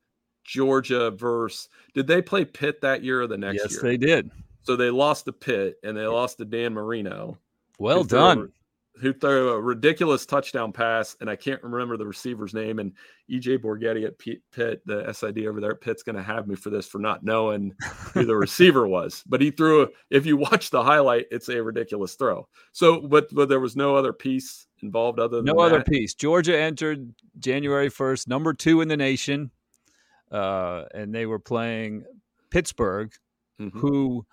Georgia 0.43 1.11
versus. 1.11 1.69
Did 1.93 2.07
they 2.07 2.21
play 2.21 2.45
Pitt 2.45 2.81
that 2.81 3.03
year 3.03 3.21
or 3.21 3.27
the 3.27 3.37
next 3.37 3.59
yes, 3.61 3.73
year? 3.73 3.81
they 3.81 3.97
did. 3.97 4.31
So 4.63 4.75
they 4.75 4.89
lost 4.89 5.25
to 5.25 5.33
Pitt 5.33 5.77
and 5.83 5.95
they 5.97 6.05
lost 6.07 6.37
to 6.37 6.45
Dan 6.45 6.73
Marino. 6.73 7.37
Well 7.79 8.03
done. 8.03 8.51
Who 8.99 9.13
threw 9.13 9.49
a 9.49 9.61
ridiculous 9.61 10.25
touchdown 10.25 10.71
pass, 10.71 11.15
and 11.21 11.29
I 11.29 11.35
can't 11.35 11.61
remember 11.63 11.97
the 11.97 12.05
receiver's 12.07 12.53
name. 12.53 12.79
And 12.79 12.93
EJ 13.29 13.59
Borghetti 13.59 14.05
at 14.05 14.17
Pitt, 14.17 14.81
the 14.85 15.11
SID 15.13 15.45
over 15.45 15.59
there 15.61 15.71
at 15.71 15.81
Pitt's 15.81 16.03
going 16.03 16.15
to 16.15 16.23
have 16.23 16.47
me 16.47 16.55
for 16.55 16.69
this 16.69 16.87
for 16.87 16.99
not 16.99 17.23
knowing 17.23 17.73
who 18.13 18.25
the 18.25 18.35
receiver 18.37 18.87
was. 18.87 19.23
But 19.27 19.41
he 19.41 19.51
threw. 19.51 19.83
A, 19.83 19.87
if 20.09 20.25
you 20.25 20.37
watch 20.37 20.69
the 20.69 20.83
highlight, 20.83 21.25
it's 21.31 21.49
a 21.49 21.61
ridiculous 21.61 22.15
throw. 22.15 22.47
So, 22.71 23.01
but 23.01 23.27
but 23.33 23.49
there 23.49 23.59
was 23.59 23.75
no 23.75 23.95
other 23.95 24.13
piece 24.13 24.67
involved 24.81 25.19
other 25.19 25.37
than 25.37 25.45
No 25.45 25.59
other 25.59 25.83
piece. 25.83 26.13
Georgia 26.13 26.57
entered 26.59 27.13
January 27.39 27.89
1st, 27.89 28.27
number 28.27 28.53
two 28.53 28.81
in 28.81 28.87
the 28.87 28.97
nation. 28.97 29.51
Uh, 30.31 30.83
and 30.93 31.15
they 31.15 31.25
were 31.25 31.39
playing 31.39 32.03
Pittsburgh, 32.49 33.11
Mhm. 33.59 33.71
who 33.73 34.25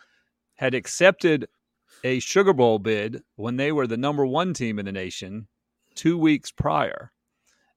had 0.54 0.74
accepted 0.74 1.46
a 2.04 2.20
Sugar 2.20 2.52
Bowl 2.52 2.78
bid 2.78 3.22
when 3.34 3.56
they 3.56 3.72
were 3.72 3.86
the 3.88 3.96
number 3.96 4.24
one 4.24 4.54
team 4.54 4.78
in 4.78 4.84
the 4.84 4.92
nation 4.92 5.48
two 5.96 6.16
weeks 6.18 6.52
prior. 6.52 7.10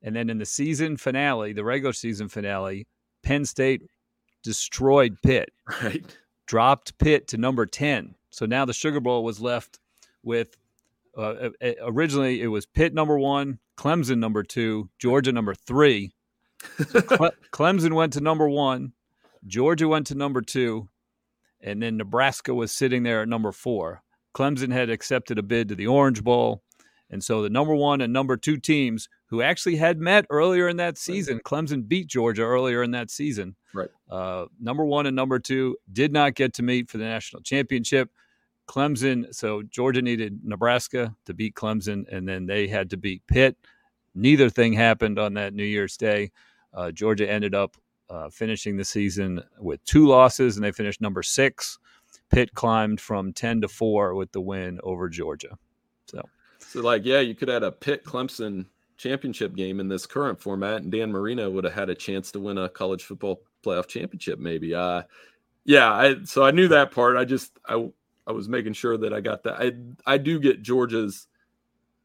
And 0.03 0.15
then 0.15 0.29
in 0.29 0.37
the 0.37 0.45
season 0.45 0.97
finale, 0.97 1.53
the 1.53 1.63
regular 1.63 1.93
season 1.93 2.27
finale, 2.27 2.87
Penn 3.23 3.45
State 3.45 3.83
destroyed 4.43 5.17
Pitt. 5.23 5.49
Right. 5.83 6.05
dropped 6.45 6.97
Pitt 6.97 7.27
to 7.29 7.37
number 7.37 7.65
10. 7.65 8.15
So 8.29 8.45
now 8.45 8.65
the 8.65 8.73
Sugar 8.73 8.99
Bowl 8.99 9.23
was 9.23 9.39
left 9.41 9.79
with 10.23 10.55
uh, 11.17 11.49
uh, 11.61 11.71
originally 11.81 12.41
it 12.41 12.47
was 12.47 12.65
Pitt 12.65 12.93
number 12.93 13.17
one, 13.17 13.59
Clemson 13.77 14.19
number 14.19 14.43
two, 14.43 14.89
Georgia 14.99 15.31
number 15.31 15.55
three. 15.55 16.13
So 16.89 17.01
Cle- 17.01 17.31
Clemson 17.51 17.93
went 17.93 18.13
to 18.13 18.21
number 18.21 18.47
one, 18.47 18.93
Georgia 19.45 19.87
went 19.87 20.07
to 20.07 20.15
number 20.15 20.41
two, 20.41 20.89
and 21.59 21.81
then 21.81 21.97
Nebraska 21.97 22.53
was 22.53 22.71
sitting 22.71 23.03
there 23.03 23.21
at 23.21 23.27
number 23.27 23.51
four. 23.51 24.03
Clemson 24.37 24.71
had 24.71 24.91
accepted 24.91 25.39
a 25.39 25.43
bid 25.43 25.67
to 25.69 25.75
the 25.75 25.87
Orange 25.87 26.23
Bowl. 26.23 26.61
And 27.09 27.23
so 27.23 27.41
the 27.41 27.49
number 27.49 27.73
one 27.73 28.01
and 28.01 28.13
number 28.13 28.37
two 28.37 28.57
teams 28.57 29.09
who 29.27 29.41
actually 29.41 29.77
had 29.77 29.97
met 29.97 30.27
earlier 30.29 30.67
in 30.67 30.77
that 30.77 30.97
season, 30.97 31.39
Clemson 31.43 31.87
beat 31.87 32.07
Georgia 32.07 32.43
earlier 32.43 32.83
in 32.83 32.91
that 32.91 33.09
season. 33.09 33.55
Right. 33.73 33.89
Uh, 34.11 34.45
number 34.59 34.85
one 34.85 35.07
and 35.07 35.15
number 35.15 35.39
two 35.39 35.77
did 35.91 36.13
not 36.13 36.35
get 36.35 36.53
to 36.55 36.63
meet 36.63 36.87
for 36.87 36.99
the 36.99 37.05
national 37.05 37.41
championship. 37.41 38.11
Clemson, 38.67 39.33
so 39.33 39.63
Georgia 39.63 40.01
needed 40.01 40.41
Nebraska 40.43 41.15
to 41.25 41.33
beat 41.33 41.55
Clemson, 41.55 42.05
and 42.11 42.27
then 42.27 42.45
they 42.45 42.67
had 42.67 42.89
to 42.91 42.97
beat 42.97 43.25
Pitt. 43.25 43.57
Neither 44.13 44.49
thing 44.49 44.73
happened 44.73 45.17
on 45.17 45.33
that 45.35 45.53
New 45.53 45.63
Year's 45.63 45.97
Day. 45.97 46.31
Uh, 46.73 46.91
Georgia 46.91 47.27
ended 47.27 47.55
up 47.55 47.77
uh, 48.09 48.29
finishing 48.29 48.77
the 48.77 48.85
season 48.85 49.41
with 49.57 49.83
two 49.85 50.05
losses, 50.07 50.57
and 50.57 50.65
they 50.65 50.71
finished 50.71 51.01
number 51.01 51.23
six. 51.23 51.79
Pitt 52.29 52.53
climbed 52.53 52.99
from 53.01 53.33
10 53.33 53.61
to 53.61 53.67
4 53.67 54.13
with 54.15 54.31
the 54.31 54.41
win 54.41 54.79
over 54.83 55.07
Georgia. 55.09 55.57
So, 56.07 56.21
So, 56.59 56.81
like, 56.81 57.05
yeah, 57.05 57.19
you 57.19 57.35
could 57.35 57.49
add 57.49 57.63
a 57.63 57.71
Pitt 57.71 58.03
Clemson 58.03 58.65
championship 58.97 59.55
game 59.55 59.79
in 59.79 59.87
this 59.87 60.05
current 60.05 60.39
format, 60.41 60.81
and 60.81 60.91
Dan 60.91 61.11
Marino 61.11 61.49
would 61.49 61.63
have 61.63 61.73
had 61.73 61.89
a 61.89 61.95
chance 61.95 62.31
to 62.31 62.39
win 62.39 62.57
a 62.57 62.67
college 62.67 63.03
football 63.03 63.41
playoff 63.63 63.87
championship, 63.87 64.39
maybe. 64.39 64.73
Uh, 64.73 65.03
yeah, 65.65 65.91
I 65.93 66.15
so 66.23 66.43
I 66.43 66.51
knew 66.51 66.67
that 66.69 66.91
part. 66.91 67.15
I 67.17 67.25
just 67.25 67.51
I 67.67 67.89
I 68.25 68.31
was 68.31 68.49
making 68.49 68.73
sure 68.73 68.97
that 68.97 69.13
I 69.13 69.21
got 69.21 69.43
that. 69.43 69.55
I 69.61 69.73
I 70.13 70.17
do 70.17 70.39
get 70.39 70.61
Georgia's 70.61 71.27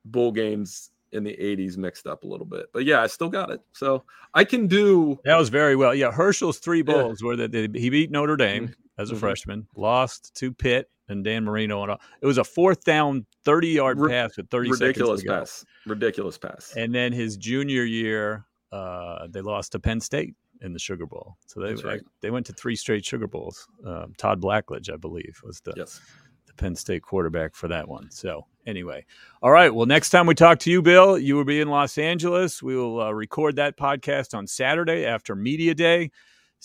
bowl 0.05 0.33
games 0.33 0.91
in 1.13 1.25
the 1.25 1.37
80s 1.37 1.77
mixed 1.77 2.07
up 2.07 2.25
a 2.25 2.27
little 2.27 2.47
bit, 2.47 2.67
but 2.73 2.85
yeah, 2.85 3.03
I 3.03 3.07
still 3.07 3.29
got 3.29 3.51
it. 3.51 3.61
So 3.73 4.03
I 4.35 4.45
can 4.45 4.67
do. 4.67 5.19
that 5.25 5.37
was 5.37 5.49
very 5.51 5.77
well. 5.77 5.95
Yeah, 5.95 6.11
Herschel's 6.11 6.59
three 6.59 6.79
Yeah. 6.79 6.85
bowls 6.95 7.23
were 7.23 7.37
that 7.37 7.53
he 7.75 7.91
beat 7.91 8.11
Notre 8.11 8.37
Dame 8.37 8.75
as 8.99 9.11
a 9.11 9.15
Mhm. 9.15 9.19
freshman, 9.21 9.67
lost 9.77 10.35
to 10.37 10.53
Pitt 10.53 10.91
and 11.09 11.25
Dan 11.25 11.45
Marino. 11.45 11.83
And 11.83 11.99
it 12.21 12.27
was 12.27 12.39
a 12.39 12.45
fourth 12.45 12.85
down, 12.85 13.27
30 13.45 13.69
yard 13.69 13.99
Ri- 13.99 14.11
pass 14.11 14.37
with 14.37 14.49
30 14.51 14.71
Ridiculous 14.71 15.21
seconds 15.21 15.23
to 15.23 15.27
go. 15.29 15.39
pass. 15.39 15.65
Ridiculous 15.87 16.39
pass. 16.39 16.75
And 16.77 16.95
then 16.95 17.13
his 17.13 17.37
junior 17.37 17.85
year, 17.85 18.47
uh, 18.71 19.27
they 19.29 19.41
lost 19.41 19.73
to 19.73 19.81
Penn 19.81 20.01
State 20.01 20.35
in 20.61 20.73
the 20.73 20.79
Sugar 20.79 21.07
Bowl. 21.07 21.37
So 21.47 21.61
they 21.61 21.75
right. 21.83 22.01
they 22.21 22.31
went 22.31 22.47
to 22.47 22.53
three 22.53 22.77
straight 22.77 23.05
Sugar 23.05 23.27
Bowls. 23.27 23.67
Um, 23.85 24.13
Todd 24.17 24.41
Blackledge, 24.41 24.93
I 24.93 24.97
believe, 24.97 25.41
was 25.43 25.61
the 25.61 25.75
yes. 25.77 26.01
the 26.47 26.55
Penn 26.55 26.77
State 26.77 27.03
quarterback 27.03 27.55
for 27.55 27.67
that 27.69 27.89
one. 27.89 28.11
So 28.11 28.47
anyway, 28.65 29.05
all 29.43 29.51
right. 29.51 29.75
Well, 29.75 29.87
next 29.87 30.11
time 30.11 30.27
we 30.27 30.35
talk 30.35 30.61
to 30.61 30.71
you, 30.71 30.81
Bill, 30.83 31.19
you 31.19 31.35
will 31.35 31.45
be 31.45 31.61
in 31.61 31.69
Los 31.69 31.99
Angeles. 31.99 32.63
We 32.63 32.77
will 32.77 33.01
uh, 33.01 33.11
record 33.11 33.57
that 33.57 33.77
podcast 33.77 34.35
on 34.37 34.47
Saturday 34.47 35.05
after 35.05 35.35
Media 35.35 35.75
Day. 35.75 36.11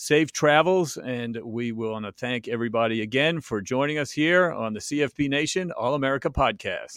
Safe 0.00 0.30
travels, 0.30 0.96
and 0.96 1.36
we 1.42 1.72
want 1.72 2.04
to 2.04 2.12
thank 2.12 2.46
everybody 2.46 3.02
again 3.02 3.40
for 3.40 3.60
joining 3.60 3.98
us 3.98 4.12
here 4.12 4.48
on 4.48 4.72
the 4.72 4.78
CFB 4.78 5.28
Nation 5.28 5.72
All 5.72 5.96
America 5.96 6.30
podcast. 6.30 6.94